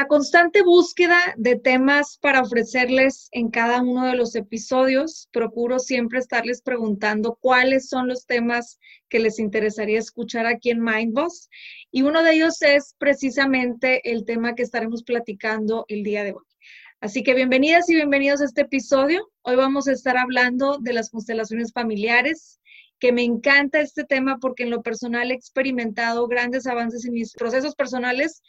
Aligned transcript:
La 0.00 0.06
constante 0.06 0.62
búsqueda 0.62 1.18
de 1.36 1.56
temas 1.56 2.16
para 2.22 2.40
ofrecerles 2.40 3.28
en 3.32 3.50
cada 3.50 3.82
uno 3.82 4.06
de 4.06 4.14
los 4.14 4.34
episodios, 4.34 5.28
procuro 5.30 5.78
siempre 5.78 6.20
estarles 6.20 6.62
preguntando 6.62 7.36
cuáles 7.38 7.90
son 7.90 8.08
los 8.08 8.24
temas 8.24 8.78
que 9.10 9.18
les 9.18 9.38
interesaría 9.38 9.98
escuchar 9.98 10.46
aquí 10.46 10.70
en 10.70 10.82
Mindboss. 10.82 11.50
Y 11.92 12.00
uno 12.00 12.22
de 12.22 12.32
ellos 12.32 12.62
es 12.62 12.94
precisamente 12.96 14.10
el 14.10 14.24
tema 14.24 14.54
que 14.54 14.62
estaremos 14.62 15.02
platicando 15.02 15.84
el 15.88 16.02
día 16.02 16.24
de 16.24 16.32
hoy. 16.32 16.46
Así 17.02 17.22
que 17.22 17.34
bienvenidas 17.34 17.90
y 17.90 17.94
bienvenidos 17.94 18.40
a 18.40 18.46
este 18.46 18.62
episodio. 18.62 19.30
Hoy 19.42 19.56
vamos 19.56 19.86
a 19.86 19.92
estar 19.92 20.16
hablando 20.16 20.78
de 20.78 20.94
las 20.94 21.10
constelaciones 21.10 21.74
familiares, 21.74 22.58
que 23.00 23.12
me 23.12 23.22
encanta 23.22 23.80
este 23.80 24.04
tema 24.04 24.38
porque 24.40 24.62
en 24.62 24.70
lo 24.70 24.82
personal 24.82 25.30
he 25.30 25.34
experimentado 25.34 26.26
grandes 26.26 26.66
avances 26.66 27.04
en 27.04 27.12
mis 27.12 27.34
procesos 27.34 27.74
personales 27.74 28.40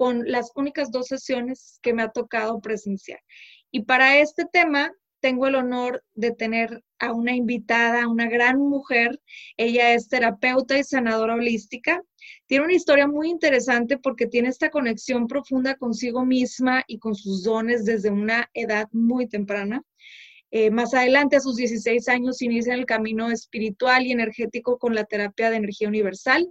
con 0.00 0.24
las 0.24 0.50
únicas 0.54 0.90
dos 0.90 1.08
sesiones 1.08 1.78
que 1.82 1.92
me 1.92 2.00
ha 2.02 2.08
tocado 2.08 2.58
presenciar. 2.62 3.20
Y 3.70 3.82
para 3.82 4.16
este 4.16 4.46
tema 4.50 4.90
tengo 5.20 5.46
el 5.46 5.56
honor 5.56 6.02
de 6.14 6.30
tener 6.30 6.82
a 6.98 7.12
una 7.12 7.36
invitada, 7.36 8.08
una 8.08 8.26
gran 8.26 8.56
mujer. 8.60 9.20
Ella 9.58 9.92
es 9.92 10.08
terapeuta 10.08 10.78
y 10.78 10.84
sanadora 10.84 11.34
holística. 11.34 12.02
Tiene 12.46 12.64
una 12.64 12.72
historia 12.72 13.06
muy 13.08 13.28
interesante 13.28 13.98
porque 13.98 14.26
tiene 14.26 14.48
esta 14.48 14.70
conexión 14.70 15.26
profunda 15.26 15.74
consigo 15.74 16.24
misma 16.24 16.82
y 16.86 16.98
con 16.98 17.14
sus 17.14 17.42
dones 17.42 17.84
desde 17.84 18.08
una 18.08 18.48
edad 18.54 18.88
muy 18.92 19.28
temprana. 19.28 19.82
Eh, 20.50 20.70
más 20.70 20.94
adelante, 20.94 21.36
a 21.36 21.40
sus 21.40 21.56
16 21.56 22.08
años, 22.08 22.40
inicia 22.40 22.72
el 22.72 22.86
camino 22.86 23.30
espiritual 23.30 24.06
y 24.06 24.12
energético 24.12 24.78
con 24.78 24.94
la 24.94 25.04
terapia 25.04 25.50
de 25.50 25.56
energía 25.56 25.88
universal. 25.88 26.50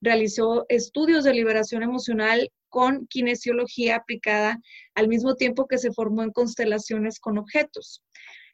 Realizó 0.00 0.66
estudios 0.68 1.24
de 1.24 1.34
liberación 1.34 1.82
emocional 1.82 2.50
con 2.68 3.06
kinesiología 3.06 3.96
aplicada 3.96 4.60
al 4.94 5.08
mismo 5.08 5.34
tiempo 5.34 5.66
que 5.66 5.78
se 5.78 5.92
formó 5.92 6.22
en 6.22 6.32
constelaciones 6.32 7.18
con 7.20 7.38
objetos. 7.38 8.02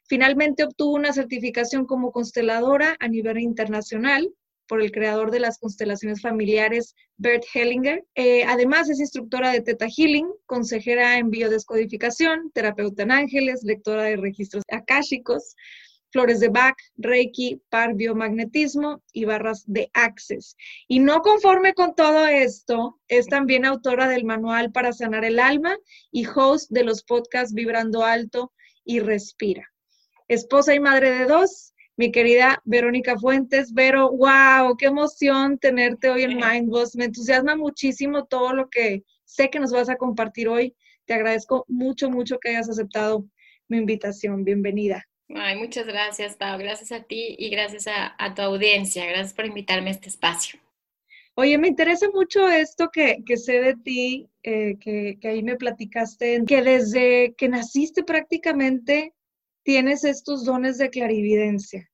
Finalmente 0.07 0.63
obtuvo 0.63 0.93
una 0.93 1.13
certificación 1.13 1.85
como 1.85 2.11
consteladora 2.11 2.95
a 2.99 3.07
nivel 3.07 3.39
internacional 3.39 4.29
por 4.67 4.81
el 4.81 4.91
creador 4.91 5.31
de 5.31 5.39
las 5.39 5.59
constelaciones 5.59 6.21
familiares, 6.21 6.95
Bert 7.17 7.43
Hellinger. 7.53 8.05
Eh, 8.15 8.43
además, 8.45 8.89
es 8.89 8.99
instructora 8.99 9.51
de 9.51 9.61
Theta 9.61 9.87
Healing, 9.87 10.27
consejera 10.45 11.17
en 11.17 11.29
biodescodificación, 11.29 12.51
terapeuta 12.53 13.03
en 13.03 13.11
ángeles, 13.11 13.63
lectora 13.63 14.03
de 14.03 14.17
registros 14.17 14.63
akáshicos, 14.71 15.55
flores 16.13 16.39
de 16.39 16.47
Bach, 16.47 16.77
Reiki, 16.95 17.59
par 17.69 17.95
biomagnetismo 17.95 19.03
y 19.11 19.25
barras 19.25 19.63
de 19.65 19.89
Access. 19.93 20.55
Y 20.87 20.99
no 20.99 21.21
conforme 21.21 21.73
con 21.73 21.95
todo 21.95 22.27
esto, 22.27 22.99
es 23.07 23.25
también 23.25 23.65
autora 23.65 24.07
del 24.07 24.23
manual 24.23 24.71
para 24.71 24.93
sanar 24.93 25.25
el 25.25 25.39
alma 25.39 25.75
y 26.11 26.25
host 26.27 26.69
de 26.71 26.83
los 26.83 27.03
podcasts 27.03 27.53
Vibrando 27.53 28.05
Alto 28.05 28.53
y 28.85 28.99
Respira. 28.99 29.67
Esposa 30.27 30.75
y 30.75 30.79
madre 30.79 31.11
de 31.11 31.25
dos, 31.25 31.73
mi 31.97 32.11
querida 32.11 32.61
Verónica 32.63 33.17
Fuentes. 33.17 33.73
Vero, 33.73 34.11
wow, 34.11 34.77
qué 34.77 34.85
emoción 34.85 35.57
tenerte 35.57 36.09
hoy 36.11 36.23
en 36.23 36.37
Mindboss. 36.37 36.95
Me 36.95 37.05
entusiasma 37.05 37.55
muchísimo 37.55 38.25
todo 38.25 38.53
lo 38.53 38.69
que 38.69 39.03
sé 39.25 39.49
que 39.49 39.59
nos 39.59 39.71
vas 39.71 39.89
a 39.89 39.97
compartir 39.97 40.47
hoy. 40.47 40.75
Te 41.05 41.15
agradezco 41.15 41.65
mucho, 41.67 42.09
mucho 42.09 42.39
que 42.39 42.49
hayas 42.49 42.69
aceptado 42.69 43.25
mi 43.67 43.77
invitación. 43.77 44.43
Bienvenida. 44.43 45.07
Ay, 45.29 45.55
muchas 45.55 45.87
gracias, 45.87 46.35
Pau. 46.35 46.57
Gracias 46.57 46.91
a 46.91 47.03
ti 47.03 47.35
y 47.37 47.49
gracias 47.49 47.87
a, 47.87 48.33
tu 48.35 48.41
audiencia. 48.41 49.05
Gracias 49.05 49.33
por 49.33 49.45
invitarme 49.45 49.89
a 49.89 49.93
este 49.93 50.09
espacio. 50.09 50.59
Oye, 51.35 51.57
me 51.57 51.67
interesa 51.67 52.09
mucho 52.13 52.47
esto 52.47 52.91
que, 52.91 53.23
sé 53.37 53.61
de 53.61 53.75
ti, 53.75 54.29
eh, 54.43 54.77
que, 54.79 55.17
ahí 55.23 55.41
me 55.41 55.55
platicaste, 55.55 56.43
que 56.45 56.61
desde 56.61 57.33
que 57.35 57.49
naciste 57.49 58.03
prácticamente 58.03 59.13
tienes 59.63 60.03
estos 60.03 60.45
dones 60.45 60.77
de 60.77 60.89
clarividencia. 60.89 61.89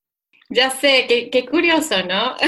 Ya 0.50 0.72
sé, 0.72 1.29
qué, 1.31 1.46
curioso, 1.46 2.03
¿no? 2.03 2.35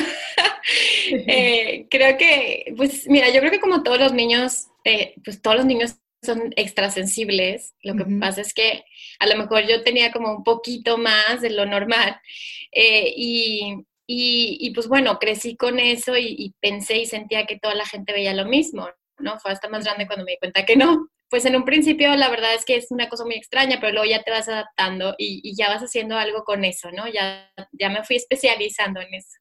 Eh, 1.13 1.87
creo 1.89 2.17
que, 2.17 2.73
pues 2.77 3.09
mira, 3.09 3.29
yo 3.31 3.39
creo 3.39 3.51
que 3.51 3.59
como 3.59 3.81
todos 3.81 3.99
los 3.99 4.13
niños, 4.13 4.67
eh, 4.85 5.15
pues 5.25 5.41
todos 5.41 5.57
los 5.57 5.65
niños 5.65 5.97
son 6.23 6.53
extrasensibles. 6.55 7.73
Lo 7.81 7.95
que 7.95 8.05
pasa 8.19 8.41
es 8.41 8.53
que 8.53 8.85
a 9.21 9.27
lo 9.27 9.37
mejor 9.37 9.67
yo 9.67 9.83
tenía 9.83 10.11
como 10.11 10.35
un 10.35 10.43
poquito 10.43 10.97
más 10.97 11.41
de 11.41 11.51
lo 11.51 11.67
normal. 11.67 12.19
Eh, 12.71 13.13
y, 13.15 13.85
y, 14.07 14.71
pues 14.73 14.87
bueno, 14.87 15.19
crecí 15.19 15.55
con 15.55 15.79
eso 15.79 16.17
y, 16.17 16.55
pensé 16.59 16.97
y 16.97 17.05
sentía 17.05 17.45
que 17.45 17.59
toda 17.59 17.75
la 17.75 17.85
gente 17.85 18.13
veía 18.13 18.33
lo 18.33 18.45
mismo, 18.45 18.89
¿no? 19.19 19.39
Fue 19.39 19.51
hasta 19.51 19.69
más 19.69 19.85
grande 19.85 20.07
cuando 20.07 20.25
me 20.25 20.31
di 20.31 20.37
cuenta 20.39 20.65
que 20.65 20.75
no. 20.75 21.07
Pues 21.29 21.45
en 21.45 21.55
un 21.55 21.63
principio 21.63 22.13
la 22.15 22.29
verdad 22.29 22.55
es 22.55 22.65
que 22.65 22.75
es 22.75 22.87
una 22.89 23.07
cosa 23.07 23.23
muy 23.23 23.35
extraña, 23.35 23.77
pero 23.79 23.93
luego 23.93 24.09
ya 24.09 24.23
te 24.23 24.31
vas 24.31 24.49
adaptando 24.49 25.15
y, 25.17 25.39
y 25.43 25.55
ya 25.55 25.69
vas 25.69 25.83
haciendo 25.83 26.17
algo 26.17 26.43
con 26.43 26.65
eso, 26.65 26.91
¿no? 26.91 27.07
Ya, 27.07 27.49
ya 27.71 27.89
me 27.89 28.03
fui 28.03 28.15
especializando 28.15 28.99
en 28.99 29.13
eso. 29.13 29.37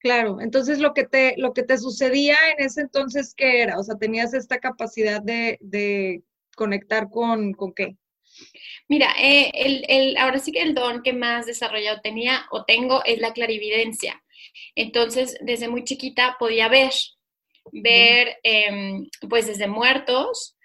Claro, 0.00 0.40
entonces 0.40 0.78
lo 0.78 0.94
que 0.94 1.04
te, 1.04 1.34
lo 1.36 1.52
que 1.52 1.62
te 1.62 1.76
sucedía 1.76 2.36
en 2.56 2.64
ese 2.64 2.80
entonces, 2.80 3.34
¿qué 3.36 3.60
era? 3.60 3.78
O 3.78 3.82
sea, 3.82 3.96
tenías 3.96 4.32
esta 4.32 4.58
capacidad 4.58 5.22
de, 5.22 6.22
conectar 6.56 7.10
con, 7.10 7.52
con 7.52 7.74
qué? 7.74 7.96
Mira, 8.88 9.14
eh, 9.18 9.50
el, 9.54 10.16
ahora 10.16 10.38
sí 10.38 10.52
que 10.52 10.62
el 10.62 10.74
don 10.74 11.02
que 11.02 11.12
más 11.12 11.46
desarrollado 11.46 12.00
tenía 12.00 12.46
o 12.50 12.64
tengo 12.64 13.04
es 13.04 13.18
la 13.18 13.32
clarividencia. 13.32 14.22
Entonces, 14.74 15.36
desde 15.40 15.68
muy 15.68 15.84
chiquita 15.84 16.36
podía 16.38 16.68
ver, 16.68 16.92
ver 17.72 18.38
em, 18.42 19.06
pues 19.28 19.46
desde 19.46 19.68
muertos 19.68 20.56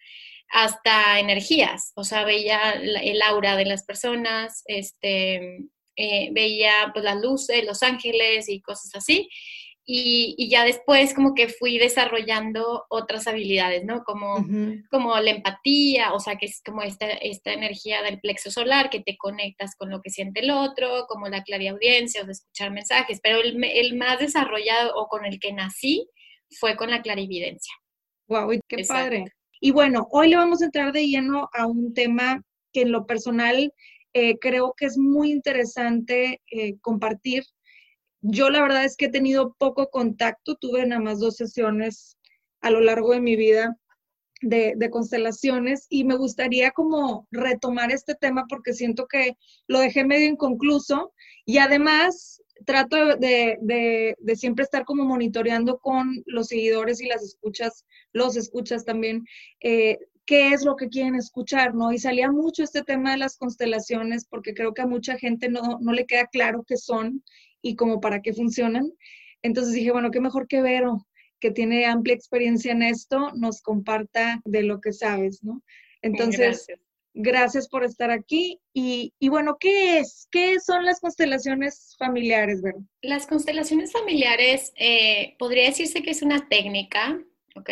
hasta 0.50 1.20
energías, 1.20 1.92
o 1.96 2.04
sea, 2.04 2.24
veía 2.24 2.72
el 2.72 3.22
aura 3.22 3.58
de 3.58 3.66
las 3.66 3.84
personas, 3.84 4.64
este, 4.66 5.58
eh, 5.98 6.30
veía 6.32 6.92
pues 6.94 7.04
las 7.06 7.22
luces, 7.22 7.66
los 7.66 7.84
ángeles 7.84 8.50
y 8.50 8.62
cosas 8.62 8.96
así. 8.96 9.30
Y, 9.88 10.50
ya 10.50 10.66
después 10.66 11.14
como 11.14 11.36
que 11.36 11.48
fui 11.48 11.78
desarrollando 11.78 12.86
otras 12.90 13.28
habilidades, 13.28 13.86
¿no? 13.86 14.04
Como, 14.04 14.44
como 14.90 15.20
la 15.20 15.30
empatía, 15.30 16.14
o 16.14 16.20
sea, 16.20 16.38
que 16.38 16.48
es 16.48 16.62
como 16.66 16.82
esta, 16.82 17.08
esta 17.08 17.54
energía 17.54 18.02
del 18.02 18.20
plexo 18.20 18.50
solar, 18.50 18.90
que 18.90 19.02
te 19.02 19.16
conectas 19.16 19.76
con 19.78 19.92
lo 19.92 20.02
que 20.02 20.10
siente 20.10 20.40
el 20.40 20.50
otro, 20.50 21.06
como 21.08 21.28
la 21.28 21.44
clariaudiencia, 21.44 22.24
o 22.24 22.26
de 22.26 22.32
escuchar 22.32 22.72
mensajes, 22.72 23.20
pero 23.22 23.40
el, 23.42 23.64
el 23.64 23.96
más 23.96 24.20
desarrollado 24.20 24.96
o 24.96 25.08
con 25.08 25.24
el 25.26 25.40
que 25.40 25.54
nací 25.54 26.08
fue 26.60 26.76
con 26.76 26.90
la 26.90 27.02
clarividencia. 27.02 27.74
¡Wow! 28.28 28.60
¡Qué 28.68 28.84
padre! 28.88 29.26
Y 29.60 29.72
bueno, 29.72 30.08
hoy 30.12 30.30
le 30.30 30.36
vamos 30.36 30.62
a 30.62 30.66
entrar 30.66 30.92
de 30.92 31.08
lleno 31.08 31.50
a 31.54 31.66
un 31.66 31.94
tema 31.94 32.42
que 32.74 32.82
en 32.82 32.92
lo 32.92 33.06
personal 33.06 33.72
eh, 34.14 34.38
creo 34.40 34.74
que 34.78 34.86
es 34.86 34.98
muy 34.98 35.32
interesante 35.32 36.42
eh, 36.50 36.78
compartir. 36.82 37.44
Yo 38.28 38.50
la 38.50 38.62
verdad 38.64 38.86
es 38.86 38.98
que 38.98 39.06
he 39.06 39.10
tenido 39.10 39.54
poco 39.60 39.92
contacto, 39.92 40.56
tuve 40.56 40.84
nada 40.86 41.00
más 41.00 41.20
dos 41.20 41.36
sesiones 41.36 42.18
a 42.60 42.72
lo 42.72 42.82
largo 42.82 43.12
de 43.12 43.22
mi 43.22 43.36
vida 43.36 43.78
de, 44.42 44.90
constelaciones 44.90 45.86
y 45.90 46.06
me 46.06 46.16
gustaría 46.16 46.72
como 46.72 47.28
retomar 47.30 47.92
este 47.92 48.16
tema 48.16 48.46
porque 48.50 48.74
siento 48.74 49.06
que 49.06 49.38
lo 49.68 49.80
dejé 49.80 50.06
medio 50.06 50.28
inconcluso 50.28 51.14
y 51.46 51.60
además 51.60 52.42
trato 52.66 53.18
de, 53.18 53.58
de, 53.62 54.16
de, 54.18 54.36
siempre 54.36 54.64
estar 54.64 54.86
como 54.86 55.06
monitoreando 55.06 55.78
con 55.78 56.24
los 56.26 56.48
seguidores 56.48 57.02
y 57.02 57.08
las 57.08 57.22
escuchas, 57.22 57.86
los 58.12 58.38
escuchas 58.38 58.86
también, 58.86 59.24
eh, 59.60 60.00
qué 60.26 60.50
es 60.50 60.66
lo 60.66 60.76
que 60.76 60.90
quieren 60.90 61.16
escuchar, 61.16 61.76
¿no? 61.76 61.92
Y 61.92 62.00
salía 62.00 62.32
mucho 62.32 62.64
este 62.64 62.82
tema 62.82 63.12
de 63.12 63.18
las 63.18 63.38
constelaciones 63.38 64.26
porque 64.28 64.56
creo 64.56 64.74
que 64.74 64.82
a 64.82 64.88
mucha 64.88 65.18
gente 65.18 65.50
no, 65.50 65.78
no 65.80 65.92
le 65.94 66.08
queda 66.08 66.26
claro 66.26 66.64
qué 66.68 66.78
son 66.78 67.24
y 67.66 67.76
como 67.76 68.00
para 68.00 68.22
qué 68.22 68.32
funcionan. 68.32 68.94
Entonces 69.42 69.74
dije, 69.74 69.92
bueno, 69.92 70.12
qué 70.12 70.20
mejor 70.20 70.48
que 70.48 70.62
Vero, 70.62 71.08
que 71.40 71.50
tiene 71.50 71.86
amplia 71.86 72.14
experiencia 72.14 72.72
en 72.72 72.84
esto, 72.84 73.32
nos 73.36 73.64
comparta 73.64 74.40
de 74.46 74.62
lo 74.62 74.80
que 74.80 74.94
sabes, 74.94 75.44
¿no? 75.44 75.64
Entonces, 76.04 76.68
Gracias 77.18 77.70
por 77.70 77.86
estar 77.86 78.12
aquí. 78.12 78.60
Y, 78.74 79.14
bueno, 79.30 79.56
¿qué 79.58 80.00
es? 80.00 80.28
¿Qué 80.30 80.60
son 80.60 80.84
las 80.84 81.00
constelaciones 81.00 81.96
familiares, 81.98 82.62
verdad? 82.62 82.82
Las 83.02 83.26
constelaciones 83.26 83.94
familiares, 83.94 84.74
eh, 84.76 85.36
podría 85.40 85.64
decirse 85.64 86.04
que 86.04 86.12
es 86.12 86.22
una 86.22 86.50
técnica, 86.50 87.18
¿ok? 87.56 87.70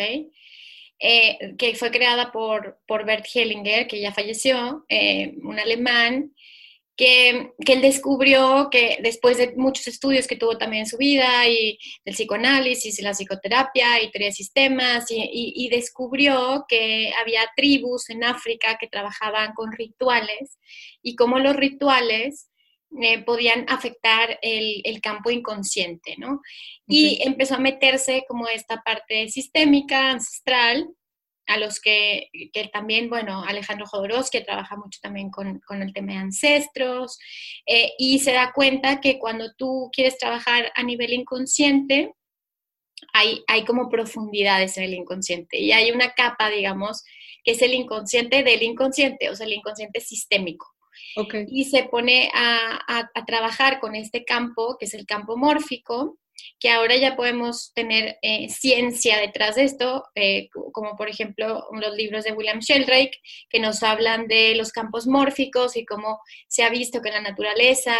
Eh, 1.00 1.56
que 1.58 1.76
fue 1.76 1.92
creada 1.92 2.32
por, 2.32 2.80
por 2.88 3.06
Bert 3.06 3.26
Hellinger, 3.34 3.86
que 3.88 4.00
ya 4.00 4.14
falleció, 4.14 4.86
eh, 4.88 5.36
un 5.44 5.60
alemán, 5.60 6.34
que, 6.96 7.54
él 7.58 7.82
descubrió 7.82 8.70
que 8.72 8.98
después 9.02 9.38
de 9.38 9.54
muchos 9.56 9.88
estudios 9.88 10.28
que 10.28 10.36
tuvo 10.36 10.58
también 10.58 10.84
en 10.84 10.90
su 10.90 10.98
vida 10.98 11.48
y 11.48 11.80
del 12.06 12.14
psicoanálisis 12.14 13.00
y 13.00 13.02
la 13.02 13.14
psicoterapia 13.14 14.02
y 14.02 14.12
teoría 14.12 14.30
de 14.30 14.34
sistemas 14.34 15.06
y, 15.10 15.70
descubrió 15.70 16.66
que 16.68 17.12
había 17.20 17.42
tribus 17.56 18.10
en 18.10 18.24
África 18.24 18.78
que 18.80 18.88
trabajaban 18.88 19.54
con 19.54 19.72
rituales 19.72 20.60
y 21.02 21.16
cómo 21.16 21.40
los 21.40 21.56
rituales 21.56 22.50
eh, 23.02 23.24
podían 23.24 23.66
afectar 23.70 24.38
el, 24.44 25.02
campo 25.02 25.32
inconsciente, 25.32 26.16
¿no? 26.20 26.42
Y 26.86 27.22
empezó 27.26 27.56
a 27.56 27.60
meterse 27.60 28.24
como 28.28 28.48
esta 28.48 28.84
parte 28.84 29.30
sistémica, 29.30 30.12
ancestral, 30.12 30.88
a 31.48 31.58
los 31.58 31.80
que, 31.80 32.30
también, 32.72 33.10
bueno, 33.10 33.44
Alejandro 33.44 33.86
Jodorowsky 33.86 34.44
trabaja 34.44 34.76
mucho 34.76 35.00
también 35.02 35.30
con, 35.30 35.62
el 35.70 35.94
tema 35.94 36.14
de 36.14 36.20
ancestros 36.20 37.18
eh, 37.66 37.92
y 37.98 38.20
se 38.20 38.32
da 38.32 38.54
cuenta 38.54 39.02
que 39.02 39.20
cuando 39.20 39.54
tú 39.56 39.90
quieres 39.92 40.18
trabajar 40.18 40.72
a 40.76 40.84
nivel 40.84 41.14
inconsciente, 41.14 42.14
hay, 43.12 43.44
hay 43.48 43.66
como 43.66 43.90
profundidades 43.90 44.78
en 44.78 44.86
el 44.86 44.94
inconsciente 44.94 45.60
y 45.60 45.74
hay 45.74 45.92
una 45.92 46.14
capa, 46.14 46.50
digamos, 46.50 47.04
que 47.44 47.52
es 47.52 47.62
el 47.62 47.74
inconsciente 47.74 48.44
del 48.44 48.64
inconsciente, 48.64 49.30
o 49.30 49.36
sea, 49.36 49.46
el 49.46 49.54
inconsciente 49.54 50.00
sistémico. 50.00 50.68
Y 51.48 51.66
se 51.66 51.84
pone 51.84 52.32
a, 52.34 52.80
a 53.14 53.26
trabajar 53.26 53.80
con 53.80 53.96
este 53.96 54.24
campo, 54.24 54.78
que 54.80 54.86
es 54.86 54.94
el 54.94 55.06
campo 55.06 55.38
mórfico, 55.38 56.18
que 56.60 56.70
ahora 56.70 56.96
ya 56.96 57.16
podemos 57.16 57.74
tener 57.74 58.18
eh, 58.22 58.50
ciencia 58.50 59.18
detrás 59.18 59.56
de 59.56 59.64
esto, 59.64 60.06
eh, 60.16 60.50
como 60.72 60.96
por 60.96 61.10
ejemplo 61.10 61.68
los 61.72 61.96
libros 61.96 62.24
de 62.24 62.34
William 62.34 62.60
Sheldrake, 62.60 63.20
que 63.50 63.60
nos 63.60 63.84
hablan 63.84 64.28
de 64.28 64.56
los 64.56 64.72
campos 64.72 65.08
mórficos 65.08 65.76
y 65.76 65.86
cómo 65.86 66.20
se 66.48 66.64
ha 66.64 66.70
visto 66.70 67.02
que 67.02 67.12
la 67.12 67.22
naturaleza, 67.22 67.96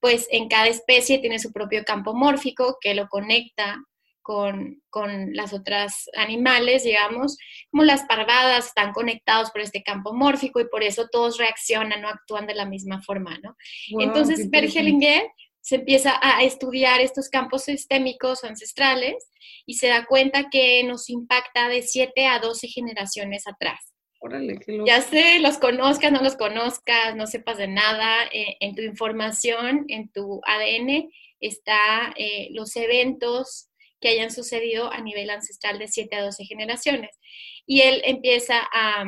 pues 0.00 0.26
en 0.30 0.48
cada 0.48 0.66
especie 0.66 1.18
tiene 1.18 1.38
su 1.38 1.52
propio 1.52 1.84
campo 1.84 2.14
mórfico 2.14 2.78
que 2.80 2.94
lo 2.94 3.08
conecta 3.08 3.80
con, 4.22 4.80
con, 4.88 5.32
las 5.34 5.52
otras 5.52 6.08
animales, 6.16 6.84
digamos, 6.84 7.36
como 7.70 7.82
las 7.82 8.04
parvadas 8.04 8.68
están 8.68 8.92
conectados 8.92 9.50
por 9.50 9.60
este 9.60 9.82
campo 9.82 10.14
mórfico 10.14 10.60
y 10.60 10.68
por 10.68 10.82
eso 10.82 11.08
todos 11.10 11.38
reaccionan 11.38 12.04
o 12.04 12.08
actúan 12.08 12.46
de 12.46 12.54
la 12.54 12.64
misma 12.64 13.02
forma, 13.02 13.38
¿no? 13.42 13.56
Entonces, 13.98 14.48
Bergelinger 14.48 15.22
se 15.62 15.76
empieza 15.76 16.18
a 16.20 16.42
estudiar 16.42 17.00
estos 17.00 17.28
campos 17.28 17.64
sistémicos 17.64 18.44
ancestrales 18.44 19.30
y 19.64 19.74
se 19.74 19.88
da 19.88 20.04
cuenta 20.04 20.50
que 20.50 20.82
nos 20.82 21.08
impacta 21.08 21.68
de 21.68 21.82
7 21.82 22.26
a 22.26 22.40
12 22.40 22.68
generaciones 22.68 23.46
atrás. 23.46 23.92
Órale, 24.20 24.58
Ya 24.86 25.00
sé, 25.00 25.40
los 25.40 25.58
conozcas, 25.58 26.12
no 26.12 26.22
los 26.22 26.36
conozcas, 26.36 27.16
no 27.16 27.26
sepas 27.26 27.58
de 27.58 27.68
nada, 27.68 28.24
eh, 28.32 28.56
en 28.60 28.74
tu 28.74 28.82
información, 28.82 29.84
en 29.88 30.10
tu 30.12 30.40
ADN, 30.44 31.10
está 31.40 32.12
eh, 32.16 32.48
los 32.52 32.76
eventos 32.76 33.68
que 34.00 34.08
hayan 34.08 34.30
sucedido 34.30 34.92
a 34.92 35.00
nivel 35.00 35.30
ancestral 35.30 35.78
de 35.78 35.88
7 35.88 36.16
a 36.16 36.22
12 36.22 36.44
generaciones. 36.44 37.18
Y 37.66 37.82
él 37.82 38.02
empieza 38.04 38.68
a, 38.72 39.04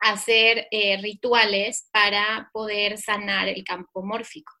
hacer 0.00 0.68
eh, 0.70 0.96
rituales 0.98 1.88
para 1.90 2.50
poder 2.52 2.98
sanar 2.98 3.48
el 3.48 3.64
campo 3.64 4.04
mórfico. 4.04 4.52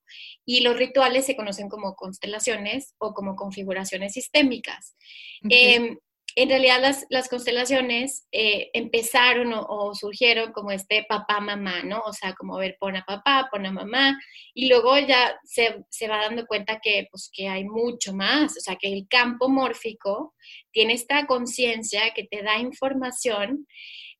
Y 0.44 0.60
los 0.60 0.76
rituales 0.76 1.26
se 1.26 1.36
conocen 1.36 1.68
como 1.68 1.94
constelaciones 1.94 2.94
o 2.98 3.14
como 3.14 3.36
configuraciones 3.36 4.12
sistémicas. 4.14 4.96
Em, 5.48 5.98
en 6.40 6.48
realidad 6.48 6.80
las, 6.80 7.04
las 7.10 7.28
constelaciones 7.28 8.28
eh, 8.30 8.70
empezaron 8.72 9.52
o, 9.54 9.92
surgieron 9.94 10.52
como 10.52 10.70
este 10.70 11.04
papá-mamá, 11.08 11.82
¿no? 11.82 12.00
O 12.06 12.12
sea, 12.12 12.34
como 12.34 12.56
ver, 12.58 12.76
pon 12.78 12.94
a 12.94 13.04
papá, 13.04 13.48
pon 13.50 13.66
a 13.66 13.72
mamá, 13.72 14.16
y 14.54 14.68
luego 14.68 14.96
ya 14.98 15.36
se, 15.42 15.84
se, 15.90 16.06
va 16.06 16.18
dando 16.18 16.46
cuenta 16.46 16.78
que, 16.80 17.08
pues, 17.10 17.28
que 17.32 17.48
hay 17.48 17.64
mucho 17.64 18.14
más, 18.14 18.56
o 18.56 18.60
sea, 18.60 18.76
que 18.76 18.92
el 18.92 19.08
campo 19.08 19.48
mórfico 19.48 20.34
tiene 20.70 20.92
esta 20.92 21.26
conciencia 21.26 22.12
que 22.14 22.24
te 22.24 22.42
da 22.42 22.58
información 22.58 23.66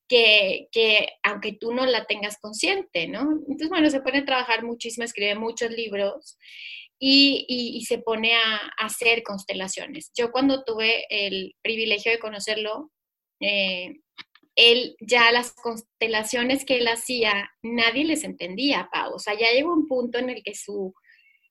que, 0.09 1.09
aunque 1.23 1.53
tú 1.53 1.73
no 1.73 1.87
la 1.87 2.07
tengas 2.07 2.39
consciente, 2.39 3.07
¿no? 3.07 3.21
Entonces, 3.21 3.69
bueno, 3.69 3.91
se 3.91 4.01
pone 4.01 4.19
a 4.19 4.25
trabajar 4.25 4.65
muchísimo, 4.65 5.05
escribe 5.05 5.35
muchos 5.35 5.71
libros 5.71 6.39
y, 6.99 7.85
se 7.87 7.99
pone 7.99 8.35
a, 8.35 8.57
hacer 8.79 9.23
constelaciones. 9.23 10.11
Yo 10.17 10.33
cuando 10.33 10.65
tuve 10.65 11.07
el 11.11 11.55
privilegio 11.63 12.11
de 12.11 12.19
conocerlo, 12.19 12.91
eh, 13.41 13.93
él 14.57 14.97
ya 15.01 15.31
las 15.31 15.53
constelaciones 15.53 16.65
que 16.65 16.79
él 16.79 16.89
hacía, 16.89 17.49
nadie 17.63 18.05
les 18.05 18.25
entendía, 18.25 18.89
Pau. 18.93 19.15
O 19.15 19.19
sea, 19.21 19.35
ya 19.35 19.53
llegó 19.53 19.73
un 19.73 19.87
punto 19.87 20.19
en 20.19 20.31
el 20.31 20.43
que 20.43 20.55
su, 20.55 20.95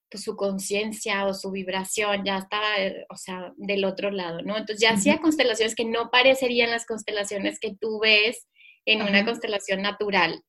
pues, 0.10 0.24
su 0.24 0.36
conciencia 0.36 1.26
o 1.26 1.34
su 1.34 1.52
vibración 1.52 2.24
ya 2.26 2.38
estaba, 2.38 2.78
eh, 2.80 3.06
o 3.10 3.18
sea, 3.18 3.54
del 3.58 3.86
otro 3.86 4.12
lado, 4.12 4.42
¿no? 4.42 4.58
Entonces 4.58 4.80
ya 4.82 4.92
hacía 4.92 5.20
constelaciones 5.20 5.76
que 5.76 5.86
no 5.86 6.10
parecerían 6.12 6.72
las 6.72 6.86
constelaciones 6.86 7.60
que 7.60 7.76
tú 7.80 8.00
ves 8.00 8.48
en 8.86 9.02
una 9.02 9.26
constelación 9.26 9.82
natural. 9.82 10.42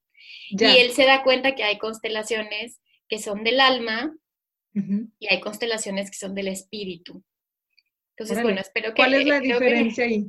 Y 0.51 0.65
él 0.65 0.93
se 0.93 1.05
da 1.05 1.23
cuenta 1.23 1.55
que 1.55 1.65
hay 1.65 1.79
constelaciones 1.79 2.81
que 3.09 3.19
son 3.19 3.43
del 3.45 3.61
alma 3.61 4.15
y 5.19 5.27
hay 5.27 5.41
constelaciones 5.41 6.11
que 6.11 6.19
son 6.19 6.35
del 6.35 6.49
espíritu. 6.49 7.25
Entonces, 8.17 8.43
bueno, 8.43 8.61
espero 8.61 8.95
que... 8.95 9.03
¿Cuál 9.03 9.15
es 9.15 9.27
la 9.27 9.41
diferencia 9.41 10.05
ahí? 10.05 10.27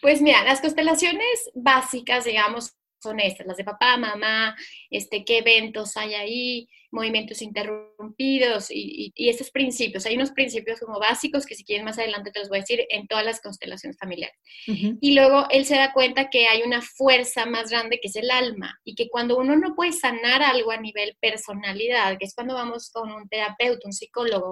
Pues 0.00 0.20
mira, 0.20 0.42
las 0.42 0.60
constelaciones 0.60 1.50
básicas, 1.54 2.24
digamos, 2.24 2.74
son 3.00 3.20
estas, 3.20 3.46
las 3.46 3.56
de 3.56 3.64
papá, 3.64 3.96
mamá, 3.96 4.56
este, 4.90 5.24
qué 5.24 5.38
eventos 5.38 5.96
hay 5.96 6.14
ahí, 6.14 6.68
movimientos 6.90 7.40
interrumpidos 7.40 8.70
y, 8.70 9.12
y, 9.14 9.28
esos 9.28 9.50
principios. 9.50 10.06
Hay 10.06 10.16
unos 10.16 10.32
principios 10.32 10.80
como 10.80 10.98
básicos 10.98 11.46
que 11.46 11.54
si 11.54 11.64
quieren 11.64 11.84
más 11.84 11.98
adelante 11.98 12.30
te 12.32 12.40
los 12.40 12.48
voy 12.48 12.58
a 12.58 12.60
decir 12.62 12.84
en 12.90 13.06
todas 13.06 13.24
las 13.24 13.40
constelaciones 13.40 13.96
familiares. 13.98 14.36
Y 14.66 15.14
luego 15.14 15.46
él 15.50 15.64
se 15.64 15.76
da 15.76 15.92
cuenta 15.92 16.30
que 16.30 16.46
hay 16.46 16.62
una 16.62 16.82
fuerza 16.82 17.46
más 17.46 17.70
grande 17.70 17.98
que 18.00 18.08
es 18.08 18.16
el 18.16 18.30
alma 18.30 18.78
y 18.84 18.94
que 18.94 19.08
cuando 19.08 19.38
uno 19.38 19.56
no 19.56 19.74
puede 19.74 19.92
sanar 19.92 20.42
algo 20.42 20.72
a 20.72 20.76
nivel 20.76 21.16
personalidad, 21.20 22.18
que 22.18 22.26
es 22.26 22.34
cuando 22.34 22.54
vamos 22.54 22.90
con 22.90 23.12
un 23.12 23.28
terapeuta, 23.28 23.86
un 23.86 23.92
psicólogo, 23.92 24.50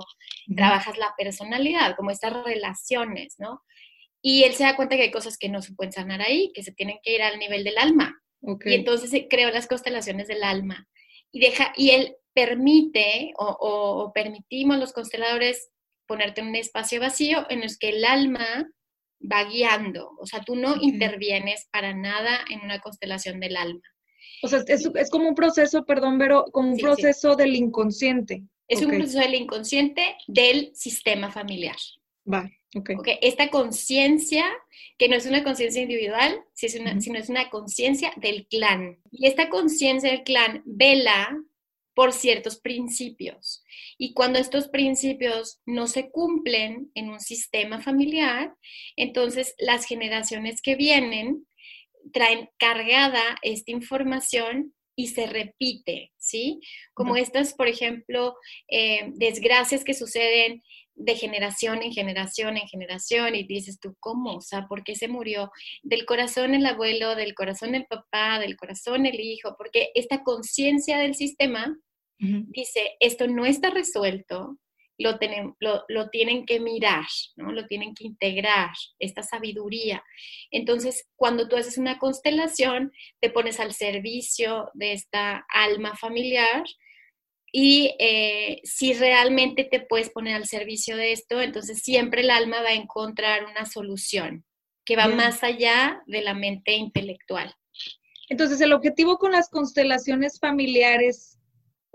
trabajas 0.56 0.96
la 0.98 1.12
personalidad, 1.16 1.96
como 1.96 2.10
estas 2.10 2.44
relaciones, 2.44 3.34
¿no? 3.38 3.62
Y 4.20 4.44
él 4.44 4.54
se 4.54 4.64
da 4.64 4.76
cuenta 4.76 4.96
que 4.96 5.02
hay 5.02 5.10
cosas 5.10 5.38
que 5.38 5.48
no 5.48 5.62
se 5.62 5.74
pueden 5.74 5.92
sanar 5.92 6.22
ahí, 6.22 6.50
que 6.54 6.62
se 6.62 6.72
tienen 6.72 6.98
que 7.02 7.14
ir 7.14 7.22
al 7.22 7.38
nivel 7.38 7.64
del 7.64 7.78
alma. 7.78 8.20
Y 8.42 8.74
entonces 8.74 9.10
creó 9.28 9.50
las 9.50 9.66
constelaciones 9.66 10.28
del 10.28 10.42
alma. 10.42 10.88
Y, 11.30 11.40
deja, 11.40 11.72
y 11.76 11.90
él 11.90 12.16
permite 12.32 13.32
o, 13.36 14.12
permitimos 14.14 14.78
los 14.78 14.92
consteladores 14.92 15.70
ponerte 16.06 16.40
en 16.40 16.48
un 16.48 16.56
espacio 16.56 17.00
vacío 17.00 17.46
en 17.50 17.62
el 17.62 17.78
que 17.78 17.90
el 17.90 18.04
alma 18.04 18.70
va 19.20 19.44
guiando, 19.44 20.12
o 20.20 20.26
sea, 20.26 20.42
tú 20.42 20.54
no 20.54 20.76
intervienes 20.80 21.66
para 21.72 21.92
nada 21.92 22.38
en 22.48 22.60
una 22.60 22.78
constelación 22.78 23.40
del 23.40 23.56
alma. 23.56 23.82
O 24.42 24.48
sea, 24.48 24.62
es, 24.66 25.10
como 25.10 25.28
un 25.28 25.34
proceso, 25.34 25.84
perdón, 25.84 26.18
pero 26.18 26.44
como 26.52 26.70
un 26.70 26.78
proceso 26.78 27.34
del 27.34 27.56
inconsciente. 27.56 28.44
Es 28.68 28.82
un 28.82 28.90
proceso 28.90 29.18
del 29.18 29.34
inconsciente 29.34 30.16
del 30.28 30.70
sistema 30.74 31.32
familiar. 31.32 31.76
Va, 32.32 32.48
ok. 32.74 32.90
okay. 32.98 33.18
Esta 33.22 33.50
conciencia, 33.50 34.44
que 34.98 35.08
no 35.08 35.16
es 35.16 35.26
una 35.26 35.44
conciencia 35.44 35.82
individual, 35.82 36.42
sino 36.54 37.18
es 37.18 37.28
una 37.28 37.50
conciencia 37.50 38.12
del 38.16 38.46
clan. 38.46 38.98
Y 39.10 39.26
esta 39.26 39.48
conciencia 39.48 40.10
del 40.10 40.24
clan 40.24 40.62
vela 40.64 41.36
por 41.98 42.12
ciertos 42.12 42.60
principios. 42.60 43.64
Y 43.98 44.14
cuando 44.14 44.38
estos 44.38 44.68
principios 44.68 45.60
no 45.66 45.88
se 45.88 46.10
cumplen 46.12 46.92
en 46.94 47.10
un 47.10 47.18
sistema 47.18 47.80
familiar, 47.80 48.54
entonces 48.94 49.56
las 49.58 49.84
generaciones 49.84 50.62
que 50.62 50.76
vienen 50.76 51.44
traen 52.12 52.50
cargada 52.56 53.38
esta 53.42 53.72
información 53.72 54.74
y 54.94 55.08
se 55.08 55.26
repite, 55.26 56.12
¿sí? 56.16 56.60
Como 56.94 57.16
estas, 57.16 57.54
por 57.54 57.66
ejemplo, 57.66 58.36
eh, 58.68 59.10
desgracias 59.14 59.82
que 59.82 59.94
suceden 59.94 60.62
de 60.98 61.14
generación 61.14 61.82
en 61.82 61.92
generación 61.92 62.56
en 62.56 62.66
generación 62.66 63.34
y 63.34 63.44
dices 63.44 63.78
tú, 63.80 63.96
¿cómo? 64.00 64.36
O 64.36 64.40
sea, 64.40 64.66
¿por 64.66 64.82
qué 64.84 64.94
se 64.94 65.08
murió? 65.08 65.50
Del 65.82 66.04
corazón 66.04 66.54
el 66.54 66.66
abuelo, 66.66 67.14
del 67.14 67.34
corazón 67.34 67.74
el 67.74 67.86
papá, 67.86 68.38
del 68.38 68.56
corazón 68.56 69.06
el 69.06 69.20
hijo, 69.20 69.54
porque 69.56 69.90
esta 69.94 70.22
conciencia 70.22 70.98
del 70.98 71.14
sistema 71.14 71.76
dice, 72.20 72.96
esto 72.98 73.28
no 73.28 73.46
está 73.46 73.70
resuelto, 73.70 74.58
lo, 74.98 75.16
lo, 75.88 76.10
tienen 76.10 76.44
que 76.44 76.58
mirar, 76.58 77.06
¿no? 77.36 77.52
lo 77.52 77.66
tienen 77.66 77.94
que 77.94 78.04
integrar, 78.04 78.70
esta 78.98 79.22
sabiduría. 79.22 80.02
Entonces, 80.50 81.08
cuando 81.14 81.48
tú 81.48 81.56
haces 81.56 81.78
una 81.78 81.98
constelación, 81.98 82.92
te 83.20 83.30
pones 83.30 83.60
al 83.60 83.72
servicio 83.72 84.70
de 84.74 84.94
esta 84.94 85.46
alma 85.48 85.96
familiar 85.96 86.64
y 87.52 87.94
eh, 87.98 88.60
si 88.64 88.92
realmente 88.92 89.64
te 89.64 89.80
puedes 89.80 90.10
poner 90.10 90.34
al 90.34 90.46
servicio 90.46 90.96
de 90.96 91.12
esto, 91.12 91.40
entonces 91.40 91.80
siempre 91.80 92.22
el 92.22 92.30
alma 92.30 92.62
va 92.62 92.70
a 92.70 92.74
encontrar 92.74 93.46
una 93.46 93.64
solución 93.64 94.44
que 94.84 94.96
va 94.96 95.08
más 95.08 95.42
allá 95.42 96.02
de 96.06 96.22
la 96.22 96.34
mente 96.34 96.72
intelectual. 96.72 97.54
Entonces, 98.30 98.60
el 98.60 98.72
objetivo 98.72 99.18
con 99.18 99.32
las 99.32 99.48
constelaciones 99.50 100.38
familiares 100.38 101.38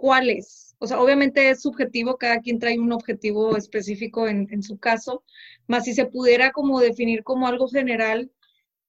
¿cuál 0.04 0.30
es? 0.30 0.76
O 0.80 0.88
sea, 0.88 1.00
obviamente 1.00 1.50
es 1.50 1.62
subjetivo, 1.62 2.18
cada 2.18 2.40
quien 2.42 2.60
trae 2.60 2.78
un 2.78 2.92
objetivo 2.92 3.56
específico 3.56 4.28
en, 4.28 4.62
su 4.62 4.78
caso, 4.78 5.24
más 5.66 5.86
si 5.86 5.94
se 5.94 6.06
pudiera 6.08 6.52
como 6.52 6.82
definir 6.82 7.24
como 7.24 7.48
algo 7.48 7.70
general, 7.70 8.30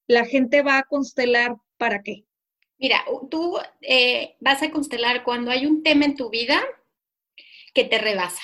la 0.09 0.25
gente 0.25 0.63
va 0.63 0.79
a 0.79 0.83
constelar 0.83 1.57
para 1.77 2.03
qué? 2.03 2.25
Mira, 2.79 3.05
tú 3.31 3.59
eh, 3.81 4.37
vas 4.41 4.63
a 4.63 4.71
constelar 4.71 5.25
cuando 5.25 5.51
hay 5.51 5.67
un 5.67 5.83
tema 5.83 6.05
en 6.05 6.17
tu 6.17 6.31
vida 6.31 6.63
que 7.73 7.85
te 7.85 7.99
rebasa. 7.99 8.43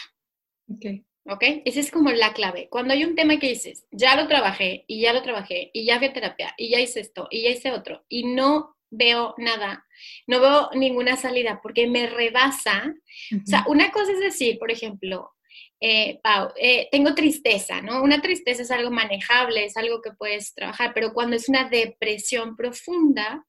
Ok. 0.68 0.86
¿Ok? 1.26 1.42
Esa 1.64 1.80
es 1.80 1.90
como 1.90 2.10
la 2.10 2.32
clave. 2.32 2.68
Cuando 2.70 2.94
hay 2.94 3.04
un 3.04 3.14
tema 3.14 3.38
que 3.38 3.48
dices, 3.48 3.86
ya 3.90 4.16
lo 4.16 4.26
trabajé, 4.26 4.84
y 4.88 5.00
ya 5.00 5.12
lo 5.12 5.22
trabajé, 5.22 5.70
y 5.72 5.84
ya 5.84 5.98
fui 5.98 6.08
a 6.08 6.12
terapia, 6.12 6.54
y 6.56 6.70
ya 6.70 6.80
hice 6.80 7.00
esto, 7.00 7.28
y 7.30 7.42
ya 7.42 7.50
hice 7.50 7.72
otro, 7.72 8.04
y 8.08 8.24
no 8.24 8.76
veo 8.90 9.34
nada, 9.38 9.86
no 10.26 10.40
veo 10.40 10.70
ninguna 10.74 11.16
salida 11.16 11.60
porque 11.62 11.86
me 11.86 12.08
rebasa. 12.08 12.94
O 13.32 13.46
sea, 13.46 13.64
una 13.68 13.92
cosa 13.92 14.12
es 14.12 14.20
decir, 14.20 14.58
por 14.58 14.70
ejemplo, 14.70 15.32
eh, 15.80 16.20
Pau, 16.22 16.52
eh, 16.56 16.88
tengo 16.90 17.14
tristeza, 17.14 17.80
¿no? 17.80 18.02
Una 18.02 18.20
tristeza 18.20 18.62
es 18.62 18.70
algo 18.70 18.90
manejable, 18.90 19.64
es 19.64 19.76
algo 19.76 20.02
que 20.02 20.12
puedes 20.12 20.54
trabajar, 20.54 20.92
pero 20.94 21.12
cuando 21.12 21.36
es 21.36 21.48
una 21.48 21.68
depresión 21.68 22.56
profunda, 22.56 23.46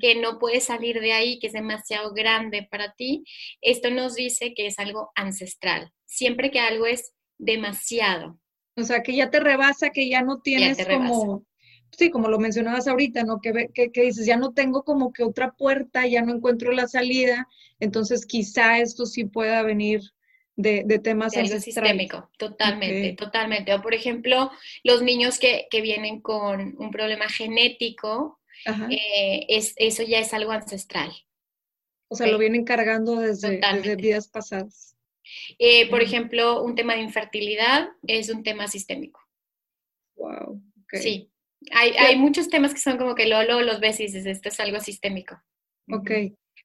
que 0.00 0.14
no 0.14 0.38
puedes 0.38 0.64
salir 0.64 1.00
de 1.00 1.12
ahí, 1.12 1.38
que 1.38 1.48
es 1.48 1.52
demasiado 1.52 2.12
grande 2.14 2.66
para 2.70 2.92
ti, 2.92 3.24
esto 3.60 3.90
nos 3.90 4.14
dice 4.14 4.54
que 4.54 4.66
es 4.66 4.78
algo 4.78 5.10
ancestral. 5.14 5.92
Siempre 6.04 6.50
que 6.50 6.60
algo 6.60 6.86
es 6.86 7.12
demasiado. 7.38 8.38
O 8.76 8.82
sea, 8.82 9.02
que 9.02 9.16
ya 9.16 9.30
te 9.30 9.40
rebasa, 9.40 9.90
que 9.90 10.08
ya 10.08 10.22
no 10.22 10.40
tienes 10.40 10.86
como 10.86 11.44
sí, 11.96 12.10
como 12.10 12.28
lo 12.28 12.38
mencionabas 12.38 12.88
ahorita, 12.88 13.24
¿no? 13.24 13.40
Que, 13.40 13.70
que, 13.72 13.90
que, 13.90 14.02
dices, 14.02 14.26
ya 14.26 14.36
no 14.36 14.52
tengo 14.52 14.84
como 14.84 15.12
que 15.12 15.24
otra 15.24 15.52
puerta, 15.52 16.06
ya 16.06 16.22
no 16.22 16.34
encuentro 16.34 16.72
la 16.72 16.86
salida, 16.86 17.48
entonces 17.80 18.26
quizá 18.26 18.78
esto 18.78 19.06
sí 19.06 19.24
pueda 19.24 19.62
venir 19.62 20.02
de, 20.56 20.84
de 20.86 20.98
temas 20.98 21.32
de 21.32 21.60
sistémico, 21.60 22.30
totalmente, 22.38 23.14
totalmente. 23.14 23.74
O 23.74 23.82
por 23.82 23.94
ejemplo, 23.94 24.50
los 24.84 25.02
niños 25.02 25.38
que, 25.38 25.66
que 25.70 25.80
vienen 25.80 26.20
con 26.20 26.74
un 26.78 26.90
problema 26.90 27.28
genético, 27.28 28.40
eh, 28.90 29.46
es, 29.48 29.74
eso 29.76 30.02
ya 30.02 30.18
es 30.18 30.32
algo 30.32 30.52
ancestral. 30.52 31.12
O 32.08 32.14
sea, 32.14 32.26
lo 32.28 32.38
vienen 32.38 32.64
cargando 32.64 33.16
desde, 33.16 33.60
desde 33.60 33.96
vidas 33.96 34.28
pasadas. 34.28 34.96
Eh, 35.58 35.90
por 35.90 36.02
ejemplo, 36.02 36.62
un 36.62 36.74
tema 36.74 36.94
de 36.94 37.00
infertilidad 37.00 37.88
es 38.06 38.30
un 38.30 38.42
tema 38.42 38.68
sistémico. 38.68 39.20
Wow. 40.16 40.62
Sí, 40.92 41.30
hay, 41.72 42.16
muchos 42.16 42.48
temas 42.48 42.72
que 42.72 42.80
son 42.80 42.96
como 42.96 43.14
que 43.14 43.26
luego, 43.26 43.60
los 43.62 43.80
ves 43.80 44.00
y 44.00 44.04
dices, 44.04 44.26
esto 44.26 44.48
es 44.48 44.60
algo 44.60 44.80
sistémico. 44.80 45.40
Ok, 45.90 46.10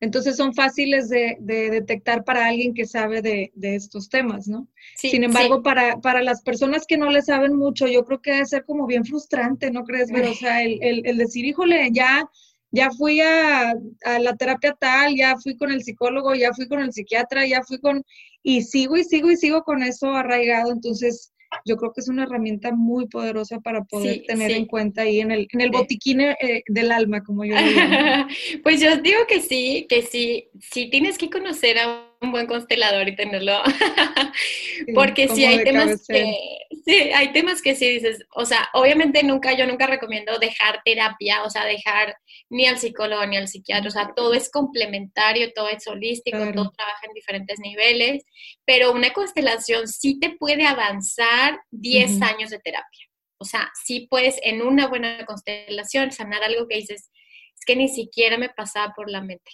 entonces 0.02 0.36
son 0.36 0.56
fáciles 0.56 1.10
de, 1.10 1.38
detectar 1.40 2.24
para 2.24 2.48
alguien 2.48 2.74
que 2.74 2.88
sabe 2.88 3.22
de, 3.22 3.52
estos 3.62 4.10
temas, 4.10 4.48
¿no? 4.48 4.68
Sin 4.96 5.24
embargo, 5.24 5.62
para, 5.62 6.02
para 6.02 6.24
las 6.24 6.42
personas 6.42 6.88
que 6.88 6.98
no 6.98 7.12
le 7.12 7.22
saben 7.22 7.56
mucho, 7.56 7.86
yo 7.86 8.04
creo 8.04 8.20
que 8.20 8.32
debe 8.32 8.46
ser 8.48 8.66
como 8.66 8.88
bien 8.88 9.06
frustrante, 9.06 9.70
¿no 9.70 9.84
crees? 9.84 10.10
Pero, 10.12 10.32
o 10.32 10.34
sea, 10.34 10.64
el, 10.64 11.06
el, 11.06 11.18
decir, 11.18 11.46
híjole, 11.46 11.90
ya, 11.92 12.28
ya 12.72 12.90
fui 12.90 13.22
a, 13.22 13.76
a, 14.04 14.20
la 14.20 14.36
terapia 14.36 14.76
tal, 14.80 15.16
ya 15.16 15.38
fui 15.38 15.56
con 15.56 15.72
el 15.72 15.84
psicólogo, 15.84 16.34
ya 16.34 16.52
fui 16.52 16.68
con 16.68 16.80
el 16.80 16.92
psiquiatra, 16.92 17.46
ya 17.46 17.62
fui 17.62 17.80
con... 17.80 18.04
Y 18.42 18.64
sigo 18.64 18.98
y 18.98 19.04
sigo 19.04 19.30
y 19.30 19.38
sigo 19.38 19.62
con 19.62 19.84
eso 19.84 20.12
arraigado, 20.16 20.72
entonces 20.72 21.32
yo 21.66 21.78
creo 21.78 21.94
que 21.94 22.02
es 22.02 22.08
una 22.08 22.24
herramienta 22.24 22.72
muy 22.72 23.08
poderosa 23.08 23.60
para 23.60 23.84
poder 23.84 24.24
tener 24.28 24.52
en 24.52 24.66
cuenta 24.66 25.04
ahí 25.04 25.20
en 25.20 25.32
el, 25.32 25.48
en 25.52 25.62
el 25.62 25.72
botiquín 25.72 26.22
eh, 26.22 26.64
del 26.68 26.92
alma, 26.92 27.24
como 27.24 27.46
yo 27.46 27.56
digo. 27.56 27.80
pues 28.64 28.80
yo 28.82 28.98
digo 28.98 29.20
que 29.28 29.42
sí, 29.42 29.86
que 29.90 30.02
sí, 30.02 30.50
sí 30.62 30.90
tienes 30.90 31.18
que 31.18 31.30
conocer 31.30 31.80
a 31.80 32.08
un 32.22 32.32
buen 32.32 32.46
constelador 32.46 33.08
y 33.08 33.16
tenerlo, 33.16 33.62
porque 34.96 35.28
sí 35.28 35.44
hay 35.44 35.64
temas 35.64 36.06
que, 36.08 36.38
sí, 36.86 36.94
hay 36.94 37.34
temas 37.34 37.62
que 37.62 37.76
sí 37.76 37.90
dices, 37.90 38.24
o 38.36 38.46
sea, 38.46 38.70
obviamente 38.74 39.24
nunca, 39.24 39.54
yo 39.54 39.66
nunca 39.66 39.88
recomiendo 39.88 40.38
dejar 40.38 40.82
terapia, 40.86 41.44
o 41.44 41.50
sea, 41.50 41.66
dejar 41.66 42.16
ni 42.50 42.68
al 42.68 42.78
psicólogo 42.78 43.26
ni 43.26 43.38
al 43.38 43.48
psiquiatra, 43.48 43.88
o 43.88 43.92
sea, 43.92 44.14
todo 44.16 44.34
es 44.34 44.52
complementario, 44.52 45.52
todo 45.54 45.70
es 45.70 45.88
holístico, 45.88 46.38
todo 46.54 46.72
trabaja 46.72 47.08
en 47.08 47.14
diferentes 47.14 47.60
niveles, 47.60 48.24
pero 48.66 48.92
una 48.92 49.12
constelación 49.14 49.88
sí 49.88 50.20
te 50.20 50.30
puede 50.32 50.66
avanzar 50.68 51.60
10 51.72 52.22
años 52.22 52.52
de 52.52 52.60
terapia. 52.60 53.08
O 53.38 53.46
sea, 53.46 53.72
sí 53.84 54.08
puedes 54.08 54.38
en 54.44 54.62
una 54.62 54.88
buena 54.88 55.26
constelación 55.26 56.12
sanar 56.12 56.44
algo 56.44 56.68
que 56.68 56.76
dices, 56.76 57.10
es 57.58 57.66
que 57.66 57.76
ni 57.76 57.90
siquiera 57.90 58.38
me 58.38 58.50
pasaba 58.50 58.94
por 58.94 59.10
la 59.10 59.22
mente. 59.22 59.52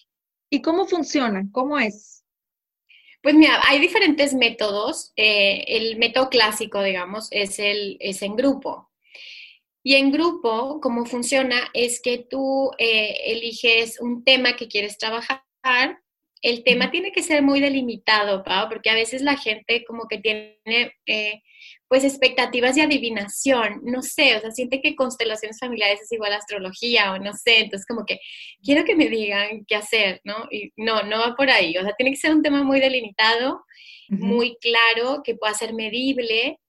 ¿Y 0.50 0.62
cómo 0.62 0.86
funciona? 0.86 1.44
¿Cómo 1.52 1.78
es? 1.78 2.24
Pues 3.22 3.36
mira, 3.36 3.60
hay 3.68 3.80
diferentes 3.80 4.34
métodos. 4.34 5.12
Eh, 5.16 5.66
el 5.68 5.98
método 5.98 6.30
clásico, 6.30 6.82
digamos, 6.82 7.28
es, 7.32 7.60
el, 7.60 7.98
es 8.00 8.22
en 8.22 8.36
grupo. 8.36 8.90
Y 9.84 9.96
en 9.96 10.12
grupo, 10.12 10.80
cómo 10.82 11.06
funciona 11.06 11.70
es 11.74 12.02
que 12.02 12.20
tú 12.20 12.72
eh, 12.78 13.16
eliges 13.26 14.00
un 14.00 14.24
tema 14.24 14.56
que 14.56 14.68
quieres 14.68 14.98
trabajar. 14.98 15.44
El 16.42 16.64
tema 16.64 16.92
tiene 16.92 17.12
que 17.12 17.24
ser 17.24 17.42
muy 17.42 17.60
delimitado, 17.60 18.44
Pau, 18.44 18.70
porque 18.70 18.90
a 18.90 18.96
veces 18.96 19.22
la 19.22 19.38
gente 19.38 19.84
como 19.86 20.08
que 20.08 20.20
tiene 20.20 20.94
eh, 21.06 21.42
pues 21.88 22.04
expectativas 22.04 22.76
de 22.76 22.82
adivinación, 22.82 23.82
no 23.84 24.02
sé, 24.02 24.36
o 24.36 24.42
sea, 24.42 24.52
siente 24.52 24.82
que 24.82 24.96
constelaciones 24.96 25.60
familiares 25.60 26.02
es 26.02 26.12
igual 26.12 26.34
a 26.34 26.38
astrología 26.38 27.14
o 27.14 27.20
no 27.20 27.32
sé, 27.34 27.60
entonces 27.60 27.86
como 27.86 28.06
que 28.06 28.20
quiero 28.62 28.84
que 28.84 28.96
me 28.96 29.08
digan 29.08 29.66
qué 29.66 29.76
hacer, 29.76 30.22
¿no? 30.26 30.48
Y 30.52 30.72
no, 30.76 31.04
no 31.04 31.20
va 31.20 31.36
por 31.36 31.50
ahí, 31.50 31.78
o 31.78 31.84
sea, 31.84 31.94
tiene 31.98 32.12
que 32.12 32.18
ser 32.18 32.36
un 32.36 32.42
tema 32.42 32.64
muy 32.64 32.80
delimitado, 32.80 33.64
muy 34.10 34.58
claro, 34.62 35.22
que 35.24 35.36
pueda 35.36 35.54
ser 35.54 35.74
medible 35.74 36.60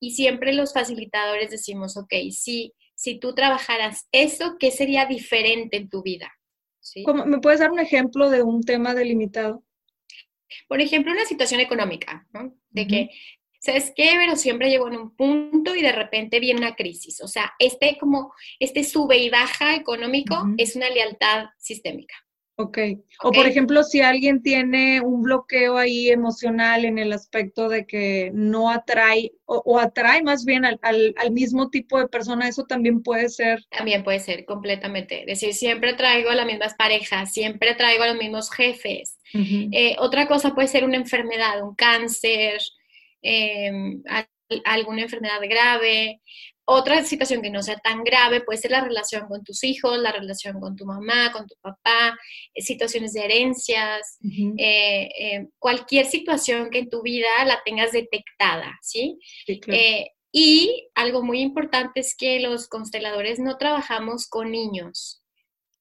y 0.00 0.12
siempre 0.12 0.52
los 0.52 0.72
facilitadores 0.72 1.50
decimos, 1.50 1.96
ok, 1.96 2.12
si, 2.30 2.72
si 2.94 3.18
tú 3.18 3.34
trabajaras 3.34 4.08
eso, 4.12 4.56
¿qué 4.58 4.70
sería 4.70 5.06
diferente 5.06 5.76
en 5.76 5.88
tu 5.88 6.02
vida? 6.02 6.32
¿Sí? 6.80 7.04
¿Me 7.26 7.38
puedes 7.38 7.60
dar 7.60 7.70
un 7.70 7.80
ejemplo 7.80 8.28
de 8.28 8.42
un 8.42 8.62
tema 8.62 8.94
delimitado? 8.94 9.64
Por 10.68 10.80
ejemplo, 10.80 11.12
una 11.12 11.24
situación 11.24 11.60
económica, 11.60 12.26
¿no? 12.32 12.54
De 12.70 12.86
que 12.86 13.10
¿sabes 13.64 13.92
qué? 13.96 14.10
Pero 14.16 14.36
siempre 14.36 14.68
llegó 14.68 14.88
en 14.88 14.96
un 14.96 15.16
punto 15.16 15.74
y 15.74 15.80
de 15.80 15.92
repente 15.92 16.38
viene 16.38 16.60
una 16.60 16.76
crisis. 16.76 17.22
O 17.22 17.28
sea, 17.28 17.54
este 17.58 17.96
como, 17.98 18.34
este 18.60 18.84
sube 18.84 19.16
y 19.16 19.30
baja 19.30 19.74
económico 19.74 20.36
es 20.58 20.76
una 20.76 20.90
lealtad 20.90 21.46
sistémica. 21.58 22.14
Ok. 22.56 22.78
O 23.24 23.32
por 23.32 23.46
ejemplo, 23.46 23.82
si 23.82 24.00
alguien 24.00 24.40
tiene 24.40 25.00
un 25.00 25.22
bloqueo 25.22 25.76
ahí 25.76 26.10
emocional 26.10 26.84
en 26.84 26.98
el 26.98 27.12
aspecto 27.12 27.68
de 27.68 27.84
que 27.84 28.30
no 28.32 28.70
atrae 28.70 29.32
o, 29.44 29.80
atrae 29.80 30.22
más 30.22 30.44
bien 30.44 30.64
al, 30.64 31.14
mismo 31.32 31.68
tipo 31.68 31.98
de 31.98 32.06
persona, 32.06 32.46
eso 32.46 32.64
también 32.64 33.02
puede 33.02 33.28
ser. 33.28 33.64
También 33.70 34.04
puede 34.04 34.20
ser, 34.20 34.44
completamente. 34.44 35.22
Es 35.22 35.40
decir, 35.40 35.52
siempre 35.52 35.94
traigo 35.94 36.30
a 36.30 36.36
las 36.36 36.46
mismas 36.46 36.74
parejas, 36.74 37.32
siempre 37.32 37.74
traigo 37.74 38.04
a 38.04 38.08
los 38.08 38.18
mismos 38.18 38.50
jefes. 38.52 39.18
Eh, 39.32 39.96
otra 39.98 40.28
cosa 40.28 40.54
puede 40.54 40.68
ser 40.68 40.84
una 40.84 40.96
enfermedad, 40.96 41.60
un 41.60 41.74
cáncer, 41.74 42.60
em, 43.24 44.02
alguna 44.64 45.02
enfermedad 45.02 45.40
grave. 45.42 46.20
Otra 46.66 47.04
situación 47.04 47.42
que 47.42 47.50
no 47.50 47.62
sea 47.62 47.76
tan 47.76 48.04
grave 48.04 48.40
puede 48.40 48.58
ser 48.58 48.70
la 48.70 48.82
relación 48.82 49.26
con 49.28 49.44
tus 49.44 49.64
hijos, 49.64 49.98
la 49.98 50.12
relación 50.12 50.60
con 50.60 50.76
tu 50.76 50.86
mamá, 50.86 51.30
con 51.32 51.46
tu 51.46 51.54
papá, 51.60 52.18
eh, 52.54 52.62
situaciones 52.62 53.12
de 53.12 53.24
herencias, 53.24 54.18
eh, 54.56 55.08
eh, 55.18 55.46
cualquier 55.58 56.06
situación 56.06 56.70
que 56.70 56.78
en 56.78 56.88
tu 56.90 57.02
vida 57.02 57.44
la 57.44 57.60
tengas 57.64 57.92
detectada, 57.92 58.78
¿sí? 58.80 59.18
y 60.36 60.88
algo 60.96 61.22
muy 61.22 61.40
importante 61.40 62.00
es 62.00 62.16
que 62.16 62.40
los 62.40 62.66
consteladores 62.66 63.38
no 63.38 63.56
trabajamos 63.56 64.26
con 64.26 64.50
niños, 64.50 65.22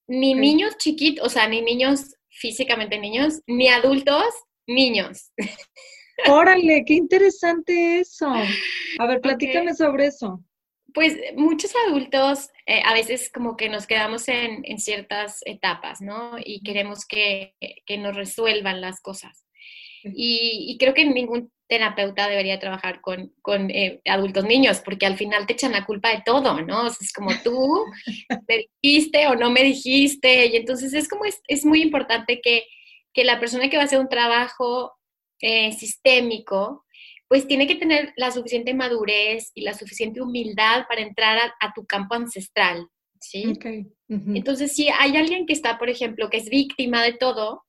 ni 0.05 0.35
niños 0.35 0.77
chiquitos, 0.77 1.25
o 1.25 1.29
sea, 1.29 1.47
ni 1.47 1.61
niños 1.61 2.13
físicamente 2.29 2.99
niños, 2.99 3.41
ni 3.47 3.69
adultos, 3.69 4.25
niños. 4.67 5.31
Órale, 6.29 6.83
qué 6.85 6.93
interesante 6.93 7.99
eso. 7.99 8.31
A 8.99 9.07
ver, 9.07 9.21
platícame 9.21 9.73
sobre 9.73 10.07
eso. 10.07 10.43
Pues 10.93 11.17
muchos 11.35 11.71
adultos 11.87 12.49
eh, 12.65 12.81
a 12.85 12.93
veces 12.93 13.31
como 13.33 13.57
que 13.57 13.67
nos 13.67 13.87
quedamos 13.87 14.27
en, 14.27 14.63
ciertas 14.77 15.41
etapas, 15.45 16.01
¿no? 16.01 16.35
Y 16.43 16.61
queremos 16.63 17.05
que, 17.05 17.55
nos 17.97 18.15
resuelvan 18.15 18.79
las 18.79 19.01
cosas. 19.01 19.45
Y, 20.03 20.77
creo 20.79 20.93
que 20.93 21.05
ningún 21.05 21.51
terapeuta 21.67 22.27
debería 22.27 22.59
trabajar 22.59 23.01
con, 23.01 23.31
eh, 23.71 24.01
adultos 24.05 24.45
niños, 24.45 24.81
porque 24.83 25.05
al 25.05 25.17
final 25.17 25.47
te 25.47 25.53
echan 25.53 25.71
la 25.71 25.85
culpa 25.85 26.09
de 26.09 26.21
todo, 26.23 26.61
¿no? 26.61 26.87
es 26.87 27.11
como 27.13 27.31
tú 27.43 27.85
me 28.47 28.67
dijiste 28.81 29.27
o 29.27 29.35
no 29.35 29.49
me 29.49 29.63
dijiste, 29.63 30.47
y 30.47 30.55
entonces 30.57 30.93
es 30.93 31.07
como 31.07 31.23
es, 31.25 31.65
muy 31.65 31.81
importante 31.81 32.41
que, 32.41 32.65
que, 33.13 33.23
la 33.23 33.39
persona 33.39 33.69
que 33.69 33.77
va 33.77 33.83
a 33.83 33.85
hacer 33.85 33.99
un 33.99 34.09
trabajo 34.09 34.93
eh, 35.45 35.73
sistémico 35.73 36.85
pues 37.27 37.47
tiene 37.47 37.65
que 37.65 37.75
tener 37.75 38.13
la 38.15 38.29
suficiente 38.29 38.75
madurez 38.75 39.51
y 39.55 39.61
la 39.61 39.73
suficiente 39.73 40.21
humildad 40.21 40.85
para 40.87 41.01
entrar 41.01 41.39
a, 41.59 41.73
tu 41.73 41.83
campo 41.83 42.13
ancestral, 42.13 42.87
¿sí? 43.19 43.53
Entonces, 44.07 44.73
si 44.73 44.89
hay 44.89 45.17
alguien 45.17 45.47
que 45.47 45.53
está, 45.53 45.79
por 45.79 45.89
ejemplo, 45.89 46.29
que 46.29 46.37
es 46.37 46.47
víctima 46.47 47.01
de 47.01 47.13
todo, 47.13 47.63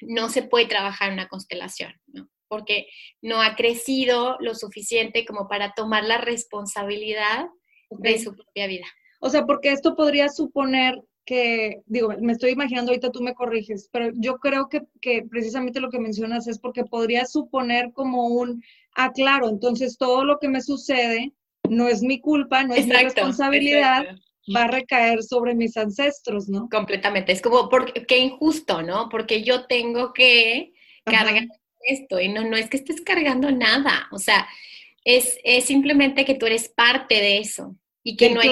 no 0.00 0.30
se 0.30 0.44
puede 0.44 0.64
trabajar 0.64 1.08
en 1.08 1.14
una 1.14 1.28
constelación, 1.28 1.92
¿no? 2.06 2.30
Porque 2.48 2.86
no 3.20 3.42
ha 3.42 3.54
crecido 3.54 4.38
lo 4.40 4.54
suficiente 4.54 5.26
como 5.26 5.46
para 5.46 5.74
tomar 5.74 6.04
la 6.04 6.16
responsabilidad 6.16 7.48
de 7.90 8.18
su 8.18 8.34
propia 8.34 8.66
vida. 8.66 8.86
O 9.20 9.28
sea, 9.28 9.44
porque 9.44 9.72
esto 9.72 9.94
podría 9.94 10.30
suponer 10.30 10.94
que, 11.30 11.82
digo, 11.86 12.12
me 12.20 12.32
estoy 12.32 12.50
imaginando, 12.50 12.90
ahorita 12.90 13.12
tú 13.12 13.22
me 13.22 13.34
corriges, 13.34 13.88
pero 13.92 14.10
yo 14.16 14.38
creo 14.38 14.68
que, 14.68 14.82
que, 15.00 15.22
precisamente 15.22 15.78
lo 15.78 15.88
que 15.88 16.00
mencionas 16.00 16.48
es 16.48 16.58
porque 16.58 16.82
podría 16.82 17.24
suponer 17.24 17.92
como 17.92 18.26
un, 18.26 18.64
ah, 18.96 19.12
claro, 19.12 19.48
entonces 19.48 19.96
todo 19.96 20.24
lo 20.24 20.40
que 20.40 20.48
me 20.48 20.60
sucede 20.60 21.32
no 21.68 21.86
es 21.86 22.02
mi 22.02 22.18
culpa, 22.20 22.64
no 22.64 22.74
es 22.74 22.88
mi 22.88 22.94
responsabilidad, 22.94 24.06
va 24.52 24.64
a 24.64 24.66
recaer 24.66 25.22
sobre 25.22 25.54
mis 25.54 25.76
ancestros, 25.76 26.48
¿no? 26.48 26.68
Completamente, 26.68 27.30
es 27.30 27.40
como, 27.40 27.68
porque, 27.68 28.04
qué 28.06 28.18
injusto, 28.18 28.82
¿no? 28.82 29.08
Porque 29.08 29.44
yo 29.44 29.66
tengo 29.68 30.12
que 30.12 30.72
cargar 31.04 31.46
esto 31.82 32.18
y 32.18 32.28
no, 32.28 32.42
no 32.42 32.56
es 32.56 32.68
que 32.68 32.76
estés 32.76 33.02
cargando 33.02 33.52
nada, 33.52 34.08
o 34.10 34.18
sea, 34.18 34.48
es, 35.04 35.38
es 35.44 35.66
simplemente 35.66 36.24
que 36.24 36.34
tú 36.34 36.46
eres 36.46 36.68
parte 36.68 37.14
de 37.14 37.38
eso 37.38 37.76
y 38.02 38.16
que 38.16 38.30
no 38.30 38.40
hay 38.40 38.50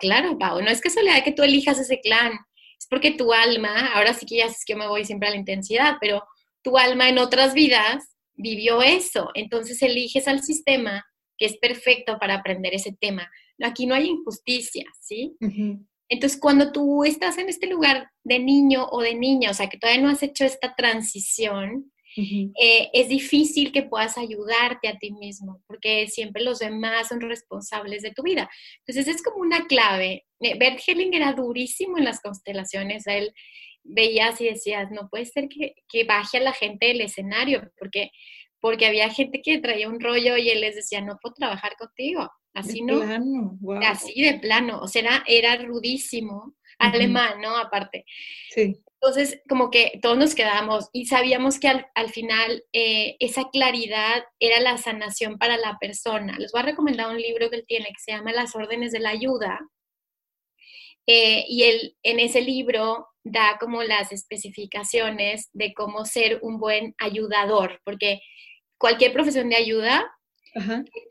claro, 0.00 0.38
Pau, 0.38 0.60
no 0.60 0.70
es 0.70 0.80
que 0.80 0.88
casualidad 0.88 1.24
que 1.24 1.32
tú 1.32 1.42
elijas 1.42 1.78
ese 1.78 2.00
clan, 2.00 2.32
es 2.78 2.86
porque 2.88 3.12
tu 3.12 3.32
alma, 3.32 3.92
ahora 3.94 4.14
sí 4.14 4.26
que 4.26 4.36
ya 4.38 4.46
es 4.46 4.64
que 4.64 4.74
yo 4.74 4.78
me 4.78 4.88
voy 4.88 5.04
siempre 5.04 5.28
a 5.28 5.32
la 5.32 5.38
intensidad, 5.38 5.96
pero 6.00 6.22
tu 6.62 6.78
alma 6.78 7.08
en 7.08 7.18
otras 7.18 7.54
vidas 7.54 8.16
vivió 8.34 8.82
eso, 8.82 9.30
entonces 9.34 9.82
eliges 9.82 10.28
al 10.28 10.42
sistema 10.42 11.04
que 11.36 11.46
es 11.46 11.56
perfecto 11.58 12.18
para 12.18 12.34
aprender 12.34 12.74
ese 12.74 12.96
tema. 13.00 13.30
Aquí 13.62 13.86
no 13.86 13.94
hay 13.94 14.08
injusticia, 14.08 14.84
¿sí? 15.00 15.36
Entonces, 16.08 16.38
cuando 16.40 16.72
tú 16.72 17.04
estás 17.04 17.38
en 17.38 17.48
este 17.48 17.66
lugar 17.66 18.10
de 18.24 18.38
niño 18.38 18.86
o 18.90 19.00
de 19.02 19.14
niña, 19.14 19.50
o 19.50 19.54
sea, 19.54 19.68
que 19.68 19.78
todavía 19.78 20.02
no 20.02 20.08
has 20.08 20.22
hecho 20.22 20.44
esta 20.44 20.74
transición, 20.74 21.92
eh, 22.60 22.90
es 22.92 23.08
difícil 23.08 23.72
que 23.72 23.82
puedas 23.82 24.18
ayudarte 24.18 24.88
a 24.88 24.98
ti 24.98 25.12
mismo, 25.12 25.62
porque 25.66 26.06
siempre 26.08 26.42
los 26.42 26.58
demás 26.58 27.08
son 27.08 27.20
responsables 27.20 28.02
de 28.02 28.12
tu 28.12 28.22
vida. 28.22 28.50
Entonces 28.86 29.14
es 29.14 29.22
como 29.22 29.38
una 29.38 29.66
clave. 29.66 30.26
Eh, 30.40 30.58
Bert 30.58 30.80
Helling 30.86 31.14
era 31.14 31.32
durísimo 31.32 31.98
en 31.98 32.04
las 32.04 32.20
constelaciones, 32.20 33.06
él 33.06 33.32
veías 33.84 34.40
y 34.40 34.46
decías, 34.46 34.90
no 34.90 35.08
puede 35.08 35.24
ser 35.24 35.48
que, 35.48 35.74
que 35.88 36.04
baje 36.04 36.38
a 36.38 36.42
la 36.42 36.52
gente 36.52 36.86
del 36.86 37.00
escenario, 37.00 37.70
porque, 37.78 38.10
porque 38.60 38.86
había 38.86 39.08
gente 39.10 39.40
que 39.42 39.58
traía 39.58 39.88
un 39.88 40.00
rollo 40.00 40.36
y 40.36 40.50
él 40.50 40.60
les 40.60 40.76
decía, 40.76 41.00
no 41.00 41.18
puedo 41.22 41.34
trabajar 41.34 41.76
contigo. 41.78 42.28
Así 42.54 42.82
no. 42.82 43.02
Así 43.82 44.20
de 44.20 44.38
plano. 44.38 44.80
O 44.80 44.88
sea, 44.88 45.02
era, 45.02 45.24
era 45.26 45.56
rudísimo. 45.64 46.54
Alemán, 46.78 47.40
¿no? 47.40 47.56
Aparte. 47.56 48.04
Sí. 48.50 48.80
Entonces, 49.00 49.40
como 49.48 49.70
que 49.70 49.98
todos 50.02 50.18
nos 50.18 50.34
quedamos 50.34 50.88
y 50.92 51.06
sabíamos 51.06 51.60
que 51.60 51.68
al, 51.68 52.10
final 52.10 52.64
eh, 52.72 53.16
esa 53.20 53.48
claridad 53.52 54.24
era 54.40 54.60
la 54.60 54.76
sanación 54.76 55.38
para 55.38 55.56
la 55.56 55.78
persona. 55.80 56.36
Les 56.38 56.50
voy 56.50 56.62
a 56.62 56.64
recomendar 56.64 57.08
un 57.08 57.20
libro 57.20 57.48
que 57.48 57.56
él 57.56 57.64
tiene 57.66 57.86
que 57.86 58.02
se 58.04 58.12
llama 58.12 58.32
Las 58.32 58.56
órdenes 58.56 58.90
de 58.90 58.98
la 58.98 59.10
ayuda. 59.10 59.60
Eh, 61.06 61.44
y 61.48 61.62
él 61.62 61.96
en 62.02 62.18
ese 62.18 62.40
libro 62.40 63.06
da 63.22 63.56
como 63.60 63.82
las 63.82 64.12
especificaciones 64.12 65.48
de 65.52 65.72
cómo 65.74 66.04
ser 66.04 66.40
un 66.42 66.58
buen 66.58 66.94
ayudador, 66.98 67.80
porque 67.84 68.20
cualquier 68.78 69.12
profesión 69.12 69.48
de 69.48 69.56
ayuda 69.56 70.10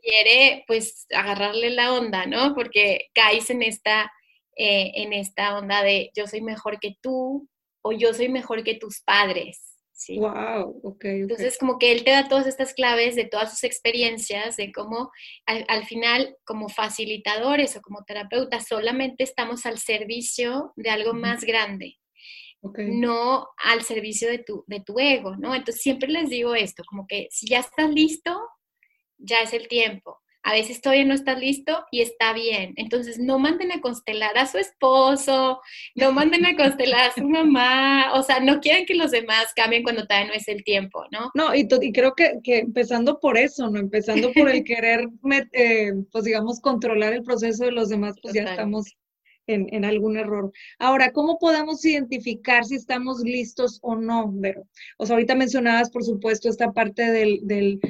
quiere 0.02 0.64
pues 0.66 1.06
agarrarle 1.14 1.70
la 1.70 1.94
onda, 1.94 2.26
¿no? 2.26 2.54
Porque 2.54 3.08
caes 3.14 3.48
en 3.50 3.62
esta, 3.62 4.12
eh, 4.58 4.90
en 4.96 5.12
esta 5.12 5.56
onda 5.56 5.84
de 5.84 6.10
yo 6.16 6.26
soy 6.26 6.40
mejor 6.40 6.80
que 6.80 6.96
tú, 7.00 7.48
o 7.80 7.92
yo 7.92 8.12
soy 8.12 8.28
mejor 8.28 8.64
que 8.64 8.74
tus 8.74 9.00
padres. 9.02 9.76
¿sí? 9.92 10.18
Wow, 10.18 10.80
ok. 10.82 11.04
Entonces, 11.04 11.56
como 11.58 11.78
que 11.78 11.92
él 11.92 12.02
te 12.02 12.10
da 12.10 12.28
todas 12.28 12.48
estas 12.48 12.74
claves 12.74 13.14
de 13.14 13.24
todas 13.24 13.50
sus 13.50 13.62
experiencias, 13.62 14.56
de 14.56 14.72
cómo 14.72 15.12
al, 15.46 15.84
final, 15.86 16.36
como 16.44 16.68
facilitadores 16.68 17.76
o 17.76 17.80
como 17.80 18.02
terapeutas, 18.04 18.66
solamente 18.66 19.22
estamos 19.22 19.64
al 19.64 19.78
servicio 19.78 20.72
de 20.74 20.90
algo 20.90 21.14
más 21.14 21.44
grande. 21.44 21.96
no 22.60 23.46
al 23.58 23.82
servicio 23.82 24.28
de 24.28 24.38
tu, 24.38 24.64
de 24.66 24.80
tu 24.80 24.98
ego, 24.98 25.36
¿no? 25.36 25.54
Entonces 25.54 25.80
siempre 25.80 26.08
les 26.08 26.28
digo 26.28 26.56
esto, 26.56 26.82
como 26.84 27.06
que 27.06 27.28
si 27.30 27.46
ya 27.46 27.60
estás 27.60 27.88
listo, 27.90 28.36
ya 29.18 29.42
es 29.42 29.52
el 29.52 29.68
tiempo 29.68 30.18
a 30.48 30.52
veces 30.52 30.80
todavía 30.80 31.04
no 31.04 31.12
estás 31.12 31.38
listo 31.38 31.84
y 31.90 32.00
está 32.00 32.32
bien. 32.32 32.72
Entonces, 32.76 33.18
no 33.18 33.38
manden 33.38 33.70
a 33.70 33.82
constelar 33.82 34.38
a 34.38 34.46
su 34.46 34.56
esposo, 34.56 35.60
no 35.94 36.12
manden 36.12 36.46
a 36.46 36.56
constelar 36.56 37.10
a 37.10 37.12
su 37.12 37.22
mamá, 37.28 38.14
o 38.14 38.22
sea, 38.22 38.40
no 38.40 38.58
quieren 38.58 38.86
que 38.86 38.94
los 38.94 39.10
demás 39.10 39.52
cambien 39.54 39.82
cuando 39.82 40.06
todavía 40.06 40.28
no 40.28 40.32
es 40.32 40.48
el 40.48 40.64
tiempo, 40.64 41.04
¿no? 41.12 41.30
No, 41.34 41.54
y, 41.54 41.68
y 41.82 41.92
creo 41.92 42.14
que, 42.14 42.38
que, 42.42 42.60
empezando 42.60 43.20
por 43.20 43.36
eso, 43.36 43.68
¿no? 43.68 43.78
Empezando 43.78 44.32
por 44.32 44.48
el 44.48 44.64
querer, 44.64 45.06
eh, 45.52 45.92
pues 46.10 46.24
digamos, 46.24 46.60
controlar 46.60 47.12
el 47.12 47.24
proceso 47.24 47.66
de 47.66 47.72
los 47.72 47.90
demás, 47.90 48.16
pues 48.22 48.32
ya 48.32 48.44
estamos 48.44 48.86
en, 49.48 49.84
algún 49.84 50.16
error. 50.16 50.52
Ahora, 50.78 51.12
¿cómo 51.12 51.38
podemos 51.38 51.84
identificar 51.84 52.64
si 52.64 52.76
estamos 52.76 53.20
listos 53.20 53.78
o 53.82 53.96
no, 53.96 54.30
Vero? 54.32 54.66
O 54.98 55.06
sea, 55.06 55.14
ahorita 55.14 55.34
mencionabas, 55.34 55.90
por 55.90 56.04
supuesto, 56.04 56.48
esta 56.48 56.72
parte 56.72 57.10
del, 57.10 57.40
del, 57.42 57.80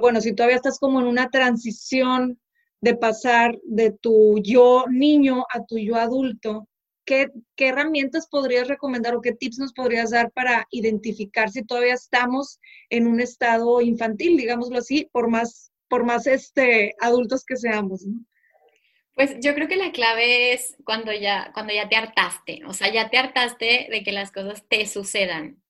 bueno, 0.00 0.20
si 0.20 0.34
todavía 0.34 0.56
estás 0.56 0.78
como 0.78 1.00
en 1.00 1.06
una 1.06 1.28
transición 1.28 2.38
de 2.80 2.94
pasar 2.94 3.58
de 3.64 3.90
tu 3.90 4.38
yo 4.42 4.84
niño 4.88 5.44
a 5.52 5.64
tu 5.64 5.78
yo 5.78 5.96
adulto, 5.96 6.68
¿qué, 7.04 7.28
¿qué, 7.56 7.68
herramientas 7.68 8.28
podrías 8.28 8.68
recomendar 8.68 9.16
o 9.16 9.20
qué 9.20 9.32
tips 9.32 9.58
nos 9.58 9.72
podrías 9.72 10.10
dar 10.10 10.30
para 10.30 10.66
identificar 10.70 11.50
si 11.50 11.64
todavía 11.64 11.94
estamos 11.94 12.60
en 12.90 13.08
un 13.08 13.20
estado 13.20 13.80
infantil, 13.80 14.36
digámoslo 14.36 14.78
así, 14.78 15.08
por 15.12 15.28
más, 15.28 15.72
por 15.88 16.04
más 16.04 16.28
este, 16.28 16.94
adultos 17.00 17.44
que 17.44 17.56
seamos? 17.56 18.06
¿no? 18.06 18.20
Pues 19.18 19.34
yo 19.40 19.52
creo 19.52 19.66
que 19.66 19.74
la 19.74 19.90
clave 19.90 20.52
es 20.52 20.76
cuando 20.84 21.12
ya, 21.12 21.50
cuando 21.52 21.74
ya 21.74 21.88
te 21.88 21.96
hartaste, 21.96 22.60
o 22.64 22.72
sea, 22.72 22.92
ya 22.92 23.10
te 23.10 23.18
hartaste 23.18 23.88
de 23.90 24.04
que 24.04 24.12
las 24.12 24.30
cosas 24.30 24.64
te 24.68 24.86
sucedan. 24.86 25.60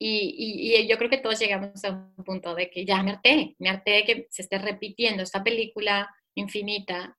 Y, 0.00 0.74
y, 0.80 0.88
yo 0.88 0.98
creo 0.98 1.08
que 1.08 1.18
todos 1.18 1.38
llegamos 1.38 1.84
a 1.84 1.92
un 1.92 2.24
punto 2.24 2.56
de 2.56 2.68
que 2.68 2.84
ya 2.84 3.04
me 3.04 3.12
harté, 3.12 3.54
me 3.60 3.68
harté 3.68 3.92
de 3.92 4.04
que 4.04 4.26
se 4.30 4.42
esté 4.42 4.58
repitiendo 4.58 5.22
esta 5.22 5.44
película 5.44 6.12
infinita. 6.34 7.16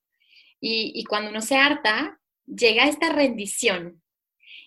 Y, 0.59 0.91
y 0.93 1.05
cuando 1.05 1.29
uno 1.29 1.39
se 1.39 1.55
harta, 1.55 2.19
llega 2.45 2.83
esta 2.83 3.13
rendición. 3.13 4.03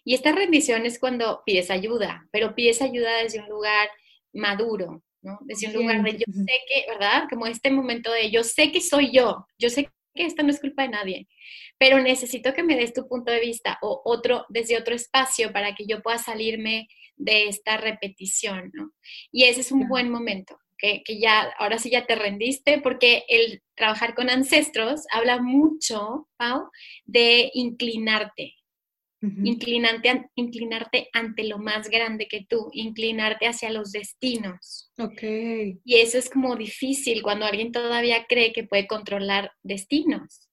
Y 0.03 0.15
esta 0.15 0.33
rendición 0.33 0.87
es 0.87 0.99
cuando 0.99 1.43
pides 1.45 1.71
ayuda, 1.71 2.27
pero 2.33 2.55
pides 2.55 2.81
ayuda 2.81 3.19
desde 3.19 3.41
un 3.41 3.51
lugar 3.51 3.91
maduro, 4.33 5.03
¿no? 5.21 5.41
Desde 5.43 5.67
un 5.67 5.75
lugar 5.75 6.03
de 6.03 6.13
yo 6.13 6.25
sé 6.33 6.59
que, 6.67 6.91
¿verdad? 6.91 7.25
Como 7.29 7.47
este 7.47 7.71
momento 7.71 8.11
de 8.11 8.31
yo 8.31 8.45
sé 8.45 8.73
que 8.73 8.81
soy 8.81 9.13
yo, 9.13 9.47
yo 9.59 9.69
sé 9.69 9.91
que 10.15 10.25
esta 10.27 10.43
no 10.43 10.51
es 10.51 10.61
culpa 10.61 10.83
de 10.83 10.91
nadie, 10.91 11.29
pero 11.79 12.01
necesito 12.01 12.53
que 12.55 12.63
me 12.63 12.77
des 12.77 12.93
tu 12.93 13.09
punto 13.09 13.33
de 13.33 13.41
vista 13.41 13.79
o 13.83 14.03
otro, 14.05 14.47
desde 14.49 14.77
otro 14.77 14.95
espacio 14.95 15.53
para 15.53 15.75
que 15.75 15.87
yo 15.87 16.03
pueda 16.03 16.19
salirme 16.19 16.89
de 17.17 17.47
esta 17.49 17.77
repetición, 17.77 18.71
¿no? 18.73 18.93
Y 19.31 19.45
ese 19.45 19.61
es 19.61 19.73
un 19.73 19.89
buen 19.89 20.11
momento, 20.11 20.59
que, 20.79 21.03
que, 21.05 21.21
ya, 21.21 21.43
ahora 21.59 21.79
sí 21.79 21.91
ya 21.91 22.07
te 22.07 22.15
rendiste, 22.15 22.81
porque 22.81 23.25
el 23.29 23.63
trabajar 23.75 24.15
con 24.15 24.31
ancestros 24.31 25.03
habla 25.13 25.41
mucho, 25.41 26.29
Pau, 26.37 26.71
de 27.05 27.51
inclinarte, 27.55 28.55
inclinarte, 29.23 30.31
inclinarte 30.35 31.09
ante 31.13 31.45
lo 31.45 31.59
más 31.59 31.89
grande 31.91 32.27
que 32.27 32.47
tú, 32.49 32.71
inclinarte 32.73 33.47
hacia 33.47 33.71
los 33.71 33.93
destinos. 33.93 34.91
Ok. 34.99 35.23
Y 35.85 35.97
eso 35.97 36.19
es 36.19 36.31
como 36.31 36.57
difícil 36.57 37.23
cuando 37.23 37.45
alguien 37.45 37.73
todavía 37.73 38.25
cree 38.29 38.53
que 38.53 38.65
puede 38.65 38.87
controlar 38.87 39.53
destinos. 39.63 40.49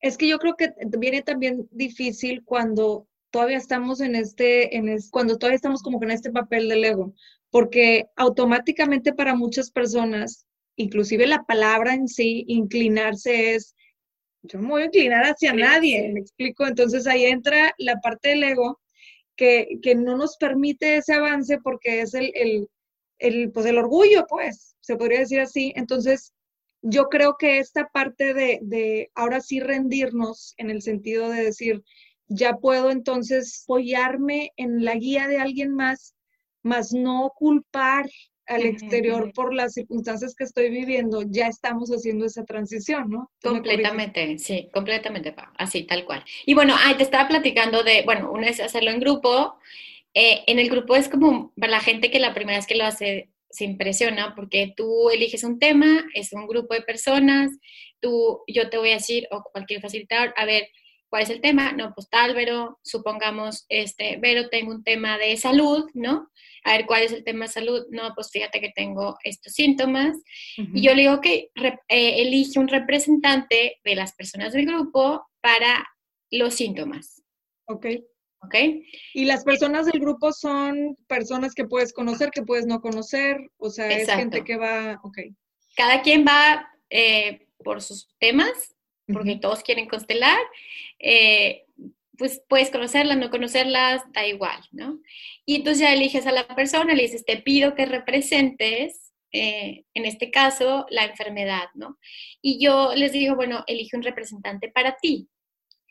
Es 0.00 0.18
que 0.18 0.28
yo 0.28 0.38
creo 0.38 0.54
que 0.56 0.70
viene 0.98 1.22
también 1.22 1.66
difícil 1.70 2.44
cuando 2.44 3.08
todavía 3.30 3.56
estamos 3.56 4.00
en 4.00 4.14
este, 4.14 4.76
en 4.76 4.96
cuando 5.10 5.38
todavía 5.38 5.56
estamos 5.56 5.82
como 5.82 6.02
en 6.02 6.10
este 6.10 6.30
papel 6.30 6.68
del 6.68 6.84
ego, 6.84 7.14
porque 7.50 8.06
automáticamente 8.16 9.12
para 9.14 9.34
muchas 9.34 9.70
personas, 9.70 10.46
inclusive 10.76 11.26
la 11.26 11.42
palabra 11.44 11.94
en 11.94 12.06
sí, 12.06 12.44
inclinarse 12.48 13.54
es 13.54 13.74
yo 14.44 14.58
no 14.58 14.64
me 14.64 14.70
voy 14.70 14.82
a 14.82 14.86
inclinar 14.86 15.24
hacia 15.24 15.52
nadie, 15.54 16.10
me 16.12 16.20
explico. 16.20 16.66
Entonces 16.66 17.06
ahí 17.06 17.24
entra 17.24 17.74
la 17.78 18.00
parte 18.00 18.30
del 18.30 18.44
ego 18.44 18.80
que, 19.36 19.80
no 19.96 20.16
nos 20.16 20.36
permite 20.36 20.96
ese 20.96 21.14
avance 21.14 21.58
porque 21.62 22.02
es 22.02 22.14
el, 22.14 22.68
el, 23.18 23.50
pues 23.52 23.66
el 23.66 23.78
orgullo, 23.78 24.26
pues, 24.28 24.76
se 24.80 24.96
podría 24.96 25.20
decir 25.20 25.40
así. 25.40 25.72
Entonces, 25.76 26.34
yo 26.82 27.08
creo 27.08 27.36
que 27.38 27.58
esta 27.58 27.88
parte 27.88 28.34
de, 28.34 28.58
de 28.62 29.10
ahora 29.14 29.40
sí 29.40 29.60
rendirnos 29.60 30.54
en 30.58 30.70
el 30.70 30.82
sentido 30.82 31.30
de 31.30 31.44
decir, 31.44 31.82
ya 32.28 32.56
puedo 32.56 32.90
entonces 32.90 33.64
apoyarme 33.64 34.52
en 34.56 34.84
la 34.84 34.94
guía 34.94 35.26
de 35.26 35.38
alguien 35.38 35.74
más, 35.74 36.14
más 36.62 36.92
no 36.92 37.32
culpar 37.34 38.10
al 38.46 38.62
exterior 38.62 39.32
por 39.32 39.54
las 39.54 39.74
circunstancias 39.74 40.34
que 40.34 40.44
estoy 40.44 40.70
viviendo, 40.70 41.22
ya 41.22 41.46
estamos 41.46 41.90
haciendo 41.90 42.26
esa 42.26 42.44
transición, 42.44 43.10
¿no? 43.10 43.30
Completamente, 43.42 44.38
sí, 44.38 44.68
completamente, 44.72 45.34
así, 45.56 45.84
tal 45.84 46.04
cual. 46.04 46.24
Y 46.44 46.54
bueno, 46.54 46.74
ay, 46.78 46.96
te 46.96 47.02
estaba 47.02 47.28
platicando 47.28 47.82
de, 47.82 48.02
bueno, 48.04 48.30
una 48.30 48.48
es 48.48 48.60
hacerlo 48.60 48.90
en 48.90 49.00
grupo, 49.00 49.56
eh, 50.12 50.44
en 50.46 50.58
el 50.58 50.68
grupo 50.68 50.94
es 50.94 51.08
como 51.08 51.52
para 51.58 51.72
la 51.72 51.80
gente 51.80 52.10
que 52.10 52.20
la 52.20 52.34
primera 52.34 52.58
vez 52.58 52.66
que 52.66 52.76
lo 52.76 52.84
hace 52.84 53.30
se 53.50 53.64
impresiona 53.64 54.34
porque 54.34 54.74
tú 54.76 55.10
eliges 55.10 55.44
un 55.44 55.58
tema, 55.58 56.04
es 56.14 56.32
un 56.32 56.46
grupo 56.46 56.74
de 56.74 56.82
personas, 56.82 57.50
tú, 58.00 58.42
yo 58.48 58.68
te 58.68 58.78
voy 58.78 58.90
a 58.90 58.94
decir, 58.94 59.26
o 59.30 59.42
cualquier 59.44 59.80
facilitador, 59.80 60.34
a 60.36 60.44
ver, 60.44 60.68
¿cuál 61.14 61.22
es 61.22 61.30
el 61.30 61.40
tema? 61.40 61.70
No, 61.70 61.94
pues 61.94 62.10
tal, 62.10 62.34
Vero, 62.34 62.80
supongamos, 62.82 63.66
este, 63.68 64.16
Vero, 64.16 64.48
tengo 64.48 64.72
un 64.72 64.82
tema 64.82 65.16
de 65.16 65.36
salud, 65.36 65.88
¿no? 65.94 66.28
a 66.64 66.72
ver, 66.72 66.86
¿cuál 66.86 67.04
es 67.04 67.12
el 67.12 67.22
tema 67.22 67.44
de 67.44 67.52
salud? 67.52 67.86
No, 67.90 68.12
pues 68.16 68.32
fíjate 68.32 68.60
que 68.60 68.72
tengo 68.74 69.16
estos 69.22 69.52
síntomas. 69.52 70.16
Y 70.56 70.82
yo 70.82 70.92
le 70.92 71.02
digo 71.02 71.20
que 71.20 71.50
eh, 71.88 72.22
elige 72.22 72.58
un 72.58 72.66
representante 72.66 73.80
de 73.84 73.94
las 73.94 74.14
personas 74.16 74.54
del 74.54 74.66
grupo 74.66 75.24
para 75.40 75.86
los 76.32 76.54
síntomas. 76.54 77.22
Ok. 77.66 77.86
¿Ok? 78.40 78.54
Y 79.12 79.24
las 79.24 79.44
personas 79.44 79.86
del 79.86 80.00
grupo 80.00 80.32
son 80.32 80.96
personas 81.06 81.54
que 81.54 81.64
puedes 81.64 81.92
conocer, 81.92 82.30
que 82.30 82.42
puedes 82.42 82.66
no 82.66 82.80
conocer, 82.80 83.36
o 83.58 83.70
sea, 83.70 83.88
es 83.88 84.10
gente 84.10 84.42
que 84.42 84.56
va, 84.56 84.98
ok. 85.04 85.18
Cada 85.76 86.02
quien 86.02 86.24
va 86.26 86.68
eh, 86.90 87.46
por 87.58 87.82
sus 87.82 88.08
temas, 88.18 88.73
porque 89.12 89.36
todos 89.36 89.62
quieren 89.62 89.88
constelar. 89.88 90.38
Eh, 90.98 91.64
pues 92.16 92.42
puedes 92.48 92.70
conocerlas, 92.70 93.16
no 93.16 93.30
conocerlas, 93.30 94.02
da 94.12 94.26
igual, 94.26 94.60
¿no? 94.70 95.00
Y 95.44 95.56
entonces 95.56 95.80
ya 95.80 95.92
eliges 95.92 96.26
a 96.26 96.32
la 96.32 96.46
persona, 96.46 96.94
le 96.94 97.02
dices, 97.02 97.24
te 97.24 97.38
pido 97.38 97.74
que 97.74 97.86
representes, 97.86 99.12
eh, 99.32 99.84
en 99.94 100.04
este 100.04 100.30
caso, 100.30 100.86
la 100.90 101.04
enfermedad, 101.04 101.66
¿no? 101.74 101.98
Y 102.40 102.64
yo 102.64 102.94
les 102.94 103.12
digo, 103.12 103.34
bueno, 103.34 103.64
elige 103.66 103.96
un 103.96 104.02
representante 104.02 104.68
para 104.68 104.96
ti, 104.96 105.28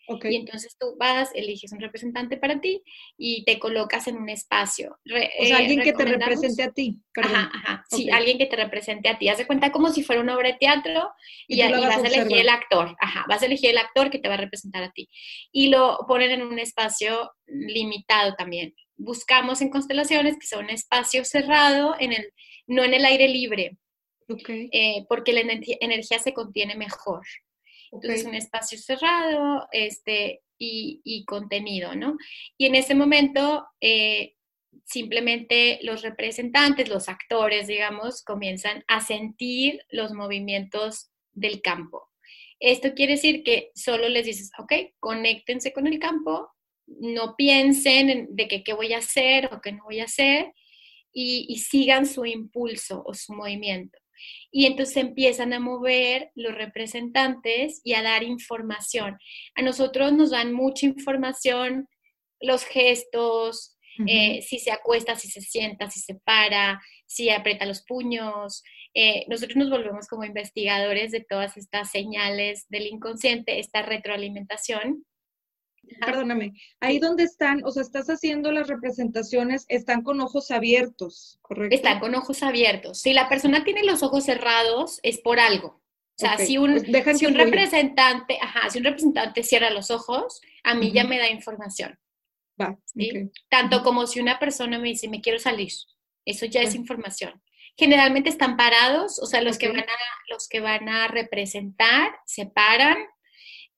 y 0.07 0.35
entonces 0.35 0.75
tú 0.77 0.95
vas, 0.97 1.29
eliges 1.33 1.71
un 1.71 1.79
representante 1.79 2.37
para 2.37 2.59
ti 2.59 2.83
y 3.17 3.45
te 3.45 3.57
colocas 3.57 4.07
en 4.07 4.17
un 4.17 4.27
espacio. 4.29 4.97
o 5.05 5.09
sea, 5.09 5.21
eh, 5.21 5.53
alguien 5.53 5.81
que 5.81 5.93
te 5.93 6.05
represente 6.05 6.63
a 6.63 6.71
ti. 6.71 6.99
Ajá, 7.15 7.51
ajá. 7.53 7.85
Sí, 7.89 8.09
alguien 8.09 8.37
que 8.37 8.47
te 8.47 8.57
represente 8.57 9.07
a 9.07 9.17
ti. 9.17 9.29
Haz 9.29 9.37
de 9.37 9.47
cuenta 9.47 9.71
como 9.71 9.89
si 9.89 10.03
fuera 10.03 10.21
una 10.21 10.35
obra 10.35 10.49
de 10.49 10.57
teatro 10.59 11.09
y, 11.47 11.61
vas, 11.61 12.03
a 12.03 12.07
elegir 12.07 12.37
el 12.37 12.49
actor. 12.49 12.95
Ajá, 12.99 13.25
vas 13.29 13.41
a 13.41 13.45
elegir 13.45 13.69
el 13.69 13.77
actor 13.77 14.09
que 14.09 14.19
te 14.19 14.27
va 14.27 14.33
a 14.33 14.37
representar 14.37 14.83
a 14.83 14.91
ti. 14.91 15.09
Y 15.51 15.69
lo 15.69 15.99
ponen 16.07 16.31
en 16.31 16.41
un 16.41 16.59
espacio 16.59 17.31
limitado 17.45 18.33
también. 18.35 18.73
Buscamos 18.97 19.61
en 19.61 19.69
constelaciones 19.69 20.37
que 20.37 20.47
sea 20.47 20.59
un 20.59 20.69
espacio 20.69 21.23
cerrado, 21.23 21.95
en 21.99 22.13
el, 22.13 22.29
no 22.67 22.83
en 22.83 22.93
el 22.93 23.05
aire 23.05 23.29
libre. 23.29 23.77
Okay. 24.27 24.69
Eh, 24.71 25.05
porque 25.07 25.33
la 25.33 25.41
energía 25.41 26.19
se 26.19 26.33
contiene 26.33 26.75
mejor. 26.75 27.21
Entonces, 27.93 28.25
un 28.25 28.35
espacio 28.35 28.77
cerrado 28.77 29.67
este, 29.71 30.41
y, 30.57 31.25
contenido, 31.25 31.95
¿no? 31.95 32.17
Y 32.57 32.65
en 32.65 32.75
ese 32.75 32.95
momento, 32.95 33.67
eh, 33.81 34.35
simplemente 34.85 35.79
los 35.83 36.01
representantes, 36.01 36.89
los 36.89 37.09
actores, 37.09 37.67
digamos, 37.67 38.23
comienzan 38.23 38.83
a 38.87 39.01
sentir 39.01 39.81
los 39.89 40.13
movimientos 40.13 41.11
del 41.33 41.61
campo. 41.61 42.09
Esto 42.59 42.93
quiere 42.93 43.13
decir 43.13 43.43
que 43.43 43.71
solo 43.75 44.07
les 44.09 44.25
dices, 44.25 44.51
ok, 44.57 44.73
conéctense 44.99 45.73
con 45.73 45.87
el 45.87 45.99
campo, 45.99 46.49
no 46.87 47.35
piensen 47.35 48.27
de 48.31 48.47
que 48.47 48.63
qué 48.63 48.73
voy 48.73 48.93
a 48.93 48.99
hacer 48.99 49.53
o 49.53 49.61
qué 49.61 49.71
no 49.71 49.83
voy 49.83 49.99
a 49.99 50.05
hacer 50.05 50.53
y 51.15 51.57
sigan 51.59 52.07
su 52.07 52.25
impulso 52.25 53.03
o 53.05 53.13
su 53.13 53.33
movimiento 53.33 53.99
y 54.51 54.65
entonces 54.65 54.97
empiezan 54.97 55.53
a 55.53 55.59
mover 55.59 56.31
los 56.35 56.53
representantes 56.53 57.81
y 57.83 57.93
a 57.93 58.01
dar 58.01 58.23
información. 58.23 59.17
A 59.55 59.61
nosotros 59.61 60.13
nos 60.13 60.31
dan 60.31 60.53
mucha 60.53 60.85
información, 60.85 61.87
los 62.39 62.63
gestos, 62.65 63.77
eh, 64.07 64.41
si 64.41 64.59
se 64.59 64.71
acuesta, 64.71 65.15
si 65.15 65.29
se 65.29 65.41
sienta, 65.41 65.89
si 65.89 65.99
se 65.99 66.15
para, 66.15 66.81
si 67.05 67.29
aprieta 67.29 67.65
los 67.65 67.83
puños. 67.83 68.63
Eh, 68.93 69.25
nosotros 69.27 69.55
nos 69.55 69.69
volvemos 69.69 70.07
como 70.07 70.23
investigadores 70.23 71.11
de 71.11 71.21
todas 71.21 71.57
estas 71.57 71.91
señales 71.91 72.65
del 72.69 72.87
inconsciente, 72.87 73.59
esta 73.59 73.81
retroalimentación 73.81 75.05
perdóname, 76.05 76.53
ahí 76.79 76.99
donde 76.99 77.23
están, 77.23 77.63
o 77.63 77.71
sea, 77.71 77.81
estás 77.81 78.07
haciendo 78.07 78.51
las 78.51 78.67
representaciones, 78.67 79.65
están 79.69 80.01
con 80.01 80.21
ojos 80.21 80.51
abiertos, 80.51 81.39
¿correcto? 81.41 81.75
Están 81.75 81.99
con 81.99 82.15
ojos 82.15 82.43
abiertos. 82.43 83.01
Si 83.01 83.13
la 83.13 83.29
persona 83.29 83.63
tiene 83.63 83.83
los 83.83 84.03
ojos 84.03 84.25
cerrados, 84.25 84.99
es 85.03 85.19
por 85.19 85.39
algo. 85.39 85.81
O 86.15 86.19
sea, 86.19 86.37
si 86.37 86.57
un, 86.57 86.83
pues 87.03 87.17
si 87.17 87.25
un 87.25 87.33
representante, 87.33 88.37
ajá, 88.39 88.69
si 88.69 88.77
un 88.77 88.83
representante 88.83 89.41
cierra 89.43 89.71
los 89.71 89.89
ojos, 89.89 90.41
a 90.63 90.75
mí 90.75 90.91
ya 90.91 91.05
me 91.05 91.17
da 91.17 91.29
información. 91.29 91.97
Va, 92.61 92.77
Tanto 93.49 93.81
como 93.81 94.05
si 94.05 94.19
una 94.19 94.37
persona 94.37 94.77
me 94.77 94.89
dice, 94.89 95.07
me 95.07 95.21
quiero 95.21 95.39
salir. 95.39 95.71
Eso 96.23 96.45
ya 96.45 96.61
es 96.61 96.75
información. 96.75 97.41
Generalmente 97.75 98.29
están 98.29 98.55
parados, 98.57 99.17
o 99.19 99.25
sea, 99.25 99.41
los, 99.41 99.57
que 99.57 99.69
van 99.69 99.79
a, 99.79 99.85
los 100.29 100.47
que 100.47 100.59
van 100.59 100.87
a 100.87 101.07
representar 101.07 102.11
se 102.25 102.45
paran, 102.45 102.97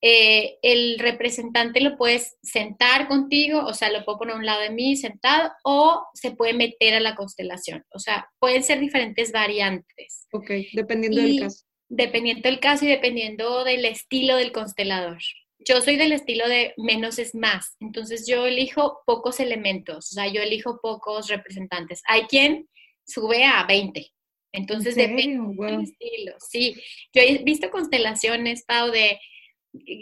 eh, 0.02 0.58
el 0.62 1.00
representante 1.00 1.82
lo 1.82 1.98
puedes 1.98 2.38
sentar 2.44 3.08
contigo, 3.08 3.66
o 3.66 3.74
sea, 3.74 3.92
lo 3.92 4.04
puedo 4.06 4.20
poner 4.20 4.36
a 4.36 4.38
un 4.38 4.46
lado 4.46 4.62
de 4.62 4.70
mí 4.70 4.96
sentado, 4.96 5.52
o 5.64 6.06
se 6.14 6.32
puede 6.32 6.54
meter 6.54 6.96
a 6.96 7.00
la 7.00 7.16
constelación. 7.16 7.84
O 7.92 8.00
sea, 8.00 8.30
pueden 8.40 8.64
ser 8.64 8.80
diferentes 8.80 9.32
variantes. 9.32 10.28
Ok, 10.32 10.52
dependiendo 10.74 11.22
del 11.22 11.40
caso. 11.40 11.66
Dependiendo 11.88 12.50
del 12.50 12.60
caso 12.60 12.86
y 12.86 12.90
dependiendo 12.90 13.64
del 13.64 13.86
estilo 13.86 14.38
del 14.38 14.52
constelador. 14.52 15.20
Yo 15.60 15.82
soy 15.82 15.96
del 15.96 16.12
estilo 16.12 16.48
de 16.48 16.74
menos 16.78 17.18
es 17.18 17.34
más, 17.34 17.76
entonces 17.80 18.28
yo 18.28 18.46
elijo 18.46 19.02
pocos 19.06 19.40
elementos, 19.40 20.12
o 20.12 20.16
sea, 20.16 20.28
yo 20.28 20.42
elijo 20.42 20.80
pocos 20.82 21.30
representantes. 21.30 22.02
Hay 22.08 22.24
quien 22.24 22.68
sube 23.08 23.46
a 23.46 23.66
20, 23.66 24.12
entonces 24.52 24.96
depende 24.96 25.56
del 25.66 25.82
estilo. 25.82 26.36
Sí, 26.40 26.76
yo 27.14 27.22
he 27.22 27.40
visto 27.44 27.72
constelaciones, 27.72 28.64
Pau, 28.66 28.92
de 28.92 29.20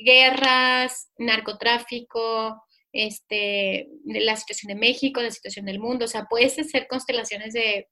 guerras, 0.06 1.10
narcotráfico, 1.18 2.64
este, 2.92 3.88
la 4.06 4.36
situación 4.36 4.70
de 4.70 4.80
México, 4.80 5.22
la 5.22 5.32
situación 5.32 5.66
del 5.66 5.80
mundo, 5.80 6.06
o 6.06 6.08
sea, 6.08 6.26
puedes 6.30 6.54
ser 6.54 6.88
constelaciones 6.88 7.54
de 7.54 7.88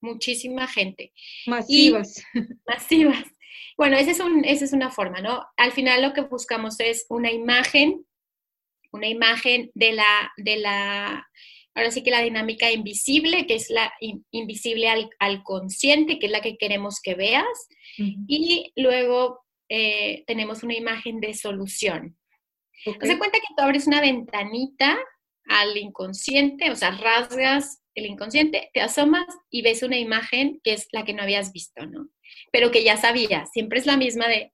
muchísima 0.00 0.66
gente. 0.66 1.12
Masivas. 1.46 2.22
masivas. 2.66 3.24
Bueno, 3.76 3.96
esa 3.96 4.10
es, 4.10 4.20
un, 4.20 4.44
esa 4.44 4.64
es 4.64 4.72
una 4.72 4.90
forma, 4.90 5.20
¿no? 5.20 5.44
Al 5.56 5.72
final 5.72 6.02
lo 6.02 6.12
que 6.12 6.22
buscamos 6.22 6.80
es 6.80 7.06
una 7.08 7.30
imagen 7.30 8.04
una 8.92 9.08
imagen 9.08 9.70
de 9.74 9.92
la, 9.92 10.32
de 10.36 10.56
la, 10.56 11.26
ahora 11.74 11.90
sí 11.90 12.02
que 12.02 12.10
la 12.10 12.22
dinámica 12.22 12.70
invisible, 12.70 13.46
que 13.46 13.54
es 13.54 13.70
la 13.70 13.92
invisible 14.30 14.88
al, 15.18 15.42
consciente, 15.42 16.18
que 16.18 16.26
es 16.26 16.32
la 16.32 16.40
que 16.40 16.56
queremos 16.56 17.00
que 17.02 17.14
veas, 17.14 17.68
y 18.26 18.72
luego 18.76 19.40
eh, 19.70 20.24
tenemos 20.26 20.62
una 20.62 20.74
imagen 20.74 21.20
de 21.20 21.32
solución. 21.32 22.18
Okay. 22.84 23.10
Haz 23.10 23.18
cuenta 23.18 23.38
que 23.38 23.54
tú 23.56 23.62
abres 23.62 23.86
una 23.86 24.00
ventanita 24.00 24.98
al 25.46 25.76
inconsciente, 25.76 26.70
o 26.70 26.76
sea, 26.76 26.90
rasgas 26.90 27.82
el 27.94 28.06
inconsciente, 28.06 28.70
te 28.72 28.80
asomas 28.80 29.26
y 29.48 29.62
ves 29.62 29.82
una 29.82 29.98
imagen 29.98 30.60
que 30.62 30.72
es 30.72 30.88
la 30.92 31.04
que 31.04 31.12
no 31.12 31.22
habías 31.22 31.52
visto, 31.52 31.86
¿no? 31.86 32.08
Pero 32.52 32.70
que 32.70 32.84
ya 32.84 32.96
sabías, 32.96 33.50
siempre 33.52 33.78
es 33.78 33.86
la 33.86 33.96
misma 33.96 34.28
de, 34.28 34.52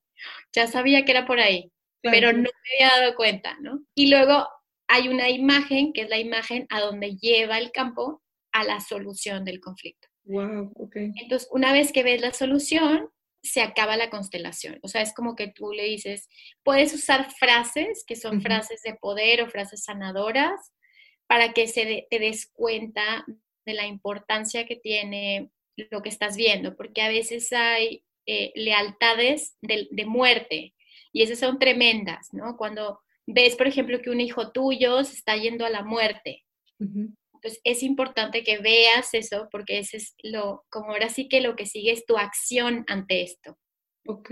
ya 0.55 0.67
sabía 0.67 1.05
que 1.05 1.13
era 1.13 1.27
por 1.27 1.41
ahí, 1.41 1.71
pero 2.03 2.33
no 2.33 2.43
me 2.43 2.85
había 2.85 3.01
dado 3.01 3.15
cuenta, 3.15 3.57
¿no? 3.61 3.81
Y 3.95 4.11
luego 4.11 4.47
hay 4.89 5.09
una 5.09 5.29
imagen, 5.29 5.93
que 5.93 6.03
es 6.03 6.09
la 6.09 6.19
imagen 6.19 6.67
a 6.71 6.81
donde 6.81 7.17
lleva 7.17 7.59
el 7.59 7.73
campo 7.73 8.23
a 8.53 8.65
la 8.65 8.81
solución 8.81 9.45
del 9.45 9.61
conflicto. 9.61 10.09
Wow, 10.25 10.73
ok. 10.77 10.97
Entonces, 11.17 11.49
una 11.53 11.73
vez 11.73 11.93
que 11.93 12.03
ves 12.03 12.21
la 12.21 12.33
solución, 12.33 13.09
se 13.47 13.63
acaba 13.63 13.97
la 13.97 14.11
constelación. 14.11 14.79
O 14.83 14.89
sea, 14.89 15.03
es 15.03 15.15
como 15.15 15.35
que 15.35 15.49
tú 15.49 15.73
le 15.73 15.85
dices, 15.85 16.29
puedes 16.63 16.93
usar 16.93 17.31
frases 17.33 18.05
que 18.07 18.17
son 18.17 18.41
frases 18.43 18.83
de 18.83 18.95
poder 18.95 19.43
o 19.43 19.49
frases 19.49 19.85
sanadoras 19.85 20.73
para 21.27 21.53
que 21.53 21.67
se 21.67 22.07
te 22.11 22.19
des 22.19 22.51
cuenta 22.53 23.25
de 23.65 23.75
la 23.75 23.87
importancia 23.87 24.67
que 24.67 24.77
tiene 24.77 25.51
lo 25.91 26.03
que 26.03 26.09
estás 26.09 26.37
viendo, 26.37 26.77
porque 26.77 27.03
a 27.03 27.09
veces 27.09 27.53
hay 27.53 28.05
eh, 28.27 28.53
lealtades 28.55 29.57
de, 29.61 30.07
muerte 30.07 30.75
y 31.13 31.23
esas 31.23 31.39
son 31.39 31.59
tremendas, 31.59 32.33
¿no? 32.33 32.57
Cuando 32.57 33.01
ves, 33.27 33.57
por 33.57 33.67
ejemplo, 33.67 34.01
que 34.01 34.11
un 34.11 34.21
hijo 34.21 34.53
tuyo 34.53 35.05
se 35.05 35.15
está 35.15 35.37
yendo 35.37 35.67
a 35.67 35.71
la 35.71 35.83
muerte. 35.83 36.45
Entonces 37.37 37.61
es 37.65 37.83
importante 37.83 38.43
que 38.43 38.59
veas 38.59 39.15
eso 39.15 39.49
porque 39.51 39.79
ese 39.79 39.99
es 39.99 40.15
lo, 40.23 40.65
como 40.71 40.91
ahora 40.91 41.09
sí 41.09 41.29
que 41.29 41.41
lo 41.41 41.57
que 41.57 41.67
sigue 41.67 41.93
es 41.93 42.05
tu 42.05 42.17
acción 42.17 42.85
ante 42.89 43.23
esto. 43.23 43.57
Ok, 44.09 44.29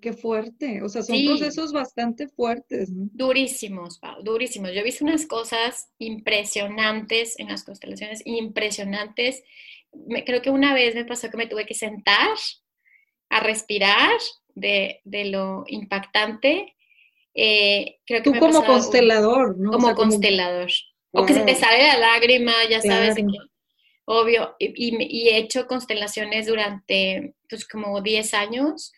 qué 0.00 0.12
fuerte. 0.12 0.82
O 0.82 0.88
sea, 0.88 1.02
son 1.02 1.16
procesos 1.24 1.72
bastante 1.72 2.28
fuertes. 2.28 2.90
Durísimos, 2.92 3.98
Pau, 3.98 4.22
durísimos. 4.22 4.72
Yo 4.72 4.80
he 4.80 4.84
visto 4.84 5.04
unas 5.04 5.26
cosas 5.26 5.90
impresionantes 5.98 7.38
en 7.38 7.48
las 7.48 7.64
constelaciones, 7.64 8.22
impresionantes. 8.24 9.42
Me, 9.92 10.24
creo 10.24 10.42
que 10.42 10.50
una 10.50 10.74
vez 10.74 10.94
me 10.94 11.04
pasó 11.04 11.30
que 11.30 11.36
me 11.36 11.46
tuve 11.46 11.64
que 11.66 11.74
sentar 11.74 12.36
a 13.30 13.40
respirar 13.40 14.12
de, 14.54 15.00
lo 15.04 15.64
impactante. 15.68 16.74
Eh, 17.34 17.98
creo 18.06 18.22
que 18.22 18.30
Tú 18.30 18.38
como 18.38 18.64
constelador, 18.64 19.58
¿no? 19.58 19.72
Como 19.72 19.94
constelador. 19.94 20.70
O 21.14 21.24
que 21.24 21.34
se 21.34 21.44
te 21.44 21.54
sale 21.54 21.86
la 21.86 21.98
lágrima, 21.98 22.52
ya 22.68 22.80
sabes, 22.80 23.16
obvio. 24.04 24.56
Y, 24.58 25.28
he 25.28 25.38
hecho 25.38 25.66
constelaciones 25.66 26.46
durante 26.46 27.34
pues, 27.48 27.66
como 27.66 28.02
10 28.02 28.34
años. 28.34 28.92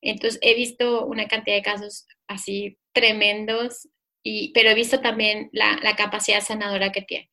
Entonces 0.00 0.40
he 0.42 0.54
visto 0.54 1.04
una 1.04 1.28
cantidad 1.28 1.56
de 1.56 1.62
casos 1.62 2.06
así 2.26 2.78
tremendos, 2.92 3.88
y, 4.22 4.52
pero 4.52 4.70
he 4.70 4.74
visto 4.74 5.00
también 5.00 5.50
la, 5.52 5.78
capacidad 5.96 6.40
sanadora 6.40 6.92
que 6.92 7.02
tiene. 7.02 7.30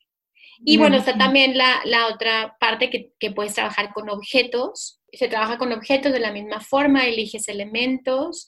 Y 0.65 0.77
bueno, 0.77 0.97
está 0.97 1.17
también 1.17 1.55
la, 1.57 2.07
otra 2.13 2.57
parte 2.59 2.89
que, 2.89 3.11
que, 3.19 3.31
puedes 3.31 3.53
trabajar 3.53 3.93
con 3.93 4.09
objetos. 4.09 4.99
Se 5.13 5.29
trabaja 5.29 5.57
con 5.57 5.71
objetos 5.71 6.11
de 6.11 6.19
la 6.19 6.33
misma 6.33 6.59
forma, 6.59 7.05
eliges 7.05 7.47
elementos 7.47 8.47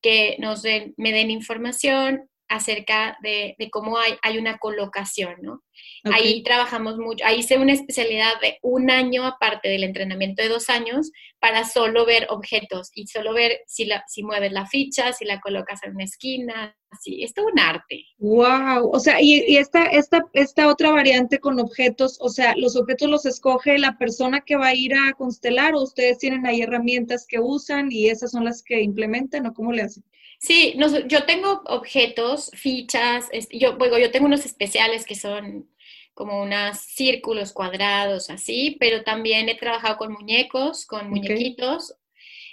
que 0.00 0.36
nos 0.38 0.62
me 0.96 1.12
den 1.12 1.30
información 1.30 2.30
acerca 2.48 3.18
de, 3.22 3.56
cómo 3.70 3.98
hay, 3.98 4.14
hay, 4.22 4.38
una 4.38 4.58
colocación, 4.58 5.36
¿no? 5.42 5.62
Ahí 6.04 6.42
trabajamos 6.42 6.96
mucho, 6.96 7.24
ahí 7.24 7.40
hice 7.40 7.58
una 7.58 7.72
especialidad 7.72 8.40
de 8.40 8.58
un 8.62 8.90
año 8.90 9.24
aparte 9.24 9.68
del 9.68 9.84
entrenamiento 9.84 10.42
de 10.42 10.48
dos 10.48 10.70
años 10.70 11.12
para 11.38 11.64
solo 11.64 12.04
ver 12.04 12.26
objetos 12.30 12.90
y 12.94 13.06
solo 13.06 13.32
ver 13.32 13.60
si, 13.66 13.84
la, 13.84 14.04
si 14.08 14.22
mueves 14.22 14.52
la 14.52 14.66
ficha, 14.66 15.12
si 15.12 15.24
la 15.24 15.40
colocas 15.40 15.82
en 15.84 15.94
una 15.94 16.04
esquina, 16.04 16.76
así, 16.90 17.22
es 17.22 17.34
todo 17.34 17.46
un 17.46 17.58
arte. 17.58 18.04
Wow, 18.18 18.90
o 18.90 18.98
sea, 18.98 19.20
y, 19.20 19.44
y 19.46 19.58
esta, 19.58 19.84
esta, 19.86 20.24
esta 20.32 20.68
otra 20.68 20.90
variante 20.90 21.38
con 21.38 21.60
objetos, 21.60 22.18
o 22.20 22.28
sea, 22.28 22.54
los 22.56 22.76
objetos 22.76 23.08
los 23.08 23.26
escoge 23.26 23.78
la 23.78 23.98
persona 23.98 24.40
que 24.40 24.56
va 24.56 24.68
a 24.68 24.74
ir 24.74 24.94
a 24.94 25.12
constelar 25.12 25.74
o 25.74 25.82
ustedes 25.82 26.18
tienen 26.18 26.46
ahí 26.46 26.62
herramientas 26.62 27.26
que 27.28 27.38
usan 27.38 27.92
y 27.92 28.08
esas 28.08 28.30
son 28.30 28.44
las 28.44 28.62
que 28.62 28.80
implementan 28.80 29.46
o 29.46 29.54
cómo 29.54 29.72
le 29.72 29.82
hacen? 29.82 30.04
Sí, 30.38 30.78
yo 31.06 31.24
tengo 31.24 31.62
objetos, 31.66 32.50
fichas, 32.54 33.28
yo, 33.50 33.76
bueno, 33.76 33.98
yo 33.98 34.10
tengo 34.12 34.26
unos 34.26 34.46
especiales 34.46 35.04
que 35.04 35.16
son 35.16 35.68
como 36.14 36.42
unos 36.42 36.78
círculos 36.78 37.52
cuadrados 37.52 38.30
así, 38.30 38.76
pero 38.78 39.02
también 39.02 39.48
he 39.48 39.56
trabajado 39.56 39.96
con 39.96 40.12
muñecos, 40.12 40.86
con 40.86 41.10
muñequitos. 41.10 41.94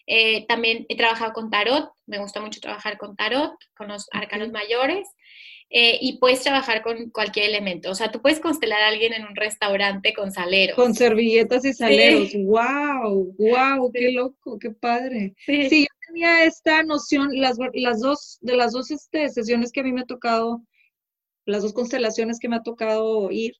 Eh, 0.07 0.45
también 0.47 0.85
he 0.87 0.95
trabajado 0.95 1.33
con 1.33 1.49
tarot, 1.49 1.91
me 2.05 2.19
gusta 2.19 2.41
mucho 2.41 2.59
trabajar 2.59 2.97
con 2.97 3.15
tarot, 3.15 3.53
con 3.75 3.87
los 3.87 4.07
arcanos 4.11 4.51
mayores. 4.51 5.07
Eh, 5.71 5.97
y 5.99 6.19
puedes 6.19 6.43
trabajar 6.43 6.83
con 6.83 7.09
cualquier 7.09 7.49
elemento. 7.49 7.89
O 7.89 7.95
sea, 7.95 8.11
tú 8.11 8.21
puedes 8.21 8.39
constelar 8.39 8.81
a 8.81 8.87
alguien 8.87 9.13
en 9.13 9.25
un 9.25 9.35
restaurante 9.35 10.13
con 10.13 10.31
saleros. 10.31 10.75
Con 10.75 10.93
servilletas 10.93 11.65
y 11.65 11.73
saleros. 11.73 12.29
¡Wow! 12.35 13.35
¡Wow! 13.37 13.91
¡Qué 13.91 14.11
loco! 14.11 14.59
¡Qué 14.59 14.69
padre! 14.69 15.33
Sí, 15.43 15.87
tenía 16.15 16.45
esta 16.45 16.81
noción, 16.83 17.29
las, 17.33 17.57
las 17.73 17.99
dos, 17.99 18.37
de 18.41 18.55
las 18.55 18.71
dos 18.71 18.89
este, 18.89 19.27
sesiones 19.29 19.71
que 19.71 19.81
a 19.81 19.83
mí 19.83 19.91
me 19.91 20.01
ha 20.01 20.05
tocado 20.05 20.61
las 21.45 21.61
dos 21.61 21.73
constelaciones 21.73 22.39
que 22.39 22.47
me 22.47 22.55
ha 22.55 22.63
tocado 22.63 23.29
ir 23.31 23.53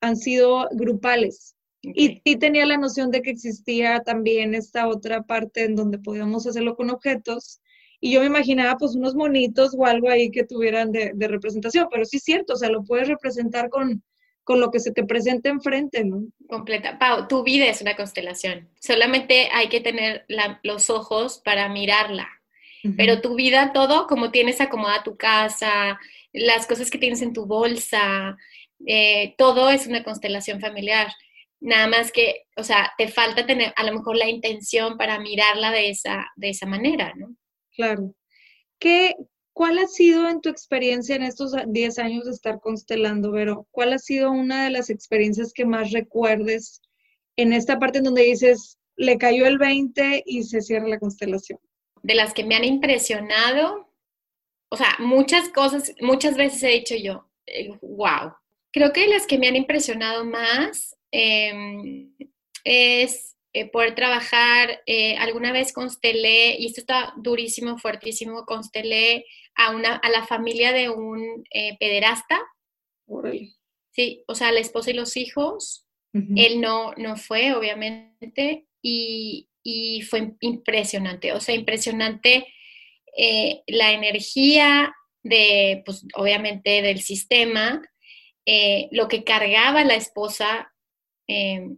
han 0.00 0.16
sido 0.16 0.68
grupales. 0.72 1.56
Y, 1.80 2.20
y, 2.22 2.36
tenía 2.36 2.66
la 2.66 2.76
noción 2.76 3.10
de 3.10 3.22
que 3.22 3.30
existía 3.30 4.00
también 4.00 4.54
esta 4.54 4.86
otra 4.86 5.22
parte 5.22 5.64
en 5.64 5.74
donde 5.74 5.98
podíamos 5.98 6.46
hacerlo 6.46 6.76
con 6.76 6.90
objetos. 6.90 7.60
Y 7.98 8.12
yo 8.12 8.20
me 8.20 8.26
imaginaba 8.26 8.76
pues 8.76 8.94
unos 8.94 9.16
monitos 9.16 9.74
o 9.76 9.86
algo 9.86 10.08
ahí 10.08 10.30
que 10.30 10.44
tuvieran 10.44 10.92
de, 10.92 11.12
representación, 11.18 11.88
pero 11.90 12.04
sí 12.04 12.18
es 12.18 12.24
cierto, 12.24 12.52
o 12.52 12.56
sea, 12.56 12.68
lo 12.68 12.84
puedes 12.84 13.08
representar 13.08 13.70
con, 13.70 14.04
con 14.44 14.60
lo 14.60 14.70
que 14.70 14.80
se 14.80 14.92
te 14.92 15.04
presenta 15.04 15.48
enfrente, 15.48 16.04
¿no? 16.04 16.24
Completa. 16.48 16.98
Pau, 16.98 17.28
tu 17.28 17.42
vida 17.42 17.66
es 17.66 17.80
una 17.80 17.96
constelación. 17.96 18.68
Solamente 18.80 19.48
hay 19.52 19.68
que 19.68 19.80
tener 19.80 20.24
los 20.62 20.90
ojos 20.90 21.40
para 21.44 21.68
mirarla. 21.68 22.28
Pero 22.96 23.20
tu 23.20 23.36
vida, 23.36 23.72
todo, 23.72 24.08
como 24.08 24.32
tienes 24.32 24.60
acomodada 24.60 25.04
tu 25.04 25.16
casa, 25.16 26.00
las 26.32 26.66
cosas 26.66 26.90
que 26.90 26.98
tienes 26.98 27.22
en 27.22 27.32
tu 27.32 27.46
bolsa, 27.46 28.36
eh, 28.84 29.36
todo 29.38 29.70
es 29.70 29.86
una 29.86 30.02
constelación 30.02 30.60
familiar. 30.60 31.12
Nada 31.60 31.86
más 31.86 32.10
que, 32.10 32.46
o 32.56 32.64
sea, 32.64 32.92
te 32.98 33.06
falta 33.06 33.46
tener 33.46 33.72
a 33.76 33.84
lo 33.84 33.92
mejor 33.92 34.16
la 34.16 34.28
intención 34.28 34.96
para 34.98 35.20
mirarla 35.20 35.70
de 35.70 35.90
esa, 35.90 36.26
de 36.34 36.50
esa 36.50 36.66
manera, 36.66 37.12
¿no? 37.14 37.36
Claro. 37.76 38.16
¿Qué, 38.80 39.14
¿Cuál 39.52 39.78
ha 39.78 39.86
sido 39.86 40.28
en 40.28 40.40
tu 40.40 40.48
experiencia 40.48 41.14
en 41.14 41.22
estos 41.22 41.52
10 41.66 41.98
años 41.98 42.24
de 42.24 42.30
estar 42.30 42.60
constelando, 42.60 43.32
Vero? 43.32 43.66
¿Cuál 43.70 43.92
ha 43.92 43.98
sido 43.98 44.30
una 44.30 44.64
de 44.64 44.70
las 44.70 44.88
experiencias 44.88 45.52
que 45.52 45.66
más 45.66 45.92
recuerdes 45.92 46.80
en 47.36 47.52
esta 47.52 47.78
parte 47.78 47.98
en 47.98 48.04
donde 48.04 48.22
dices, 48.22 48.78
le 48.96 49.18
cayó 49.18 49.46
el 49.46 49.58
20 49.58 50.22
y 50.24 50.42
se 50.44 50.62
cierra 50.62 50.88
la 50.88 50.98
constelación? 50.98 51.58
De 52.02 52.14
las 52.14 52.32
que 52.32 52.44
me 52.44 52.54
han 52.54 52.64
impresionado, 52.64 53.88
o 54.70 54.76
sea, 54.76 54.96
muchas 54.98 55.48
cosas, 55.50 55.92
muchas 56.00 56.36
veces 56.36 56.62
he 56.62 56.68
dicho 56.68 56.94
yo, 56.96 57.28
wow. 57.82 58.28
Eh, 58.28 58.32
Creo 58.72 58.92
que 58.94 59.06
las 59.06 59.26
que 59.26 59.36
me 59.36 59.48
han 59.48 59.56
impresionado 59.56 60.24
más 60.24 60.96
em, 61.10 62.10
es 62.64 63.36
eh, 63.52 63.70
poder 63.70 63.94
trabajar, 63.94 64.82
eh, 64.86 65.16
alguna 65.16 65.52
vez 65.52 65.72
constelé, 65.72 66.56
y 66.58 66.66
esto 66.66 66.80
está 66.80 67.12
durísimo, 67.16 67.78
fuertísimo, 67.78 68.44
constelé 68.44 69.26
a, 69.54 69.70
una, 69.70 69.96
a 69.96 70.08
la 70.10 70.26
familia 70.26 70.72
de 70.72 70.88
un 70.88 71.44
pederasta. 71.78 72.40
Sí, 73.90 74.24
o 74.26 74.34
sea, 74.34 74.52
la 74.52 74.60
esposa 74.60 74.90
y 74.90 74.94
los 74.94 75.16
hijos. 75.16 75.86
Él 76.14 76.60
no, 76.60 76.92
no 76.98 77.16
fue, 77.16 77.54
obviamente, 77.54 78.66
y, 78.82 79.48
y 79.62 80.02
fue 80.02 80.34
impresionante, 80.40 81.32
o 81.32 81.40
sea, 81.40 81.54
impresionante 81.54 82.46
eh, 83.16 83.62
la 83.66 83.92
energía 83.92 84.94
de, 85.22 85.82
pues 85.84 86.04
obviamente 86.14 86.82
del 86.82 87.00
sistema, 87.00 87.82
eh, 88.46 88.88
lo 88.90 89.08
que 89.08 89.24
cargaba 89.24 89.84
la 89.84 89.94
esposa, 89.94 90.72
eh, 91.28 91.68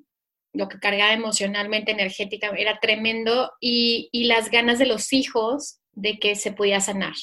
lo 0.54 0.68
que 0.68 0.78
cargaba 0.78 1.12
emocionalmente, 1.12 1.90
energética, 1.90 2.50
era 2.56 2.78
tremendo, 2.80 3.52
y, 3.60 4.08
las 4.26 4.50
ganas 4.50 4.78
de 4.78 4.86
los 4.86 5.12
hijos 5.12 5.80
de 5.92 6.18
que 6.18 6.34
se 6.36 6.52
podía 6.52 6.80
sanar. 6.80 7.14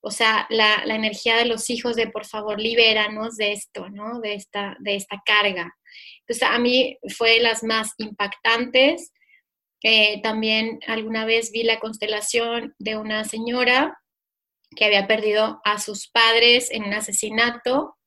O 0.00 0.10
sea, 0.10 0.46
la, 0.48 0.82
energía 0.86 1.36
de 1.36 1.44
los 1.44 1.68
hijos 1.70 1.96
de 1.96 2.08
por 2.08 2.24
favor 2.24 2.60
libéranos 2.60 3.36
de 3.36 3.52
esto, 3.52 3.90
¿no? 3.90 4.20
De 4.20 4.34
esta, 4.34 4.76
de 4.80 4.94
esta 4.94 5.20
carga. 5.26 5.74
Entonces, 6.20 6.48
a 6.48 6.58
mí 6.58 6.96
fue 7.16 7.32
de 7.32 7.40
las 7.40 7.62
más 7.62 7.92
impactantes. 7.98 9.12
Eh, 9.82 10.20
también 10.22 10.80
alguna 10.86 11.24
vez 11.24 11.50
vi 11.52 11.64
la 11.64 11.80
constelación 11.80 12.74
de 12.78 12.96
una 12.96 13.24
señora 13.24 13.98
que 14.76 14.84
había 14.84 15.06
perdido 15.06 15.60
a 15.64 15.78
sus 15.78 16.08
padres 16.08 16.70
en 16.70 16.84
un 16.84 16.94
asesinato 16.94 17.97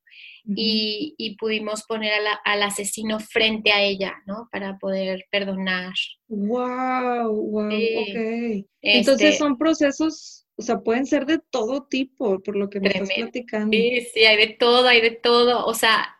y, 0.45 1.35
pudimos 1.39 1.83
poner 1.83 2.13
al 2.43 2.63
asesino 2.63 3.19
frente 3.19 3.71
a 3.71 3.81
ella, 3.81 4.15
¿no? 4.25 4.47
Para 4.51 4.77
poder 4.77 5.25
perdonar. 5.31 5.93
¡Wow! 6.27 7.33
¡Wow! 7.33 7.67
ok. 7.67 8.65
Entonces 8.81 9.29
este 9.29 9.37
son 9.37 9.57
procesos, 9.57 10.45
o 10.55 10.61
sea, 10.61 10.79
pueden 10.79 11.05
ser 11.05 11.25
de 11.25 11.39
todo 11.49 11.87
tipo, 11.87 12.41
por 12.41 12.55
lo 12.55 12.69
que 12.69 12.79
me 12.79 12.89
estás 12.89 13.09
platicando. 13.15 13.71
Sí, 13.75 14.07
sí, 14.13 14.25
hay 14.25 14.37
de 14.37 14.53
todo, 14.53 14.87
hay 14.87 15.01
de 15.01 15.11
todo, 15.11 15.65
o 15.65 15.73
sea, 15.73 16.15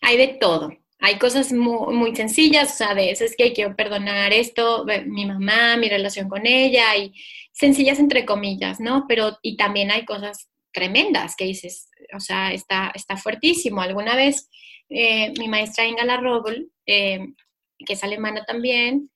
hay 0.00 0.16
de 0.16 0.28
todo. 0.28 0.70
Hay 0.98 1.18
cosas 1.18 1.52
muy, 1.52 1.94
muy 1.94 2.14
sencillas, 2.14 2.74
o 2.74 2.76
sea, 2.76 2.94
de 2.94 3.10
eso 3.10 3.24
es 3.24 3.34
que 3.36 3.52
quiero 3.52 3.74
perdonar 3.74 4.32
esto, 4.32 4.86
mi 5.06 5.26
mamá, 5.26 5.76
mi 5.76 5.88
relación 5.88 6.28
con 6.28 6.46
ella, 6.46 6.96
y 6.96 7.12
sencillas 7.50 7.98
entre 7.98 8.24
comillas, 8.24 8.78
¿no? 8.78 9.06
Pero, 9.08 9.36
y 9.42 9.56
también 9.56 9.90
hay 9.90 10.04
cosas 10.04 10.51
tremendas 10.72 11.36
que 11.36 11.44
dices, 11.44 11.90
o 12.14 12.20
sea, 12.20 12.52
está, 12.52 12.92
está 12.94 13.16
fuertísimo. 13.16 13.80
Alguna 13.80 14.16
vez 14.16 14.48
eh, 14.88 15.32
mi 15.38 15.48
maestra 15.48 15.86
Inga 15.86 16.04
Larrobel, 16.04 16.70
eh, 16.86 17.20
que 17.84 17.92
es 17.92 18.04
alemana 18.04 18.44
también, 18.44 19.10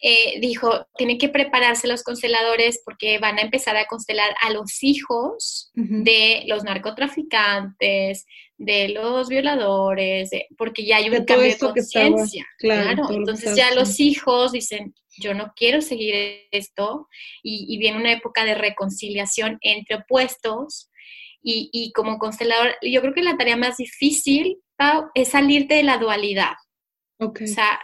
eh, 0.00 0.38
dijo, 0.40 0.86
tienen 0.96 1.18
que 1.18 1.28
prepararse 1.28 1.88
los 1.88 2.04
consteladores 2.04 2.80
porque 2.84 3.18
van 3.18 3.38
a 3.38 3.42
empezar 3.42 3.76
a 3.76 3.86
constelar 3.86 4.32
a 4.40 4.50
los 4.50 4.82
hijos 4.82 5.72
de 5.74 6.44
los 6.46 6.62
narcotraficantes, 6.62 8.24
de 8.56 8.88
los 8.90 9.28
violadores, 9.28 10.30
porque 10.56 10.84
ya 10.84 10.96
hay 10.98 11.10
un 11.10 11.24
cambio 11.24 11.48
de 11.48 11.58
conciencia. 11.58 12.46
Claro, 12.58 13.10
entonces 13.10 13.56
ya 13.56 13.74
los 13.74 13.98
hijos 13.98 14.52
dicen, 14.52 14.94
yo 15.16 15.34
no 15.34 15.52
quiero 15.56 15.80
seguir 15.80 16.14
esto, 16.50 17.08
y, 17.42 17.76
viene 17.78 17.98
una 17.98 18.12
época 18.12 18.44
de 18.44 18.54
reconciliación 18.54 19.58
entre 19.62 19.96
opuestos, 19.96 20.90
y, 21.42 21.92
como 21.94 22.18
constelador, 22.18 22.74
yo 22.82 23.00
creo 23.00 23.14
que 23.14 23.22
la 23.22 23.36
tarea 23.36 23.56
más 23.56 23.78
difícil, 23.78 24.58
es 25.14 25.28
salirte 25.28 25.74
de 25.74 25.82
la 25.82 25.98
dualidad. 25.98 26.54
O 27.18 27.32
sea, 27.46 27.80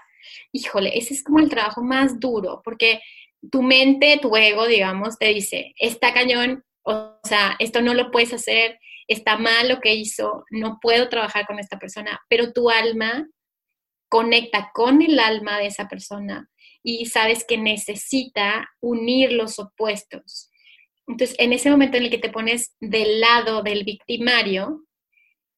híjole, 0.52 0.96
ese 0.96 1.14
es 1.14 1.22
como 1.22 1.38
el 1.38 1.48
trabajo 1.48 1.82
más 1.82 2.20
duro, 2.20 2.60
porque 2.64 3.00
tu 3.50 3.62
mente, 3.62 4.18
tu 4.20 4.36
ego, 4.36 4.66
digamos, 4.66 5.18
te 5.18 5.26
dice, 5.26 5.74
está 5.78 6.12
cañón, 6.12 6.64
o 6.82 7.18
sea, 7.24 7.56
esto 7.58 7.80
no 7.80 7.94
lo 7.94 8.10
puedes 8.10 8.32
hacer, 8.32 8.78
está 9.08 9.36
mal 9.36 9.68
lo 9.68 9.80
que 9.80 9.94
hizo, 9.94 10.44
no 10.50 10.78
puedo 10.80 11.08
trabajar 11.08 11.46
con 11.46 11.58
esta 11.58 11.78
persona, 11.78 12.20
pero 12.28 12.52
tu 12.52 12.70
alma 12.70 13.26
conecta 14.08 14.70
con 14.72 15.02
el 15.02 15.18
alma 15.18 15.58
de 15.58 15.66
esa 15.66 15.88
persona 15.88 16.48
y 16.82 17.06
sabes 17.06 17.44
que 17.44 17.58
necesita 17.58 18.68
unir 18.80 19.32
los 19.32 19.58
opuestos. 19.58 20.50
Entonces, 21.06 21.36
en 21.38 21.52
ese 21.52 21.70
momento 21.70 21.96
en 21.96 22.04
el 22.04 22.10
que 22.10 22.18
te 22.18 22.30
pones 22.30 22.76
del 22.80 23.20
lado 23.20 23.62
del 23.62 23.84
victimario 23.84 24.84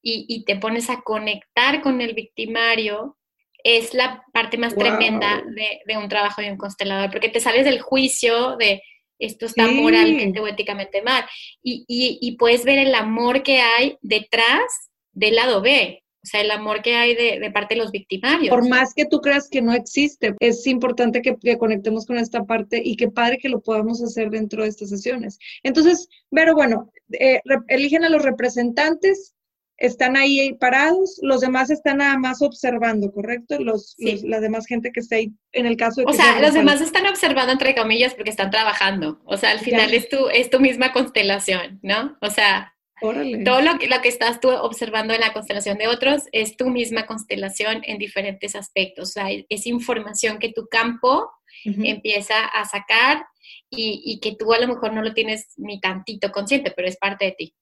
y, 0.09 0.44
te 0.44 0.55
pones 0.55 0.88
a 0.88 1.02
conectar 1.02 1.83
con 1.83 2.00
el 2.00 2.14
victimario, 2.14 3.18
es 3.66 3.94
la 3.94 4.22
parte 4.33 4.59
más 4.59 4.76
tremenda 4.76 5.42
de, 5.44 5.96
un 5.96 6.09
trabajo 6.09 6.40
de 6.40 6.52
un 6.52 6.57
constelador, 6.57 7.11
porque 7.11 7.29
te 7.29 7.40
sales 7.40 7.64
del 7.64 7.81
juicio 7.81 8.57
de 8.57 8.81
esto 9.18 9.46
está 9.46 9.66
moralmente 9.66 10.38
o 10.38 10.46
éticamente 10.46 11.02
mal, 11.02 11.24
y, 11.62 11.85
y, 11.88 12.37
puedes 12.37 12.64
ver 12.64 12.79
el 12.79 12.94
amor 12.94 13.42
que 13.42 13.61
hay 13.61 13.96
detrás 14.02 14.90
del 15.12 15.37
lado 15.37 15.62
B, 15.62 16.05
o 16.22 16.29
sea, 16.29 16.40
el 16.40 16.50
amor 16.50 16.83
que 16.83 16.94
hay 16.94 17.14
de, 17.14 17.50
parte 17.50 17.74
de 17.74 17.81
los 17.81 17.92
victimarios. 17.92 18.50
Por 18.50 18.68
más 18.68 18.92
que 18.94 19.07
tú 19.07 19.20
creas 19.20 19.48
que 19.48 19.62
no 19.62 19.72
existe, 19.72 20.35
es 20.40 20.66
importante 20.66 21.22
que, 21.22 21.57
conectemos 21.57 22.05
con 22.05 22.18
esta 22.18 22.44
parte 22.44 22.83
y 22.85 22.96
qué 22.96 23.09
padre 23.09 23.38
que 23.38 23.48
lo 23.48 23.61
podamos 23.61 24.02
hacer 24.02 24.31
dentro 24.31 24.62
de 24.62 24.68
estas 24.68 24.90
sesiones. 24.90 25.38
Entonces, 25.62 26.09
pero 26.31 26.55
bueno, 26.55 26.90
eh, 27.18 27.40
eligen 27.68 28.05
a 28.05 28.11
los 28.11 28.22
representantes 28.22 29.36
están 29.78 30.16
ahí 30.16 30.54
parados, 30.54 31.18
los 31.22 31.40
demás 31.40 31.70
están 31.70 31.98
nada 31.98 32.16
más 32.18 32.40
observando, 32.40 33.12
¿correcto? 33.12 33.58
Los, 33.60 33.94
la 33.98 34.40
demás 34.40 34.66
gente 34.66 34.90
que 34.92 35.00
está 35.00 35.16
ahí, 35.16 35.32
en 35.52 35.66
el 35.66 35.76
caso 35.76 36.00
de... 36.00 36.06
o 36.06 36.12
sea, 36.12 36.40
los 36.40 36.54
demás 36.54 36.80
están 36.80 37.06
observando 37.06 37.52
entre 37.52 37.74
comillas 37.74 38.14
porque 38.14 38.30
están 38.30 38.50
trabajando, 38.50 39.20
o 39.24 39.36
sea, 39.36 39.50
al 39.50 39.60
final 39.60 39.92
es 39.92 40.08
tu, 40.08 40.28
es 40.28 40.48
tu 40.50 40.60
misma 40.60 40.92
constelación, 40.92 41.78
¿no? 41.82 42.16
O 42.20 42.30
sea, 42.30 42.74
todo 43.00 43.60
lo 43.60 43.78
que, 43.78 43.88
lo 43.88 44.00
que 44.00 44.08
estás 44.08 44.40
tú 44.40 44.48
observando 44.48 45.12
en 45.12 45.20
la 45.20 45.34
constelación 45.34 45.76
de 45.76 45.88
otros 45.88 46.22
es 46.32 46.56
tu 46.56 46.70
misma 46.70 47.04
constelación 47.04 47.82
en 47.84 47.98
diferentes 47.98 48.56
aspectos, 48.56 49.10
o 49.10 49.12
sea, 49.12 49.26
es 49.48 49.66
información 49.66 50.38
que 50.38 50.52
tu 50.52 50.66
campo 50.68 51.30
empieza 51.64 52.44
a 52.46 52.64
sacar 52.64 53.26
y, 53.68 54.00
y 54.04 54.20
que 54.20 54.36
tú 54.36 54.52
a 54.52 54.58
lo 54.58 54.68
mejor 54.68 54.92
no 54.92 55.02
lo 55.02 55.12
tienes 55.12 55.48
ni 55.56 55.80
tantito 55.80 56.30
consciente, 56.30 56.70
pero 56.70 56.88
es 56.88 56.96
parte 56.96 57.26
de 57.26 57.32
ti. 57.32 57.54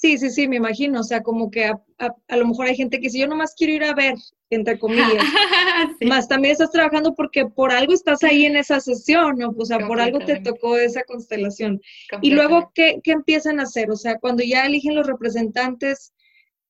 Sí, 0.00 0.16
sí, 0.16 0.30
sí, 0.30 0.48
me 0.48 0.56
imagino. 0.56 1.00
O 1.00 1.04
sea, 1.04 1.22
como 1.22 1.50
que 1.50 1.66
a, 1.66 2.36
lo 2.36 2.46
mejor 2.46 2.66
hay 2.66 2.74
gente 2.74 2.98
que 2.98 3.08
dice, 3.08 3.18
yo 3.18 3.28
nomás 3.28 3.54
quiero 3.54 3.74
ir 3.74 3.84
a 3.84 3.92
ver, 3.92 4.14
entre 4.48 4.78
comillas. 4.78 5.22
Más 6.00 6.26
también 6.26 6.52
estás 6.52 6.70
trabajando 6.70 7.14
porque 7.14 7.44
por 7.44 7.70
algo 7.70 7.92
estás 7.92 8.24
ahí 8.24 8.46
en 8.46 8.56
esa 8.56 8.80
sesión, 8.80 9.36
¿no? 9.36 9.54
O 9.58 9.64
sea, 9.66 9.78
por 9.86 10.00
algo 10.00 10.18
te 10.20 10.40
tocó 10.40 10.78
esa 10.78 11.02
constelación. 11.04 11.82
Y 12.22 12.30
luego, 12.30 12.72
¿qué, 12.74 13.00
¿qué, 13.04 13.12
empiezan 13.12 13.60
a 13.60 13.64
hacer? 13.64 13.90
O 13.90 13.96
sea, 13.96 14.18
cuando 14.18 14.42
ya 14.42 14.64
eligen 14.64 14.94
los 14.94 15.06
representantes, 15.06 16.14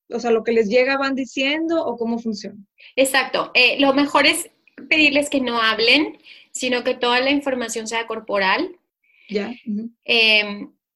o 0.08 0.18
sea, 0.18 0.32
lo 0.32 0.42
que 0.42 0.50
les 0.50 0.68
llega 0.68 0.98
van 0.98 1.14
diciendo 1.14 1.84
o 1.84 1.96
cómo 1.96 2.18
funciona. 2.18 2.58
Exacto. 2.96 3.52
Eh, 3.54 3.78
lo 3.78 3.94
mejor 3.94 4.26
es 4.26 4.50
pedirles 4.88 5.30
que 5.30 5.40
no 5.40 5.62
hablen, 5.62 6.18
sino 6.50 6.82
que 6.82 6.94
toda 6.94 7.20
la 7.20 7.30
información 7.30 7.86
sea 7.86 8.08
corporal. 8.08 8.76
Ya. 9.28 9.54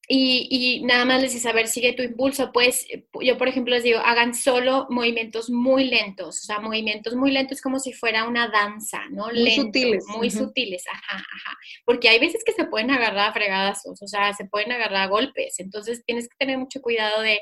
Y, 0.07 0.83
nada 0.85 1.05
más 1.05 1.23
les 1.23 1.33
dice, 1.33 1.49
a 1.49 1.53
ver, 1.53 1.67
sigue 1.67 1.95
tu 1.95 2.03
impulso. 2.03 2.53
Pues 2.53 2.87
yo, 3.23 3.39
por 3.39 3.49
ejemplo, 3.49 3.75
les 3.75 3.85
digo, 3.85 4.01
hagan 4.01 4.35
solo 4.35 4.87
movimientos 4.91 5.51
muy 5.51 5.85
lentos, 5.85 6.41
o 6.41 6.45
sea, 6.45 6.61
movimientos 6.61 7.15
muy 7.15 7.31
lentos 7.31 7.61
como 7.61 7.79
si 7.79 7.93
fuera 7.93 8.25
una 8.25 8.49
danza, 8.49 9.03
¿no? 9.11 9.27
Muy 9.27 9.51
sutiles. 9.53 10.05
Muy 10.09 10.31
sutiles, 10.31 10.85
ajá, 10.93 11.17
ajá. 11.17 11.59
Porque 11.85 12.09
hay 12.09 12.19
veces 12.19 12.43
que 12.45 12.53
se 12.53 12.67
pueden 12.67 12.91
agarrar 12.91 13.31
a 13.31 13.33
fregadazos, 13.33 14.03
o 14.03 14.07
sea, 14.07 14.33
se 14.35 14.45
pueden 14.45 14.73
agarrar 14.73 15.03
a 15.03 15.09
golpes. 15.09 15.59
Entonces 15.59 16.05
tienes 16.05 16.29
que 16.29 16.37
tener 16.39 16.59
mucho 16.59 16.83
cuidado 16.83 17.23
de 17.23 17.41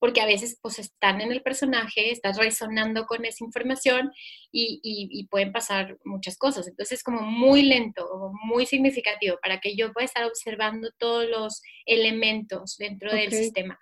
porque 0.00 0.22
a 0.22 0.26
veces 0.26 0.58
pues 0.60 0.78
están 0.78 1.20
en 1.20 1.30
el 1.30 1.42
personaje, 1.42 2.10
estás 2.10 2.38
resonando 2.38 3.04
con 3.04 3.24
esa 3.24 3.44
información 3.44 4.10
y, 4.50 5.28
pueden 5.30 5.52
pasar 5.52 5.96
muchas 6.04 6.36
cosas. 6.36 6.66
Entonces 6.66 6.98
es 6.98 7.04
como 7.04 7.20
muy 7.22 7.62
lento, 7.62 8.32
muy 8.44 8.66
significativo 8.66 9.38
para 9.40 9.60
que 9.60 9.76
yo 9.76 9.92
pueda 9.92 10.06
estar 10.06 10.24
observando 10.24 10.90
todos 10.98 11.28
los 11.28 11.62
elementos 11.84 12.76
dentro 12.78 13.12
del 13.12 13.30
sistema. 13.30 13.78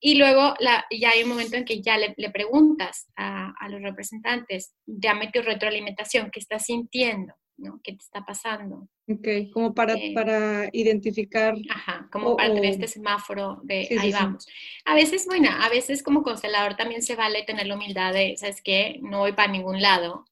Y 0.00 0.14
luego 0.14 0.54
ya 0.60 1.10
hay 1.10 1.24
un 1.24 1.28
momento 1.28 1.56
en 1.56 1.64
que 1.64 1.82
ya 1.82 1.98
le, 1.98 2.14
preguntas 2.30 3.10
a, 3.16 3.52
a, 3.58 3.68
los 3.68 3.82
representantes, 3.82 4.72
dame 4.86 5.30
tu 5.32 5.42
retroalimentación, 5.42 6.30
¿qué 6.30 6.38
estás 6.38 6.66
sintiendo? 6.66 7.34
¿No? 7.58 7.80
¿Qué 7.82 7.92
te 7.92 8.02
está 8.02 8.24
pasando? 8.24 8.88
Ok, 9.08 9.50
como 9.52 9.74
para, 9.74 9.94
eh, 9.94 10.12
para 10.14 10.68
identificar. 10.72 11.54
Ajá, 11.68 12.08
como 12.10 12.36
para 12.36 12.54
tener 12.54 12.70
este 12.70 12.86
semáforo 12.88 13.60
de 13.64 13.88
ahí 14.00 14.12
vamos. 14.12 14.46
A 14.84 14.94
veces, 14.94 15.26
bueno, 15.26 15.50
a 15.50 15.68
veces 15.68 16.02
como 16.02 16.22
constelador 16.22 16.76
también 16.76 17.02
se 17.02 17.16
vale 17.16 17.42
tener 17.42 17.66
la 17.66 17.74
humildad 17.74 18.12
de, 18.12 18.36
¿sabes 18.36 18.62
qué? 18.62 18.98
No 19.02 19.18
voy 19.18 19.32
para 19.32 19.52
ningún 19.52 19.82
lado. 19.82 20.24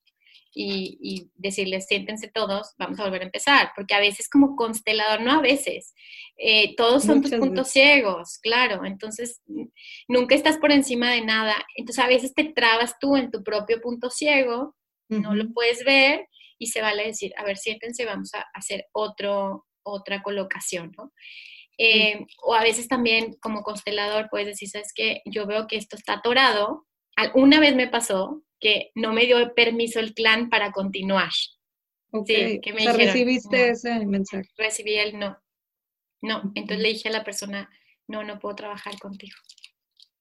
Y, 0.59 0.97
y, 1.03 1.31
decirles, 1.35 1.87
siéntense 1.87 2.29
todos, 2.29 2.75
vamos 2.79 2.99
a 2.99 3.05
volver 3.05 3.21
a 3.21 3.27
empezar, 3.27 3.73
porque 3.77 3.95
a 3.95 4.01
veces 4.01 4.27
como 4.27 4.57
constelador, 4.57 5.21
no 5.21 5.33
a 5.33 5.43
veces, 5.43 5.93
eh, 6.39 6.75
todos 6.77 7.05
son 7.05 7.21
tus 7.21 7.33
puntos 7.33 7.69
ciegos, 7.69 8.39
claro, 8.39 8.87
entonces 8.87 9.43
nunca 10.09 10.35
estás 10.35 10.57
por 10.57 10.73
encima 10.73 11.11
de 11.11 11.21
nada, 11.21 11.55
entonces 11.77 12.03
a 12.03 12.09
veces 12.09 12.33
te 12.33 12.45
trabas 12.45 12.99
tú 12.99 13.19
en 13.19 13.31
tu 13.31 13.45
propio 13.45 13.83
punto 13.83 14.09
ciego, 14.09 14.75
no 15.11 15.35
lo 15.35 15.53
puedes 15.53 15.85
ver 15.85 16.27
y 16.59 16.69
se 16.69 16.81
vale 16.81 17.07
decir, 17.07 17.33
a 17.37 17.45
ver, 17.45 17.57
siéntense, 17.57 18.05
vamos 18.05 18.35
a 18.35 18.45
hacer 18.55 18.87
otro, 18.93 19.67
otra 19.83 20.23
colocación, 20.23 20.93
¿no? 20.97 21.13
Eh, 21.79 22.27
o 22.43 22.55
a 22.55 22.63
veces 22.63 22.89
también 22.89 23.35
como 23.41 23.63
constelador 23.63 24.29
puedes 24.31 24.47
decir, 24.47 24.69
sabes 24.69 24.93
que 24.95 25.21
yo 25.27 25.47
veo 25.47 25.67
que 25.67 25.77
esto 25.77 25.97
está 25.97 26.15
atorado. 26.15 26.87
Una 27.35 27.61
vez 27.61 27.75
me 27.75 27.89
pasó 27.89 28.43
que 28.61 28.91
no 28.95 29.13
me 29.13 29.27
dio 29.27 29.55
permiso 29.55 30.01
el 30.01 30.15
clan 30.15 30.49
para 30.49 30.73
continuar. 30.73 31.31
Sí, 32.25 32.61
que 32.63 32.73
me 32.73 32.89
o 32.89 32.93
recibiste 32.95 33.71
ese 33.71 34.07
mensaje. 34.07 34.49
Recibí 34.57 34.95
el 34.95 35.19
no. 35.19 35.39
No, 36.23 36.51
entonces 36.55 36.79
le 36.79 36.89
dije 36.89 37.09
a 37.09 37.13
la 37.13 37.25
persona, 37.25 37.69
no, 38.09 38.25
no 38.25 38.39
puedo 38.39 38.57
trabajar 38.57 38.99
contigo. 38.99 39.37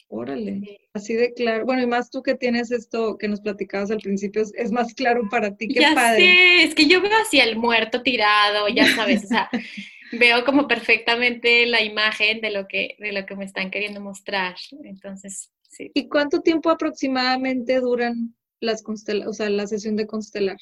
Órale, 0.08 0.80
así 0.93 1.16
de 1.16 1.34
claro. 1.34 1.66
Bueno, 1.66 1.82
y 1.82 1.88
más 1.88 2.12
tú 2.12 2.22
que 2.22 2.36
tienes 2.36 2.72
esto 2.72 3.18
que 3.18 3.28
nos 3.28 3.41
platicabas 3.41 3.89
al 3.89 3.99
principio, 3.99 4.43
es, 4.56 4.72
más 4.72 4.93
claro 4.93 5.28
para 5.30 5.56
ti. 5.56 5.68
Qué 5.68 5.82
ya 5.82 5.95
padre. 5.95 6.20
Sé, 6.20 6.64
es 6.64 6.76
que 6.76 6.86
yo 6.86 7.01
veo 7.01 7.12
así 7.22 7.39
el 7.39 7.58
muerto 7.58 8.03
tirado, 8.03 8.68
ya 8.68 8.88
sabes, 8.95 9.26
o 9.26 9.28
sea, 9.28 9.49
veo 10.12 10.45
como 10.45 10.68
perfectamente 10.68 11.66
la 11.66 11.82
imagen 11.82 12.39
de 12.39 12.51
lo 12.51 12.68
que, 12.68 12.95
de 12.99 13.14
lo 13.14 13.26
que 13.26 13.36
me 13.36 13.45
están 13.45 13.72
queriendo 13.72 13.99
mostrar. 13.99 14.56
Entonces, 14.84 15.51
sí. 15.70 15.89
¿Y 15.95 16.08
cuánto 16.08 16.41
tiempo 16.41 16.70
aproximadamente 16.70 17.80
duran 17.80 18.36
las 18.60 18.84
constelaciones, 18.84 19.30
o 19.30 19.34
sea, 19.34 19.49
la 19.49 19.66
sesión 19.66 19.95
de 19.95 20.06
constelar? 20.06 20.58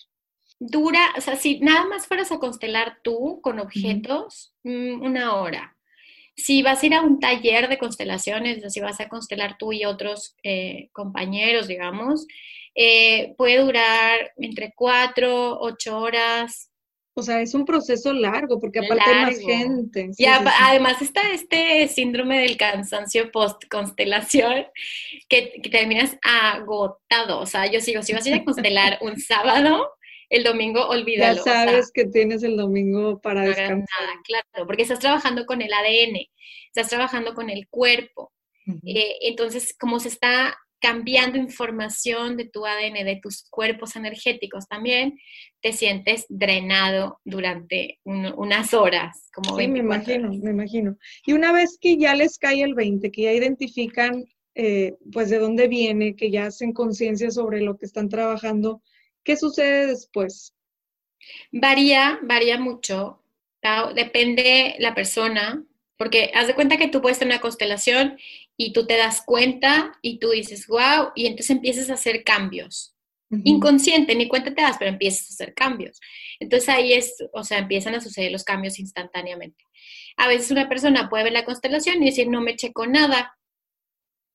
Dura, 0.58 1.14
o 1.18 1.22
sea, 1.22 1.36
si 1.36 1.60
nada 1.60 1.86
más 1.88 2.08
fueras 2.08 2.32
a 2.32 2.40
constelar 2.40 3.00
tú 3.04 3.42
con 3.42 3.60
objetos, 3.60 4.56
mm, 4.64 5.02
una 5.02 5.36
hora 5.36 5.73
Si 6.36 6.64
vas 6.64 6.82
a 6.82 6.86
ir 6.86 6.94
a 6.94 7.02
un 7.02 7.20
taller 7.20 7.70
de 7.70 7.78
constelaciones, 7.78 8.74
si 8.74 8.80
vas 8.80 9.00
a 9.00 9.10
constelar 9.10 9.58
tú 9.58 9.72
y 9.72 9.86
otros 9.86 10.36
eh, 10.44 10.90
compañeros, 10.92 11.68
digamos, 11.68 12.26
eh, 12.76 13.36
puede 13.38 13.60
durar 13.60 14.32
entre 14.38 14.74
cuatro, 14.76 15.60
ocho 15.60 15.98
horas. 15.98 16.70
O 17.16 17.22
sea, 17.22 17.42
es 17.42 17.54
un 17.54 17.66
proceso 17.66 18.12
largo 18.12 18.60
porque 18.60 18.80
aparte 18.80 19.04
hay 19.08 19.26
más 19.26 19.40
gente. 19.40 20.10
y 20.18 20.26
además 20.26 21.00
está 21.02 21.32
este 21.32 21.88
síndrome 21.88 22.40
del 22.40 22.58
cansancio 22.58 23.32
post-constelación 23.32 24.66
que, 25.30 25.62
que, 25.62 25.70
terminas 25.70 26.18
agotado. 26.24 27.40
O 27.40 27.46
sea, 27.46 27.72
yo 27.72 27.82
sigo, 27.82 28.02
si 28.02 28.14
vas 28.14 28.26
a 28.26 28.30
ir 28.30 28.36
a 28.36 28.44
constelar 28.44 28.98
un 29.02 29.20
sábado, 29.20 29.92
el 30.30 30.44
domingo 30.44 30.88
olvídalo. 30.88 31.38
Ya 31.38 31.44
sabes 31.44 31.92
que 31.94 32.06
tienes 32.06 32.44
el 32.44 32.58
domingo 32.58 33.20
para 33.22 33.42
descansar. 33.42 34.02
Nada, 34.02 34.22
claro, 34.24 34.68
porque 34.68 34.84
estás 34.84 35.00
trabajando 35.00 35.46
con 35.46 35.62
el 35.62 35.72
ADN, 35.74 36.28
estás 36.68 36.90
trabajando 36.90 37.34
con 37.34 37.50
el 37.50 37.68
cuerpo. 37.70 38.32
Eh, 38.86 39.18
entonces, 39.22 39.76
como 39.78 40.00
se 40.00 40.08
está 40.08 40.56
cambiando 40.80 41.38
información 41.38 42.36
de 42.36 42.46
tu 42.46 42.66
ADN, 42.66 43.06
de 43.06 43.20
tus 43.22 43.48
cuerpos 43.50 43.96
energéticos 43.96 44.68
también, 44.68 45.18
te 45.62 45.72
sientes 45.72 46.26
drenado 46.28 47.22
durante 47.24 48.00
unas 48.04 48.74
horas. 48.74 49.30
Como 49.34 49.58
sí, 49.58 49.68
me 49.70 49.80
imagino, 49.80 50.30
me 50.30 50.52
imagino. 50.52 50.98
Y 51.26 51.34
una 51.34 51.54
vez 51.54 51.78
que 51.80 51.98
ya 51.98 52.16
les 52.16 52.38
cae 52.38 52.64
el 52.64 52.74
20, 52.74 53.12
que 53.12 53.22
ya 53.22 53.32
identifican 53.32 54.26
eh, 54.56 54.96
pues 55.12 55.30
de 55.30 55.40
dónde 55.40 55.68
viene, 55.68 56.16
que 56.16 56.30
ya 56.30 56.48
hacen 56.48 56.74
conciencia 56.74 57.32
sobre 57.32 57.62
lo 57.62 57.78
que 57.78 57.86
están 57.86 58.10
trabajando, 58.10 58.84
¿qué 59.24 59.38
sucede 59.38 59.88
después? 59.88 60.54
Varía, 61.52 62.20
varía 62.24 62.60
mucho. 62.60 63.24
Depende 63.96 64.76
la 64.80 64.94
persona, 64.94 65.64
porque 65.98 66.32
haz 66.34 66.48
de 66.48 66.56
cuenta 66.56 66.78
que 66.78 66.90
tú 66.90 67.02
puedes 67.02 67.20
tener 67.20 67.36
una 67.36 67.42
constelación 67.42 68.18
y 68.58 68.74
tú 68.74 68.86
te 68.86 68.98
das 68.98 69.22
cuenta 69.26 69.98
y 70.02 70.20
tú 70.20 70.32
dices, 70.32 70.68
wow, 70.68 71.12
y 71.16 71.28
entonces 71.28 71.52
empiezas 71.52 71.90
a 71.90 71.94
hacer 71.94 72.24
cambios. 72.24 72.92
Inconsciente, 73.46 74.14
ni 74.14 74.28
cuenta 74.28 74.54
te 74.54 74.62
das, 74.62 74.78
pero 74.78 74.92
empiezas 74.92 75.32
a 75.32 75.34
hacer 75.34 75.54
cambios. 75.56 76.00
Entonces 76.40 76.70
ahí 76.70 76.94
es, 76.94 77.16
o 77.32 77.44
sea, 77.44 77.58
empiezan 77.58 77.96
a 77.96 78.02
suceder 78.02 78.32
los 78.32 78.44
cambios 78.44 78.78
instantáneamente. 78.78 79.66
A 80.18 80.28
veces 80.28 80.52
una 80.52 80.70
persona 80.70 81.10
puede 81.10 81.24
ver 81.24 81.34
la 81.34 81.46
constelación 81.46 82.04
y 82.04 82.08
decir, 82.08 82.28
no 82.28 82.42
me 82.42 82.56
checo 82.56 82.86
nada, 82.86 83.36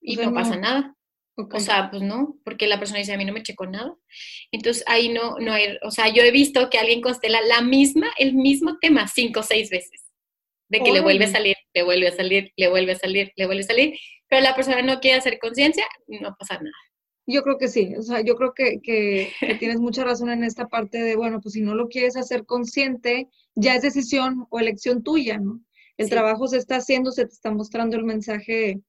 y 0.01 0.17
no, 0.17 0.33
pasa 0.35 0.57
nada. 0.57 0.97
O 1.39 1.61
sea, 1.61 1.89
pues 1.91 2.03
no, 2.03 2.37
porque 2.45 2.67
la 2.67 2.81
persona 2.81 2.99
dice, 2.99 3.13
a 3.13 3.17
mí 3.17 3.25
no 3.25 3.33
me 3.33 3.45
checo 3.45 3.67
nada. 3.67 3.95
Entonces 4.51 4.83
ahí 4.89 5.09
no, 5.09 5.39
no 5.39 5.53
hay, 5.53 5.79
o 5.83 5.91
sea, 5.93 6.09
yo 6.09 6.23
he 6.23 6.33
visto 6.33 6.69
que 6.69 6.79
alguien 6.79 7.01
constela 7.01 7.41
la 7.43 7.63
misma, 7.63 8.09
el 8.19 8.35
mismo 8.35 8.79
tema 8.79 9.07
cinco 9.07 9.41
o 9.41 9.43
seis 9.45 9.71
veces 9.71 10.09
de 10.69 10.81
que 10.81 10.93
le 10.93 11.01
vuelve 11.01 11.25
a 11.25 11.29
salir, 11.29 11.57
le 11.75 11.83
vuelve 11.83 12.09
a 12.09 12.13
salir, 12.13 12.53
le 12.57 12.69
vuelve 12.69 12.93
a 12.93 12.99
salir, 12.99 13.33
le 13.37 13.47
vuelve 13.47 13.63
a 13.63 13.67
salir, 13.67 13.99
pero 14.29 14.43
la 14.43 14.55
persona 14.55 14.83
no 14.83 15.01
quiere 15.01 15.19
hacer 15.19 15.39
conciencia, 15.39 15.85
no 16.07 16.37
pasa 16.39 16.55
nada. 16.55 16.73
Yo 17.27 17.43
creo 17.43 17.59
que 17.59 17.69
sí, 17.69 17.95
o 17.97 18.03
sea, 18.03 18.21
yo 18.23 18.37
creo 18.37 18.53
que, 18.55 18.81
que, 18.83 19.31
tienes 19.59 19.81
mucha 19.81 20.05
razón 20.05 20.31
en 20.31 20.45
esta 20.45 20.67
parte 20.69 20.99
de, 20.99 21.17
bueno, 21.17 21.41
pues 21.41 21.55
si 21.55 21.61
no 21.61 21.75
lo 21.75 21.89
quieres 21.89 22.17
hacer 22.17 22.45
consciente, 22.47 23.29
ya 23.55 23.75
es 23.75 23.83
decisión 23.83 24.47
o 24.51 24.61
elección 24.61 25.03
tuya, 25.03 25.39
¿no? 25.39 25.61
El 25.99 26.09
trabajo 26.09 26.47
se 26.47 26.59
está 26.59 26.77
haciendo, 26.77 27.11
se 27.11 27.27
te 27.27 27.33
está 27.33 27.51
mostrando 27.51 27.97
el 27.97 28.05
mensaje 28.05 28.81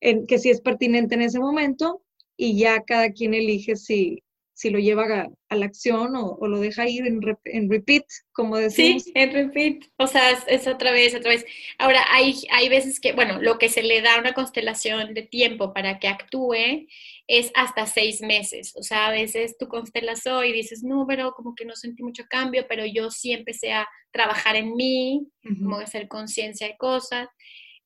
en, 0.00 0.26
que 0.26 0.38
sí 0.38 0.50
es 0.50 0.60
pertinente 0.60 1.14
en 1.14 1.22
ese 1.22 1.38
momento 1.38 2.02
y 2.36 2.58
ya 2.58 2.82
cada 2.82 3.12
quien 3.12 3.34
elige 3.34 3.76
si, 3.76 4.22
si 4.60 4.68
lo 4.68 4.78
lleva 4.78 5.30
a, 5.48 5.56
la 5.56 5.64
acción 5.64 6.14
o, 6.16 6.46
lo 6.46 6.60
deja 6.60 6.86
ir 6.86 7.06
en, 7.06 7.20
en, 7.44 7.70
repeat, 7.70 8.04
como 8.32 8.58
decimos. 8.58 9.04
Sí, 9.04 9.12
en 9.14 9.32
repeat. 9.32 9.84
O 9.96 10.06
sea, 10.06 10.30
es, 10.46 10.66
otra 10.66 10.92
vez, 10.92 11.14
otra 11.14 11.30
vez. 11.30 11.46
Ahora, 11.78 12.04
hay, 12.10 12.42
hay 12.50 12.68
veces 12.68 13.00
que, 13.00 13.12
bueno, 13.12 13.40
lo 13.40 13.58
que 13.58 13.70
se 13.70 13.82
le 13.82 14.02
da 14.02 14.16
a 14.16 14.20
una 14.20 14.34
constelación 14.34 15.14
de 15.14 15.22
tiempo 15.22 15.72
para 15.72 15.98
que 15.98 16.08
actúe 16.08 16.86
es 17.26 17.50
hasta 17.54 17.86
seis 17.86 18.20
meses. 18.20 18.74
O 18.76 18.82
sea, 18.82 19.06
a 19.06 19.12
veces 19.12 19.56
tú 19.58 19.66
constelas 19.66 20.26
hoy 20.26 20.50
y 20.50 20.52
dices, 20.52 20.82
no, 20.82 21.06
pero 21.08 21.32
como 21.32 21.54
que 21.54 21.64
no 21.64 21.74
sentí 21.74 22.02
mucho 22.02 22.24
cambio, 22.28 22.66
pero 22.68 22.84
yo 22.84 23.10
sí 23.10 23.32
empecé 23.32 23.72
a 23.72 23.88
trabajar 24.10 24.56
en 24.56 24.74
mí, 24.74 25.26
como 25.42 25.76
hacer 25.76 26.06
conciencia 26.06 26.66
de 26.66 26.76
cosas, 26.76 27.28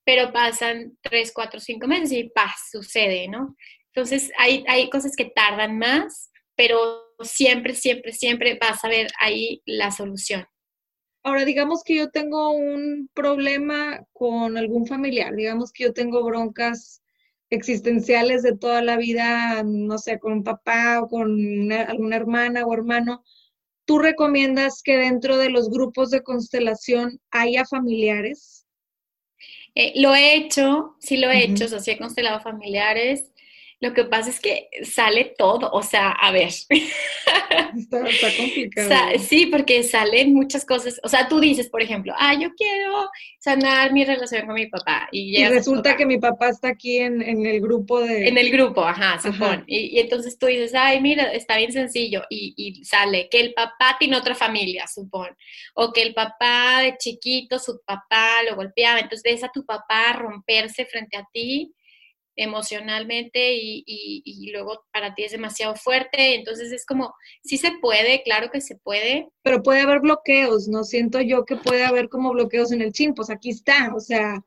pero 0.05 0.33
pasan 0.33 0.97
tres, 1.01 1.33
cuatro, 1.33 1.61
cinco 1.61 1.87
meses 1.87 2.13
y 2.13 2.29
paz, 2.31 2.55
sucede, 2.71 3.29
¿no? 3.29 3.57
Entonces, 3.95 4.31
hay, 4.39 4.65
hay 4.69 4.91
cosas 4.91 5.17
que 5.17 5.27
tardan 5.27 5.79
más, 5.79 6.31
pero 6.57 6.79
siempre, 7.21 7.75
siempre, 7.75 8.13
siempre 8.13 8.59
vas 8.61 8.85
a 8.85 8.89
ver 8.89 9.09
ahí 9.21 9.63
la 9.65 9.91
solución. 9.91 10.47
Ahora, 11.23 11.45
digamos 11.45 11.83
que 11.85 11.95
yo 11.95 12.11
tengo 12.11 12.51
un 12.51 13.09
problema 13.15 14.05
con 14.13 14.59
algún 14.59 14.87
familiar, 14.87 15.35
digamos 15.35 15.73
que 15.73 15.85
yo 15.85 15.93
tengo 15.95 16.23
broncas 16.23 17.03
existenciales 17.51 18.43
de 18.43 18.57
toda 18.57 18.83
la 18.83 18.97
vida, 18.97 19.63
no 19.65 19.97
sé, 19.99 20.19
con 20.19 20.33
un 20.33 20.45
papá 20.45 21.01
o 21.01 21.09
con 21.09 21.73
alguna 21.73 22.17
hermana 22.17 22.67
o 22.67 22.75
hermano. 22.75 23.25
¿Tú 23.87 23.99
recomiendas 23.99 24.83
que 24.83 24.97
dentro 24.97 25.39
de 25.39 25.51
los 25.51 25.71
grupos 25.71 26.11
de 26.11 26.23
constelación 26.23 27.21
haya 27.31 27.65
familiares? 27.65 28.64
Eh, 29.75 29.93
lo 29.97 30.15
he 30.15 30.37
hecho, 30.37 30.97
sí 31.01 31.17
lo 31.17 31.31
he 31.31 31.45
hecho, 31.45 31.65
o 31.65 31.69
sea, 31.69 31.81
sí 31.81 31.91
he 31.91 31.99
constelado 31.99 32.41
familiares. 32.41 33.33
Lo 33.85 33.93
que 33.93 34.05
pasa 34.05 34.31
es 34.31 34.41
que 34.41 34.71
sale 34.83 35.35
todo, 35.37 35.71
o 35.71 35.83
sea, 35.83 36.13
a 36.13 36.33
ver. 36.33 36.49
Está, 37.77 38.01
complicado. 38.35 39.19
sí, 39.19 39.45
porque 39.45 39.83
salen 39.83 40.33
muchas 40.33 40.65
cosas. 40.65 40.99
O 41.03 41.09
sea, 41.11 41.29
tú 41.29 41.39
dices, 41.39 41.69
por 41.69 41.83
ejemplo, 41.83 42.15
ah, 42.17 42.33
yo 42.33 42.49
quiero 42.55 43.11
sanar 43.39 43.93
mi 43.93 44.07
relación 44.07 44.47
con 44.47 44.55
mi 44.55 44.69
papá. 44.69 45.07
Y, 45.13 45.45
resulta 45.49 45.99
que 45.99 46.07
mi 46.07 46.19
papá 46.19 46.49
está 46.49 46.69
aquí 46.69 46.97
en, 46.97 47.21
el 47.21 47.61
grupo 47.61 48.01
de... 48.01 48.27
En 48.27 48.39
el 48.39 48.51
grupo, 48.51 48.83
ajá, 48.83 49.21
supón. 49.21 49.65
Y, 49.67 49.99
entonces 50.01 50.39
tú 50.39 50.47
dices, 50.47 50.75
ay, 50.75 51.03
mira, 51.03 51.25
está 51.35 51.59
bien 51.59 51.73
sencillo. 51.73 52.23
Y, 52.31 52.55
y 52.57 52.87
sale 52.87 53.29
que 53.29 53.41
el 53.41 53.53
papá 53.53 53.97
tiene 53.99 54.17
otra 54.17 54.35
familia, 54.35 54.87
supón. 54.87 55.37
O 55.75 55.93
que 55.93 56.01
el 56.01 56.15
papá 56.15 56.81
de 56.81 56.97
chiquito, 56.97 57.59
su 57.59 57.83
papá 57.85 58.43
lo 58.49 58.57
golpeaba. 58.57 59.01
Entonces 59.01 59.23
ves 59.23 59.45
a 59.45 59.53
tu 59.53 59.67
papá 59.67 60.15
romperse 60.15 60.87
frente 60.87 61.19
a 61.19 61.29
ti 61.31 61.75
emocionalmente 62.37 63.55
y, 63.55 64.51
luego 64.53 64.85
para 64.93 65.15
ti 65.15 65.25
es 65.25 65.33
demasiado 65.33 65.75
fuerte, 65.75 66.35
entonces 66.35 66.71
es 66.73 66.87
como, 66.87 67.15
sí 67.43 67.57
se 67.57 67.73
puede, 67.81 68.23
claro 68.23 68.51
que 68.51 68.61
se 68.61 68.77
puede. 68.77 69.29
Pero 69.43 69.63
puede 69.63 69.81
haber 69.81 70.01
bloqueos, 70.01 70.69
¿no? 70.69 70.85
Siento 70.85 71.21
yo 71.21 71.45
que 71.45 71.57
puede 71.57 71.85
haber 71.85 72.09
como 72.09 72.33
bloqueos 72.33 72.73
en 72.73 72.83
el 72.83 72.93
chin, 72.93 73.15
pues 73.15 73.31
aquí 73.31 73.51
está, 73.51 73.93
o 73.95 74.01
sea, 74.01 74.41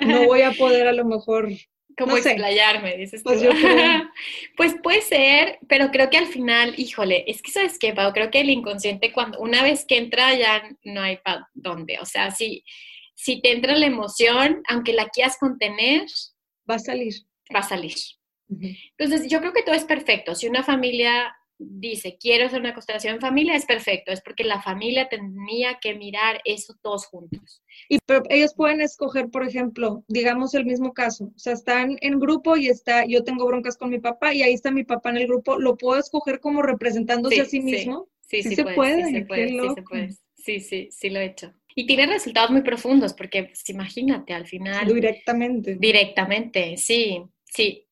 no 0.00 0.26
voy 0.26 0.42
a 0.42 0.52
poder 0.52 0.86
a 0.88 0.92
lo 0.92 1.04
mejor... 1.04 1.48
Como 1.96 2.16
explayarme, 2.16 2.96
dices 2.96 3.22
pues, 3.22 3.40
pues, 4.56 4.74
puede 4.82 5.00
ser, 5.00 5.58
pero 5.68 5.92
creo 5.92 6.10
que 6.10 6.18
al 6.18 6.26
final, 6.26 6.74
híjole, 6.76 7.24
es 7.28 7.40
que 7.40 7.52
sabes 7.52 7.78
qué, 7.78 7.94
Pau, 7.94 8.12
creo 8.12 8.32
que 8.32 8.40
el 8.40 8.50
inconsciente 8.50 9.12
cuando 9.12 9.38
una 9.38 9.62
vez 9.62 9.84
que 9.86 9.98
entra 9.98 10.34
ya 10.34 10.68
no 10.82 11.02
hay 11.02 11.18
para 11.18 11.48
dónde, 11.54 11.98
o 12.00 12.04
sea, 12.04 12.32
si, 12.32 12.64
si 13.14 13.40
te 13.40 13.52
entra 13.52 13.76
la 13.76 13.86
emoción, 13.86 14.62
aunque 14.68 14.92
la 14.92 15.08
quieras 15.08 15.36
contener, 15.38 16.06
va 16.68 16.74
a 16.74 16.80
salir 16.80 17.14
va 17.54 17.60
a 17.60 17.62
salir. 17.62 17.94
Entonces, 18.96 19.28
yo 19.28 19.40
creo 19.40 19.52
que 19.52 19.62
todo 19.62 19.74
es 19.74 19.84
perfecto. 19.84 20.34
Si 20.34 20.46
una 20.46 20.62
familia 20.62 21.34
dice, 21.58 22.16
quiero 22.20 22.46
hacer 22.46 22.60
una 22.60 22.74
constelación 22.74 23.14
en 23.14 23.20
familia, 23.20 23.56
es 23.56 23.64
perfecto. 23.64 24.12
Es 24.12 24.20
porque 24.20 24.44
la 24.44 24.60
familia 24.60 25.08
tenía 25.08 25.78
que 25.80 25.94
mirar 25.94 26.40
eso 26.44 26.74
todos 26.82 27.06
juntos. 27.06 27.62
Y 27.88 27.98
pero 28.06 28.22
ellos 28.28 28.54
pueden 28.54 28.80
escoger, 28.80 29.30
por 29.30 29.46
ejemplo, 29.46 30.04
digamos 30.08 30.54
el 30.54 30.66
mismo 30.66 30.92
caso. 30.92 31.32
O 31.34 31.38
sea, 31.38 31.52
están 31.52 31.96
en 32.00 32.18
grupo 32.18 32.56
y 32.56 32.68
está, 32.68 33.06
yo 33.06 33.24
tengo 33.24 33.46
broncas 33.46 33.76
con 33.76 33.90
mi 33.90 33.98
papá 33.98 34.34
y 34.34 34.42
ahí 34.42 34.54
está 34.54 34.70
mi 34.70 34.84
papá 34.84 35.10
en 35.10 35.18
el 35.18 35.26
grupo. 35.26 35.58
¿Lo 35.58 35.76
puedo 35.76 35.98
escoger 35.98 36.40
como 36.40 36.62
representándose 36.62 37.40
a 37.40 37.44
sí 37.44 37.60
mismo? 37.60 38.08
Sí, 38.20 38.42
sí, 38.42 38.54
se 38.54 38.64
puede. 38.64 39.06
Sí, 39.06 39.14
se 39.14 39.22
puede, 39.22 39.48
sí, 39.48 39.58
se 39.74 39.82
puede. 39.82 40.10
Sí, 40.34 40.60
sí, 40.60 40.88
sí 40.90 41.10
lo 41.10 41.20
he 41.20 41.26
hecho. 41.26 41.52
Y 41.76 41.86
tiene 41.86 42.06
resultados 42.06 42.50
muy 42.50 42.62
profundos, 42.62 43.14
porque 43.14 43.44
pues, 43.44 43.68
imagínate, 43.68 44.32
al 44.32 44.46
final. 44.46 44.86
Directamente. 44.86 45.76
Directamente, 45.76 46.76
sí. 46.76 47.22
Sí. 47.54 47.86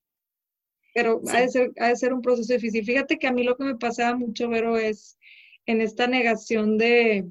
Pero 0.95 1.23
Ha, 1.29 1.41
de 1.41 1.49
ser, 1.49 1.73
ha 1.79 1.89
de 1.89 1.97
ser 1.97 2.13
un 2.13 2.21
proceso 2.21 2.53
difícil. 2.53 2.85
Fíjate 2.85 3.19
que 3.19 3.27
a 3.27 3.33
mí 3.33 3.45
lo 3.45 3.57
que 3.57 3.65
me 3.65 3.77
pasaba 3.77 4.17
mucho, 4.17 4.49
Vero, 4.49 4.77
es 4.77 5.19
en 5.67 5.81
esta 5.81 6.07
negación 6.07 6.77
de, 6.77 7.31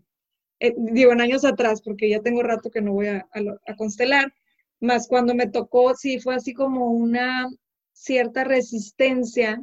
eh, 0.59 0.73
digo, 0.77 1.11
en 1.11 1.21
años 1.21 1.45
atrás, 1.45 1.81
porque 1.81 2.09
ya 2.09 2.21
tengo 2.21 2.41
rato 2.43 2.71
que 2.71 2.81
no 2.81 2.93
voy 2.93 3.07
a, 3.07 3.27
a, 3.65 3.75
constelar, 3.75 4.33
más 4.79 5.07
cuando 5.07 5.35
me 5.35 5.47
tocó, 5.47 5.95
sí, 5.95 6.19
fue 6.19 6.35
así 6.35 6.53
como 6.53 6.91
una 6.91 7.49
cierta 7.93 8.43
resistencia, 8.43 9.61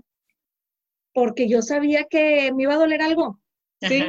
porque 1.12 1.48
yo 1.48 1.62
sabía 1.62 2.04
que 2.04 2.52
me 2.54 2.64
iba 2.64 2.74
a 2.74 2.78
doler 2.78 3.02
algo, 3.02 3.40
¿sí? 3.80 4.04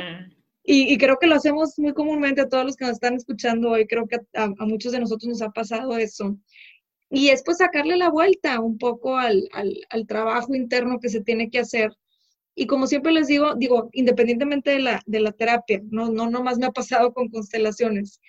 Y, 0.63 0.93
y, 0.93 0.97
creo 0.97 1.17
que 1.17 1.25
lo 1.25 1.35
hacemos 1.35 1.79
muy 1.79 1.93
comúnmente 1.93 2.41
a 2.41 2.49
todos 2.49 2.65
los 2.65 2.75
que 2.75 2.85
nos 2.85 2.93
están 2.93 3.15
escuchando 3.15 3.71
hoy, 3.71 3.87
creo 3.87 4.07
que 4.07 4.17
a, 4.35 4.43
a, 4.43 4.65
muchos 4.65 4.91
de 4.91 4.99
nosotros 4.99 5.27
nos 5.29 5.41
ha 5.41 5.49
pasado 5.49 5.97
eso. 5.97 6.37
Y 7.09 7.29
es 7.29 7.43
pues 7.43 7.57
sacarle 7.57 7.97
la 7.97 8.09
vuelta 8.09 8.59
un 8.59 8.77
poco 8.77 9.17
al, 9.17 9.49
al, 9.51 10.07
trabajo 10.07 10.53
interno 10.53 10.99
que 10.99 11.09
se 11.09 11.21
tiene 11.21 11.49
que 11.49 11.59
hacer. 11.59 11.91
Y 12.55 12.67
como 12.67 12.87
siempre 12.87 13.11
les 13.11 13.27
digo, 13.27 13.55
digo, 13.55 13.89
independientemente 13.93 14.71
de 14.71 14.79
la, 14.79 15.01
de 15.05 15.19
la 15.19 15.31
terapia, 15.31 15.81
no, 15.89 16.11
no 16.11 16.29
nomás 16.29 16.59
me 16.59 16.67
ha 16.67 16.71
pasado 16.71 17.13
con 17.13 17.29
constelaciones, 17.29 18.19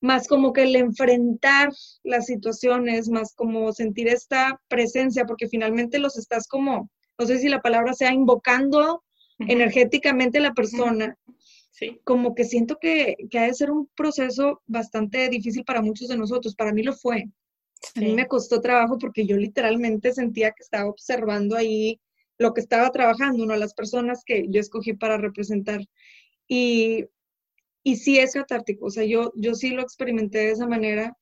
más 0.00 0.28
como 0.28 0.52
que 0.52 0.62
el 0.62 0.76
enfrentar 0.76 1.72
las 2.04 2.26
situaciones, 2.26 3.08
más 3.08 3.34
como 3.34 3.72
sentir 3.72 4.08
esta 4.08 4.60
presencia, 4.68 5.24
porque 5.24 5.48
finalmente 5.48 5.98
los 5.98 6.16
estás 6.16 6.46
como, 6.46 6.90
no 7.18 7.26
sé 7.26 7.38
si 7.38 7.48
la 7.48 7.60
palabra 7.60 7.94
sea 7.94 8.12
invocando 8.12 9.02
energéticamente 9.40 10.40
la 10.40 10.52
persona. 10.52 11.16
Sí. 11.70 12.00
Como 12.04 12.34
que 12.34 12.44
siento 12.44 12.78
que, 12.78 13.16
que 13.30 13.38
ha 13.38 13.46
de 13.46 13.54
ser 13.54 13.70
un 13.70 13.88
proceso 13.96 14.62
bastante 14.66 15.28
difícil 15.28 15.64
para 15.64 15.80
muchos 15.82 16.08
de 16.08 16.18
nosotros. 16.18 16.54
Para 16.54 16.72
mí 16.72 16.82
lo 16.82 16.92
fue. 16.92 17.30
A 17.94 18.00
mí 18.00 18.14
me 18.14 18.26
costó 18.26 18.60
trabajo 18.60 18.98
porque 18.98 19.26
yo 19.26 19.36
literalmente 19.36 20.12
sentía 20.12 20.50
que 20.50 20.62
estaba 20.62 20.88
observando 20.88 21.56
ahí 21.56 22.00
lo 22.38 22.54
que 22.54 22.60
estaba 22.60 22.90
trabajando, 22.90 23.46
¿no? 23.46 23.56
Las 23.56 23.74
personas 23.74 24.22
que 24.24 24.46
yo 24.48 24.60
escogí 24.60 24.94
para 24.94 25.18
representar. 25.18 25.80
Y, 26.48 27.06
y 27.82 27.96
sí 27.96 28.18
es 28.18 28.32
catártico, 28.34 28.86
o 28.86 28.90
sea, 28.90 29.04
yo, 29.04 29.32
yo 29.36 29.54
sí 29.54 29.70
lo 29.70 29.82
experimenté 29.82 30.38
de 30.38 30.50
esa 30.52 30.66
manera 30.66 31.16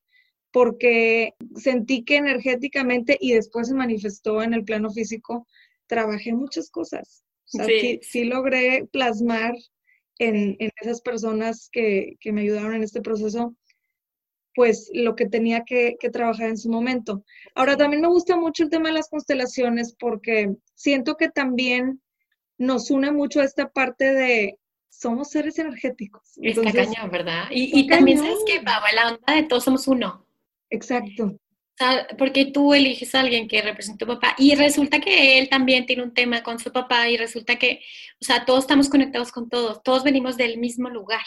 porque 0.50 1.34
sentí 1.56 2.04
que 2.04 2.16
energéticamente 2.16 3.18
y 3.20 3.32
después 3.32 3.68
se 3.68 3.74
manifestó 3.74 4.42
en 4.42 4.54
el 4.54 4.64
plano 4.64 4.90
físico, 4.90 5.46
trabajé 5.86 6.32
muchas 6.32 6.70
cosas. 6.70 7.22
O 7.46 7.58
sea, 7.58 7.66
sí. 7.66 8.00
sí, 8.02 8.24
logré 8.24 8.86
plasmar 8.90 9.54
en, 10.18 10.56
en 10.58 10.70
esas 10.80 11.00
personas 11.00 11.68
que, 11.70 12.16
que, 12.20 12.32
me 12.32 12.42
ayudaron 12.42 12.74
en 12.74 12.82
este 12.82 13.00
proceso, 13.00 13.54
pues 14.58 14.90
lo 14.92 15.14
que 15.14 15.26
tenía 15.28 15.62
que, 15.62 15.94
que, 16.00 16.10
trabajar 16.10 16.48
en 16.48 16.58
su 16.58 16.68
momento. 16.68 17.22
Ahora, 17.54 17.76
también 17.76 18.02
me 18.02 18.08
gusta 18.08 18.34
mucho 18.34 18.64
el 18.64 18.70
tema 18.70 18.88
de 18.88 18.96
las 18.96 19.08
constelaciones 19.08 19.94
porque 19.96 20.52
siento 20.74 21.16
que 21.16 21.28
también 21.28 22.02
nos 22.58 22.90
une 22.90 23.12
mucho 23.12 23.40
esta 23.40 23.68
parte 23.68 24.12
de 24.12 24.58
somos 24.88 25.30
seres 25.30 25.60
energéticos. 25.60 26.32
Está 26.42 26.72
cañón, 26.72 27.08
¿verdad? 27.08 27.44
Y, 27.52 27.70
y 27.78 27.86
también 27.86 28.18
sabes 28.18 28.40
que, 28.44 28.60
Pablo, 28.60 28.88
la 28.96 29.08
onda 29.10 29.32
de 29.32 29.44
todos 29.44 29.62
somos 29.62 29.86
uno. 29.86 30.26
Exacto. 30.70 31.38
Porque 32.18 32.46
tú 32.46 32.74
eliges 32.74 33.14
a 33.14 33.20
alguien 33.20 33.46
que 33.46 33.62
representa 33.62 34.04
a 34.04 34.08
tu 34.08 34.14
papá 34.14 34.34
y 34.38 34.56
resulta 34.56 34.98
que 34.98 35.38
él 35.38 35.48
también 35.48 35.86
tiene 35.86 36.02
un 36.02 36.14
tema 36.14 36.42
con 36.42 36.58
su 36.58 36.72
papá 36.72 37.08
y 37.08 37.16
resulta 37.16 37.60
que, 37.60 37.80
o 38.20 38.24
sea, 38.24 38.44
todos 38.44 38.64
estamos 38.64 38.88
conectados 38.88 39.30
con 39.30 39.48
todos, 39.48 39.84
todos 39.84 40.02
venimos 40.02 40.36
del 40.36 40.58
mismo 40.58 40.90
lugar. 40.90 41.22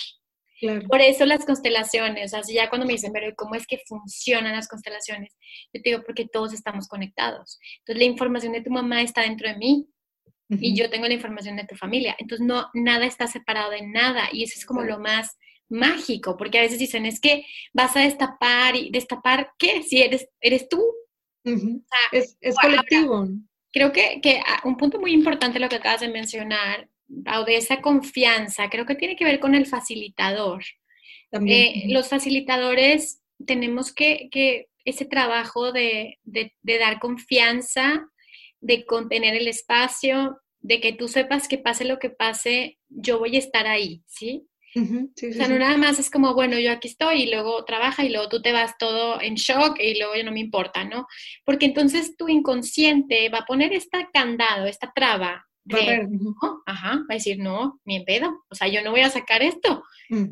Claro. 0.61 0.87
Por 0.87 1.01
eso 1.01 1.25
las 1.25 1.43
constelaciones, 1.43 2.33
así 2.35 2.53
ya 2.53 2.69
cuando 2.69 2.85
me 2.85 2.93
dicen, 2.93 3.11
pero 3.11 3.33
¿cómo 3.35 3.55
es 3.55 3.65
que 3.65 3.81
funcionan 3.87 4.55
las 4.55 4.67
constelaciones? 4.67 5.35
Yo 5.73 5.81
te 5.81 5.89
digo, 5.89 6.03
porque 6.05 6.27
todos 6.31 6.53
estamos 6.53 6.87
conectados. 6.87 7.59
Entonces 7.79 7.97
la 7.97 8.11
información 8.11 8.53
de 8.53 8.61
tu 8.61 8.69
mamá 8.69 9.01
está 9.01 9.23
dentro 9.23 9.49
de 9.49 9.57
mí, 9.57 9.87
y 10.59 10.75
yo 10.75 10.89
tengo 10.89 11.07
la 11.07 11.13
información 11.13 11.55
de 11.55 11.65
tu 11.65 11.75
familia. 11.75 12.15
Entonces, 12.19 12.45
no, 12.45 12.69
nada 12.73 13.05
está 13.05 13.27
separado 13.27 13.71
de 13.71 13.87
nada 13.87 14.29
y 14.31 14.43
eso 14.43 14.55
es 14.57 14.65
como 14.65 14.81
lo 14.81 14.99
más 14.99 15.37
mágico, 15.69 16.35
porque 16.35 16.59
a 16.59 16.61
veces 16.61 16.79
dicen, 16.79 17.05
es 17.05 17.19
que 17.21 17.45
vas 17.73 17.95
a 17.95 18.01
destapar 18.01 18.75
y 18.75 18.89
destapar, 18.91 19.51
¿qué? 19.57 19.83
Si 19.83 20.01
eres, 20.01 20.27
eres 20.41 20.67
tú. 20.67 20.83
es, 22.11 22.37
colectivo. 22.61 23.29
creo 23.71 23.91
que, 23.93 24.19
que, 24.21 24.41
un 24.65 24.75
punto 24.75 24.99
muy 24.99 25.13
importante 25.13 25.59
lo 25.59 25.69
que 25.69 25.77
acabas 25.77 26.01
de 26.01 26.09
mencionar, 26.09 26.89
o 27.35 27.43
de 27.45 27.57
esa 27.57 27.81
confianza, 27.81 28.69
creo 28.69 28.85
que 28.85 28.95
tiene 28.95 29.15
que 29.15 29.25
ver 29.25 29.39
con 29.39 29.55
el 29.55 29.65
facilitador. 29.65 30.63
Eh, 31.31 31.85
los 31.87 32.09
facilitadores 32.09 33.21
tenemos 33.45 33.93
que, 33.93 34.29
que 34.31 34.67
ese 34.85 35.05
trabajo 35.05 35.71
de, 35.71 36.19
de, 36.23 36.53
de 36.61 36.77
dar 36.77 36.99
confianza, 36.99 38.07
de 38.59 38.85
contener 38.85 39.35
el 39.35 39.47
espacio, 39.47 40.39
de 40.59 40.79
que 40.79 40.93
tú 40.93 41.07
sepas 41.07 41.47
que 41.47 41.57
pase 41.57 41.85
lo 41.85 41.99
que 41.99 42.09
pase, 42.09 42.77
yo 42.89 43.19
voy 43.19 43.35
a 43.35 43.39
estar 43.39 43.65
ahí, 43.67 44.03
¿sí? 44.07 44.47
o 45.29 45.33
sea, 45.33 45.49
no 45.49 45.59
nada 45.59 45.75
más 45.75 45.99
es 45.99 46.09
como, 46.09 46.33
bueno, 46.33 46.57
yo 46.57 46.71
aquí 46.71 46.87
estoy 46.87 47.23
y 47.23 47.29
luego 47.29 47.65
trabaja 47.65 48.05
y 48.05 48.09
luego 48.09 48.29
tú 48.29 48.41
te 48.41 48.53
vas 48.53 48.77
todo 48.77 49.19
en 49.21 49.35
shock 49.35 49.77
y 49.79 49.97
luego 49.97 50.15
ya 50.15 50.23
no 50.23 50.31
me 50.31 50.39
importa, 50.39 50.85
¿no? 50.85 51.07
Porque 51.43 51.65
entonces 51.65 52.15
tu 52.15 52.29
inconsciente 52.29 53.27
va 53.29 53.39
a 53.39 53.45
poner 53.45 53.73
esta 53.73 54.09
candado, 54.13 54.67
esta 54.67 54.91
traba. 54.95 55.45
De, 55.63 56.07
ajá, 56.65 56.95
va 56.95 57.05
a 57.09 57.13
decir, 57.13 57.37
no, 57.37 57.79
ni 57.85 57.97
en 57.97 58.05
pedo, 58.05 58.43
o 58.49 58.55
sea, 58.55 58.67
yo 58.67 58.81
no 58.81 58.91
voy 58.91 59.01
a 59.01 59.11
sacar 59.11 59.43
esto, 59.43 59.83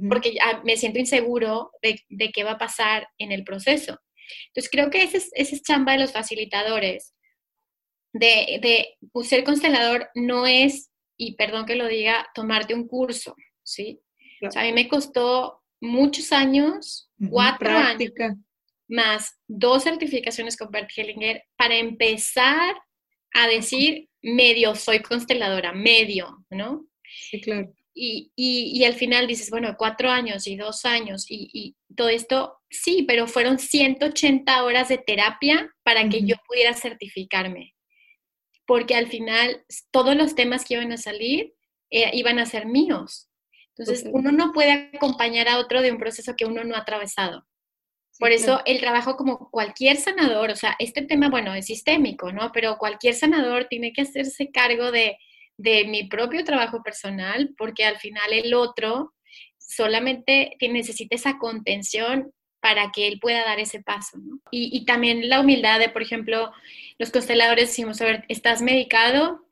porque 0.09 0.33
ya 0.33 0.61
me 0.65 0.75
siento 0.75 0.97
inseguro 0.97 1.71
de, 1.83 2.01
de, 2.09 2.31
qué 2.31 2.43
va 2.43 2.51
a 2.51 2.57
pasar 2.57 3.07
en 3.19 3.31
el 3.31 3.43
proceso. 3.43 3.99
Entonces 4.47 4.71
creo 4.71 4.89
que 4.89 5.03
ese 5.03 5.17
es, 5.17 5.29
ese 5.33 5.55
es 5.55 5.61
chamba 5.61 5.93
de 5.93 5.99
los 5.99 6.11
facilitadores, 6.11 7.13
de, 8.11 8.59
de 8.61 8.97
pues, 9.11 9.29
ser 9.29 9.43
constelador 9.43 10.09
no 10.15 10.47
es, 10.47 10.89
y 11.15 11.35
perdón 11.35 11.65
que 11.65 11.75
lo 11.75 11.87
diga, 11.87 12.27
tomarte 12.33 12.73
un 12.73 12.87
curso, 12.87 13.35
¿sí? 13.63 14.01
O 14.41 14.51
sea, 14.51 14.63
a 14.63 14.65
mí 14.65 14.73
me 14.73 14.87
costó 14.87 15.61
muchos 15.81 16.31
años, 16.31 17.11
cuatro 17.29 17.69
años, 17.69 18.11
más 18.87 19.39
dos 19.47 19.83
certificaciones 19.83 20.57
con 20.57 20.71
Bert 20.71 20.89
Hellinger 20.95 21.43
para 21.55 21.75
empezar 21.75 22.75
a 23.33 23.47
decir, 23.47 24.08
medio 24.21 24.75
soy 24.75 25.01
consteladora, 25.01 25.73
medio, 25.73 26.45
¿no? 26.49 26.87
Sí, 27.03 27.41
claro. 27.41 27.73
Y, 27.93 28.31
y, 28.35 28.71
y, 28.79 28.85
al 28.85 28.93
final 28.93 29.27
dices, 29.27 29.49
bueno, 29.49 29.75
cuatro 29.77 30.09
años 30.09 30.47
y 30.47 30.55
dos 30.55 30.85
años 30.85 31.25
y, 31.29 31.49
y, 31.51 31.75
todo 31.95 32.07
esto, 32.07 32.59
sí, 32.69 33.03
pero 33.05 33.27
fueron 33.27 33.59
180 33.59 34.63
horas 34.63 34.87
de 34.87 34.99
terapia 34.99 35.73
para 35.83 36.07
que 36.07 36.21
yo 36.23 36.35
pudiera 36.47 36.73
certificarme 36.73 37.73
porque 38.69 38.93
al 38.93 39.07
final 39.07 39.65
todos 39.89 40.15
los 40.15 40.35
temas 40.35 40.63
que 40.63 40.75
iban 40.75 40.91
a 40.91 40.97
salir 40.97 41.55
eh, 41.89 42.11
iban 42.13 42.37
a 42.37 42.45
ser 42.45 42.67
míos. 42.67 43.27
Entonces, 43.75 44.07
uno 44.11 44.31
no 44.31 44.51
puede 44.53 44.91
acompañar 44.93 45.47
a 45.47 45.57
otro 45.57 45.81
de 45.81 45.91
un 45.91 45.97
proceso 45.97 46.35
que 46.35 46.45
uno 46.45 46.63
no 46.63 46.75
ha 46.75 46.81
atravesado. 46.81 47.47
Por 48.19 48.31
eso 48.31 48.61
el 48.65 48.79
trabajo 48.79 49.15
como 49.15 49.49
cualquier 49.49 49.97
sanador, 49.97 50.51
o 50.51 50.55
sea, 50.55 50.75
este 50.77 51.01
tema, 51.01 51.29
bueno, 51.29 51.55
es 51.55 51.67
sistémico, 51.67 52.31
¿no? 52.31 52.51
Pero 52.51 52.77
cualquier 52.77 53.15
sanador 53.15 53.65
tiene 53.69 53.93
que 53.93 54.01
hacerse 54.01 54.51
cargo 54.51 54.91
de, 54.91 55.17
de 55.57 55.85
mi 55.85 56.03
propio 56.03 56.43
trabajo 56.43 56.83
personal, 56.83 57.55
porque 57.57 57.85
al 57.85 57.97
final 57.97 58.33
el 58.33 58.53
otro 58.53 59.13
solamente 59.57 60.57
necesita 60.59 61.15
esa 61.15 61.37
contención 61.37 62.33
para 62.59 62.91
que 62.91 63.07
él 63.07 63.19
pueda 63.19 63.45
dar 63.45 63.59
ese 63.59 63.81
paso. 63.81 64.17
¿no? 64.17 64.39
Y, 64.51 64.69
y, 64.75 64.85
también 64.85 65.29
la 65.29 65.39
humildad 65.39 65.79
de, 65.79 65.89
por 65.89 66.01
ejemplo, 66.01 66.51
los 66.97 67.11
consteladores 67.11 67.69
decimos, 67.69 68.01
a 68.01 68.05
ver, 68.05 68.25
¿estás 68.27 68.61
medicado? 68.61 69.45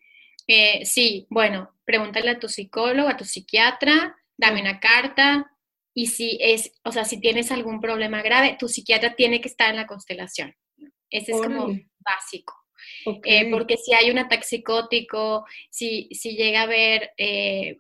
Eh, 0.47 0.86
sí, 0.86 1.28
bueno, 1.30 1.72
pregúntale 1.86 2.32
a 2.32 2.39
tu 2.39 2.49
psicólogo, 2.49 3.09
a 3.09 3.18
tu 3.18 3.26
psiquiatra, 3.26 4.18
dame 4.38 4.61
una 4.61 4.80
carta. 4.80 5.51
Y 5.97 6.05
si 6.05 6.37
es, 6.39 6.73
o 6.83 6.91
sea, 6.91 7.05
si 7.05 7.19
tienes 7.19 7.51
algún 7.51 7.81
problema 7.81 8.21
grave, 8.21 8.55
tu 8.59 8.67
psiquiatra 8.67 9.15
tiene 9.15 9.41
que 9.41 9.47
estar 9.47 9.71
en 9.71 9.77
la 9.77 9.87
constelación. 9.87 10.53
Ese 11.09 11.31
es 11.31 11.41
como 11.41 11.75
básico. 11.99 12.53
Eh, 13.23 13.49
porque 13.49 13.77
si 13.77 13.95
hay 13.95 14.11
un 14.11 14.19
ataque 14.19 14.43
psicótico, 14.43 15.43
si, 15.71 16.07
si 16.11 16.35
llega 16.35 16.59
a 16.59 16.63
haber 16.65 17.13
eh, 17.17 17.77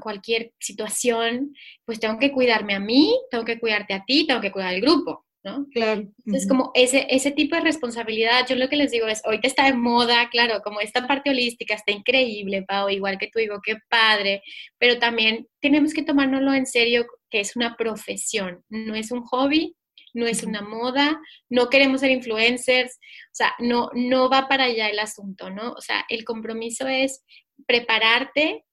cualquier 0.00 0.54
situación, 0.58 1.54
pues 1.84 2.00
tengo 2.00 2.18
que 2.18 2.32
cuidarme 2.32 2.74
a 2.74 2.80
mí, 2.80 3.14
tengo 3.30 3.44
que 3.44 3.60
cuidarte 3.60 3.92
a 3.92 4.04
ti, 4.06 4.26
tengo 4.26 4.40
que 4.40 4.52
cuidar 4.52 4.70
al 4.70 4.80
grupo. 4.80 5.26
¿No? 5.42 5.66
Claro. 5.72 6.02
Entonces, 6.24 6.48
como 6.48 6.70
ese, 6.74 7.06
ese 7.10 7.30
tipo 7.30 7.56
de 7.56 7.62
responsabilidad, 7.62 8.46
yo 8.48 8.56
lo 8.56 8.68
que 8.68 8.76
les 8.76 8.90
digo 8.90 9.06
es, 9.06 9.24
ahorita 9.24 9.48
está 9.48 9.64
de 9.64 9.72
moda, 9.72 10.28
claro, 10.30 10.60
como 10.62 10.80
esta 10.80 11.06
parte 11.06 11.30
holística 11.30 11.74
está 11.74 11.92
increíble, 11.92 12.62
Pau, 12.62 12.88
igual 12.90 13.18
que 13.18 13.28
tú 13.28 13.38
digo, 13.38 13.60
qué 13.64 13.76
padre, 13.88 14.42
pero 14.78 14.98
también 14.98 15.46
tenemos 15.60 15.94
que 15.94 16.02
tomárnoslo 16.02 16.52
en 16.52 16.66
serio, 16.66 17.06
que 17.30 17.40
es 17.40 17.56
una 17.56 17.76
profesión, 17.76 18.62
no 18.68 18.94
es 18.94 19.10
un 19.10 19.22
hobby, 19.22 19.76
no 20.12 20.26
es 20.26 20.42
una 20.42 20.62
moda, 20.62 21.20
no 21.48 21.68
queremos 21.68 22.00
ser 22.00 22.10
influencers, 22.10 22.98
o 22.98 23.34
sea, 23.34 23.54
no, 23.60 23.90
no 23.94 24.28
va 24.28 24.48
para 24.48 24.64
allá 24.64 24.88
el 24.88 24.98
asunto, 24.98 25.50
¿no? 25.50 25.72
O 25.72 25.80
sea, 25.80 26.04
el 26.08 26.24
compromiso 26.24 26.86
es 26.88 27.24
prepararte 27.66 28.64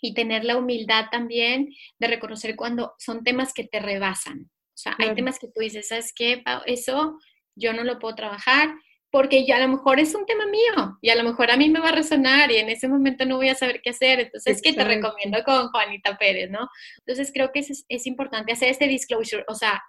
y 0.00 0.14
tener 0.14 0.44
la 0.44 0.56
humildad 0.56 1.06
también 1.10 1.68
de 1.98 2.08
reconocer 2.08 2.56
cuando 2.56 2.94
son 2.98 3.22
temas 3.22 3.52
que 3.52 3.64
te 3.64 3.78
rebasan. 3.78 4.50
O 4.82 4.90
sea, 4.90 4.96
hay 4.98 5.14
temas 5.14 5.38
que 5.38 5.46
tú 5.46 5.60
dices, 5.60 5.88
¿sabes 5.88 6.12
qué? 6.14 6.42
Eso 6.66 7.18
yo 7.54 7.72
no 7.72 7.84
lo 7.84 7.98
puedo 8.00 8.16
trabajar 8.16 8.74
porque 9.12 9.46
ya 9.46 9.56
a 9.56 9.60
lo 9.60 9.68
mejor 9.68 10.00
es 10.00 10.14
un 10.14 10.24
tema 10.24 10.46
mío 10.46 10.98
y 11.02 11.10
a 11.10 11.14
lo 11.14 11.22
mejor 11.22 11.50
a 11.50 11.56
mí 11.56 11.68
me 11.68 11.78
va 11.78 11.90
a 11.90 11.94
resonar 11.94 12.50
y 12.50 12.56
en 12.56 12.70
ese 12.70 12.88
momento 12.88 13.26
no 13.26 13.36
voy 13.36 13.50
a 13.50 13.54
saber 13.54 13.80
qué 13.82 13.90
hacer. 13.90 14.20
Entonces, 14.20 14.56
es 14.56 14.62
que 14.62 14.72
te 14.72 14.82
recomiendo 14.82 15.38
con 15.44 15.68
Juanita 15.68 16.16
Pérez, 16.16 16.50
¿no? 16.50 16.68
Entonces, 16.98 17.30
creo 17.32 17.52
que 17.52 17.60
es, 17.60 17.84
es 17.88 18.06
importante 18.06 18.52
hacer 18.52 18.70
este 18.70 18.88
disclosure, 18.88 19.44
o 19.48 19.54
sea, 19.54 19.82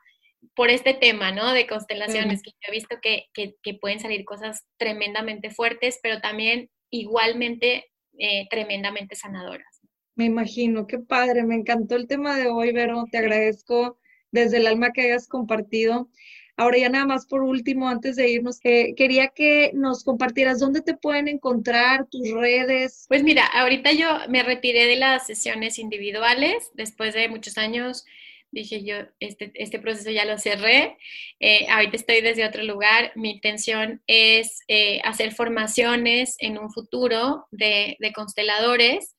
por 0.56 0.70
este 0.70 0.94
tema, 0.94 1.32
¿no? 1.32 1.54
De 1.54 1.66
constelaciones, 1.68 2.44
que 2.44 2.52
yo 2.52 2.68
he 2.68 2.72
visto 2.72 2.98
que, 3.02 3.28
que, 3.34 3.74
pueden 3.76 4.00
salir 4.00 4.26
cosas 4.26 4.66
tremendamente 4.78 5.50
fuertes, 5.50 6.00
pero 6.04 6.20
también 6.20 6.70
igualmente 6.92 7.86
eh, 8.20 8.48
tremendamente 8.50 9.16
sanadoras. 9.16 9.82
Me 10.16 10.26
imagino, 10.26 10.86
qué 10.86 11.00
padre, 11.00 11.44
me 11.44 11.56
encantó 11.56 11.96
el 11.96 12.08
tema 12.08 12.36
de 12.36 12.48
hoy, 12.48 12.72
Vero, 12.72 13.06
te 13.10 13.18
agradezco 13.18 13.98
desde 14.34 14.58
el 14.58 14.68
alma 14.68 14.92
que 14.92 15.04
hayas 15.04 15.30
compartido. 15.30 16.10
Ahora 16.58 16.78
ya 16.78 16.90
nada 16.90 17.06
más 17.06 17.26
por 17.26 17.42
último, 17.42 17.88
antes 17.88 18.18
de 18.18 18.30
irnos, 18.30 18.60
eh, 18.64 18.94
quería 18.96 19.30
que 19.30 19.72
nos 19.74 20.04
compartieras 20.04 20.60
dónde 20.60 20.82
te 20.82 20.96
pueden 20.96 21.28
encontrar, 21.28 22.08
tus 22.12 22.30
redes. 22.32 23.06
Pues 23.08 23.24
mira, 23.24 23.46
ahorita 23.46 23.92
yo 23.94 24.08
me 24.30 24.44
retiré 24.44 24.86
de 24.86 24.98
las 24.98 25.26
sesiones 25.26 25.80
individuales 25.80 26.70
después 26.74 27.14
de 27.14 27.30
muchos 27.30 27.58
años 27.58 28.06
dije 28.52 28.84
yo, 28.84 28.98
este, 29.20 29.52
este 29.56 29.80
proceso 29.80 30.12
ya 30.12 30.26
lo 30.26 30.38
cerré, 30.38 30.96
eh, 31.40 31.66
ahorita 31.70 31.96
estoy 31.96 32.22
desde 32.22 32.46
otro 32.46 32.64
lugar, 32.64 33.12
mi 33.16 33.32
intención 33.32 34.04
es 34.06 34.60
eh, 34.68 35.02
hacer 35.04 35.34
formaciones 35.34 36.36
en 36.38 36.60
un 36.60 36.72
futuro 36.72 37.48
de, 37.50 37.98
de 38.00 38.14
consteladores 38.14 39.16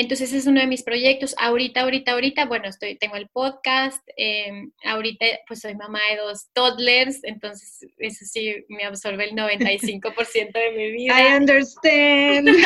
entonces 0.00 0.32
es 0.32 0.46
uno 0.46 0.60
de 0.60 0.66
mis 0.66 0.82
proyectos. 0.82 1.34
Ahorita, 1.38 1.80
ahorita, 1.80 2.12
ahorita, 2.12 2.44
bueno, 2.44 2.68
estoy, 2.68 2.96
tengo 2.96 3.16
el 3.16 3.28
podcast. 3.28 4.06
Em, 4.16 4.70
ahorita, 4.84 5.24
pues 5.48 5.60
soy 5.60 5.74
mamá 5.74 6.00
de 6.10 6.18
dos 6.18 6.50
toddlers, 6.52 7.24
entonces 7.24 7.80
eso 7.98 8.24
sí 8.26 8.54
me 8.68 8.84
absorbe 8.84 9.24
el 9.24 9.34
95% 9.34 10.52
de 10.52 10.70
mi 10.72 10.90
vida. 10.92 11.14
I 11.20 11.36
understand. 11.36 12.48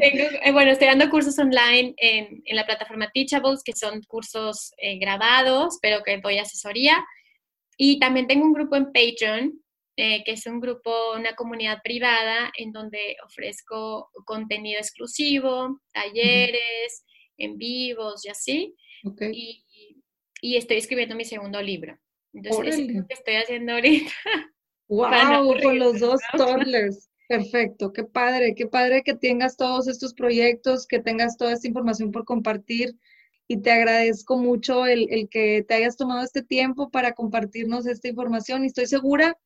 Eh, 0.00 0.50
bueno, 0.50 0.72
estoy 0.72 0.88
dando 0.88 1.08
cursos 1.08 1.38
online 1.38 1.94
en, 1.96 2.42
en, 2.44 2.56
la 2.56 2.66
plataforma 2.66 3.10
Teachables, 3.12 3.62
que 3.62 3.72
son 3.72 4.02
cursos 4.02 4.72
eh, 4.78 4.98
grabados, 4.98 5.78
pero 5.80 6.02
que 6.02 6.18
doy 6.18 6.38
asesoría. 6.38 6.96
Y 7.76 8.00
también 8.00 8.26
tengo 8.26 8.44
un 8.44 8.52
grupo 8.52 8.74
en 8.74 8.86
Patreon 8.86 9.62
eh, 9.96 10.24
que 10.24 10.32
es 10.32 10.46
un 10.46 10.60
grupo, 10.60 10.90
una 11.14 11.34
comunidad 11.34 11.78
privada 11.82 12.50
en 12.56 12.72
donde 12.72 13.16
ofrezco 13.24 14.10
contenido 14.24 14.78
exclusivo, 14.78 15.80
talleres, 15.92 17.04
en 17.36 17.58
vivos 17.58 18.24
y 18.24 18.30
así. 18.30 18.76
Y, 19.32 19.64
y, 20.40 20.56
estoy 20.56 20.78
escribiendo 20.78 21.14
mi 21.14 21.24
segundo 21.24 21.60
libro. 21.60 21.98
Entonces, 22.32 22.78
es 22.78 22.94
lo 22.94 23.06
que 23.06 23.14
estoy 23.14 23.34
haciendo 23.34 23.72
ahorita. 23.72 24.12
¡Wow! 24.88 25.60
con 25.62 25.78
los 25.78 26.00
dos 26.00 26.20
toddlers. 26.36 27.10
Perfecto, 27.28 27.92
qué 27.92 28.04
padre, 28.04 28.54
qué 28.54 28.66
padre 28.66 29.02
que 29.02 29.14
tengas 29.14 29.56
todos 29.56 29.88
estos 29.88 30.12
proyectos, 30.12 30.86
que 30.86 31.00
tengas 31.00 31.36
toda 31.36 31.52
esta 31.52 31.66
información 31.66 32.12
por 32.12 32.24
compartir 32.24 32.94
y 33.48 33.60
te 33.60 33.70
agradezco 33.70 34.36
mucho 34.36 34.86
el, 34.86 35.06
el, 35.10 35.28
que 35.28 35.64
te 35.66 35.74
hayas 35.74 35.96
tomado 35.96 36.22
este 36.22 36.42
tiempo 36.42 36.90
para 36.90 37.12
compartirnos 37.12 37.86
esta 37.86 38.08
información 38.08 38.64
y 38.64 38.66
estoy 38.66 38.86
segura 38.86 39.38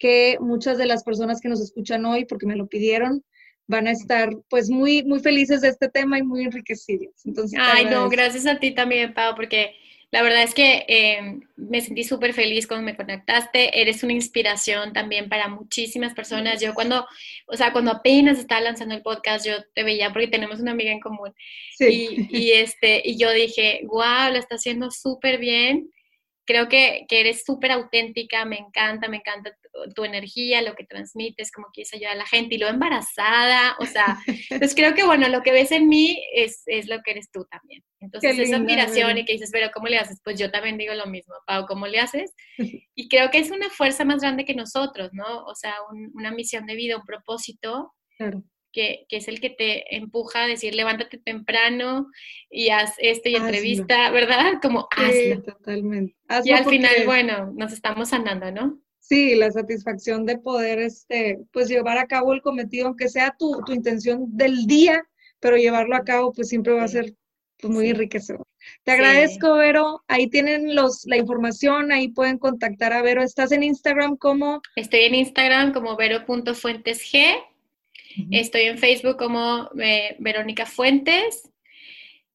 que 0.00 0.38
muchas 0.40 0.78
de 0.78 0.86
las 0.86 1.04
personas 1.04 1.40
que 1.40 1.48
nos 1.48 1.60
escuchan 1.60 2.04
hoy, 2.06 2.24
porque 2.24 2.46
me 2.46 2.56
lo 2.56 2.66
pidieron, 2.66 3.22
van 3.68 3.86
a 3.86 3.92
estar 3.92 4.30
pues 4.48 4.68
muy, 4.68 5.04
muy 5.04 5.20
felices 5.20 5.60
de 5.60 5.68
este 5.68 5.88
tema 5.88 6.18
y 6.18 6.24
muy 6.24 6.42
enriquecidos. 6.42 7.14
Entonces, 7.24 7.60
Ay, 7.62 7.84
no, 7.84 8.08
gracias 8.08 8.46
a 8.46 8.58
ti 8.58 8.72
también, 8.72 9.14
Pau, 9.14 9.36
porque 9.36 9.76
la 10.10 10.22
verdad 10.22 10.42
es 10.42 10.54
que 10.54 10.84
em, 10.88 11.42
me 11.54 11.80
sentí 11.80 12.02
súper 12.02 12.32
feliz 12.32 12.66
cuando 12.66 12.84
me 12.84 12.96
conectaste. 12.96 13.80
Eres 13.80 14.02
una 14.02 14.14
inspiración 14.14 14.92
también 14.92 15.28
para 15.28 15.46
muchísimas 15.46 16.14
personas. 16.14 16.60
Yo 16.60 16.74
cuando, 16.74 17.06
o 17.46 17.56
sea, 17.56 17.70
cuando 17.70 17.92
apenas 17.92 18.38
estaba 18.38 18.62
lanzando 18.62 18.94
el 18.94 19.02
podcast, 19.02 19.46
yo 19.46 19.52
te 19.74 19.84
veía 19.84 20.12
porque 20.12 20.26
tenemos 20.26 20.58
una 20.60 20.72
amiga 20.72 20.90
en 20.90 20.98
común. 20.98 21.32
Sí. 21.76 22.26
Y, 22.30 22.38
y, 22.38 22.52
este, 22.52 23.02
y 23.04 23.18
yo 23.18 23.30
dije, 23.30 23.82
wow, 23.84 24.32
lo 24.32 24.38
está 24.38 24.56
haciendo 24.56 24.90
súper 24.90 25.38
bien 25.38 25.90
creo 26.50 26.68
que, 26.68 27.06
que 27.08 27.20
eres 27.20 27.44
súper 27.44 27.70
auténtica, 27.70 28.44
me 28.44 28.58
encanta, 28.58 29.06
me 29.08 29.18
encanta 29.18 29.56
tu, 29.94 30.04
energía, 30.04 30.62
lo 30.62 30.74
que 30.74 30.84
transmites, 30.84 31.52
cómo 31.52 31.68
quieres 31.72 31.94
ayudar 31.94 32.14
a 32.14 32.16
la 32.16 32.26
gente 32.26 32.56
y 32.56 32.58
lo 32.58 32.66
embarazada, 32.66 33.76
o 33.78 33.86
sea, 33.86 34.18
pues 34.58 34.74
creo 34.74 34.94
que 34.94 35.04
bueno, 35.04 35.28
lo 35.28 35.42
que 35.42 35.52
ves 35.52 35.70
en 35.70 35.88
mí 35.88 36.20
es, 36.34 36.64
es 36.66 36.88
lo 36.88 37.00
que 37.02 37.12
eres 37.12 37.30
tú 37.30 37.46
también. 37.48 37.84
Entonces 38.00 38.36
esa 38.36 38.56
admiración 38.56 39.16
y 39.18 39.24
que 39.24 39.34
dices, 39.34 39.50
pero 39.52 39.70
¿cómo 39.72 39.86
le 39.86 39.98
haces? 39.98 40.20
Pues 40.24 40.40
yo 40.40 40.50
también 40.50 40.76
digo 40.76 40.92
lo 40.94 41.06
mismo, 41.06 41.34
Pau, 41.46 41.66
¿cómo 41.66 41.86
le 41.86 42.00
haces? 42.00 42.34
Y 42.96 43.08
creo 43.08 43.30
que 43.30 43.38
es 43.38 43.50
una 43.50 43.70
fuerza 43.70 44.04
más 44.04 44.20
grande 44.20 44.44
que 44.44 44.54
nosotros, 44.54 45.10
¿no? 45.12 45.44
O 45.44 45.54
sea, 45.54 45.74
una 46.12 46.32
misión 46.32 46.66
de 46.66 46.74
vida, 46.74 46.98
un 46.98 47.06
propósito. 47.06 47.94
Claro 48.18 48.42
que, 48.72 49.06
es 49.10 49.28
el 49.28 49.40
que 49.40 49.50
te 49.50 49.96
empuja 49.96 50.44
a 50.44 50.46
decir, 50.46 50.74
levántate 50.74 51.18
temprano 51.18 52.08
y 52.50 52.70
haz 52.70 52.94
esto 52.98 53.28
y 53.28 53.36
entrevista, 53.36 54.10
¿verdad? 54.10 54.54
Como 54.62 54.88
hazlo. 54.96 55.42
totalmente. 55.42 56.16
y 56.44 56.52
al 56.52 56.64
final, 56.64 56.94
bueno, 57.04 57.52
nos 57.54 57.72
estamos 57.72 58.10
sanando, 58.10 58.50
¿no? 58.50 58.80
Sí, 59.10 59.34
la 59.34 59.50
satisfacción 59.50 60.24
de 60.24 60.38
poder, 60.38 60.78
este, 60.78 61.40
pues 61.52 61.68
llevar 61.68 61.98
a 61.98 62.06
cabo 62.06 62.32
el 62.32 62.42
cometido, 62.42 62.86
aunque 62.86 63.08
sea 63.08 63.34
tu, 63.36 63.60
intención 63.72 64.24
del 64.36 64.66
día, 64.66 65.02
pero 65.40 65.56
llevarlo 65.56 65.96
a 65.96 66.04
cabo, 66.04 66.32
pues 66.32 66.48
siempre 66.48 66.74
va 66.74 66.84
a 66.84 66.88
ser 66.88 67.14
pues, 67.58 67.72
muy 67.72 67.88
enriquecedor. 67.88 68.46
Te 68.84 68.92
agradezco, 68.92 69.54
Vero. 69.54 70.04
Ahí 70.06 70.28
tienen 70.28 70.76
los, 70.76 71.06
la 71.06 71.16
información, 71.16 71.90
ahí 71.90 72.08
pueden 72.08 72.38
contactar 72.38 72.92
a 72.92 73.02
Vero. 73.02 73.22
¿Estás 73.22 73.50
en 73.50 73.64
Instagram 73.64 74.16
como? 74.16 74.60
Estoy 74.76 75.00
en 75.00 75.16
Instagram 75.16 75.72
como 75.72 75.96
vero.fuentesg 75.96 77.16
Estoy 78.30 78.62
en 78.62 78.78
Facebook 78.78 79.16
como 79.16 79.70
eh, 79.80 80.16
Verónica 80.18 80.66
Fuentes. 80.66 81.50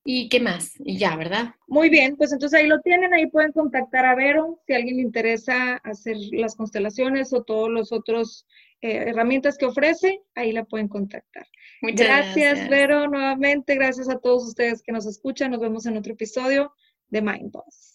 ¿Y 0.08 0.30
qué 0.30 0.40
más? 0.40 0.74
Y 0.86 0.98
ya, 0.98 1.16
¿verdad? 1.16 1.56
Muy 1.68 1.90
bien, 1.90 2.16
pues 2.16 2.32
entonces 2.32 2.60
ahí 2.60 2.68
lo 2.68 2.80
tienen, 2.82 3.12
ahí 3.12 3.26
pueden 3.26 3.52
contactar 3.52 4.06
a 4.06 4.14
Vero 4.14 4.62
si 4.68 4.74
a 4.74 4.76
alguien 4.76 4.98
le 4.98 5.02
interesa 5.02 5.78
hacer 5.78 6.16
las 6.32 6.56
constelaciones 6.56 7.34
o 7.34 7.44
todos 7.44 7.72
los 7.72 7.92
otros 7.92 8.46
eh, 8.82 9.06
herramientas 9.08 9.58
que 9.58 9.66
ofrece, 9.66 10.22
ahí 10.36 10.52
la 10.52 10.64
pueden 10.64 10.88
contactar. 10.90 11.48
Muchas 11.82 12.08
gracias, 12.08 12.36
gracias, 12.36 12.70
Vero, 12.70 13.08
nuevamente. 13.08 13.74
Gracias 13.74 14.08
a 14.08 14.20
todos 14.20 14.48
ustedes 14.48 14.84
que 14.84 14.92
nos 14.92 15.08
escuchan. 15.08 15.50
Nos 15.50 15.60
vemos 15.60 15.88
en 15.88 15.98
otro 15.98 16.14
episodio 16.14 16.72
de 17.10 17.24
Mind 17.24 17.52
Boss. 17.52 17.95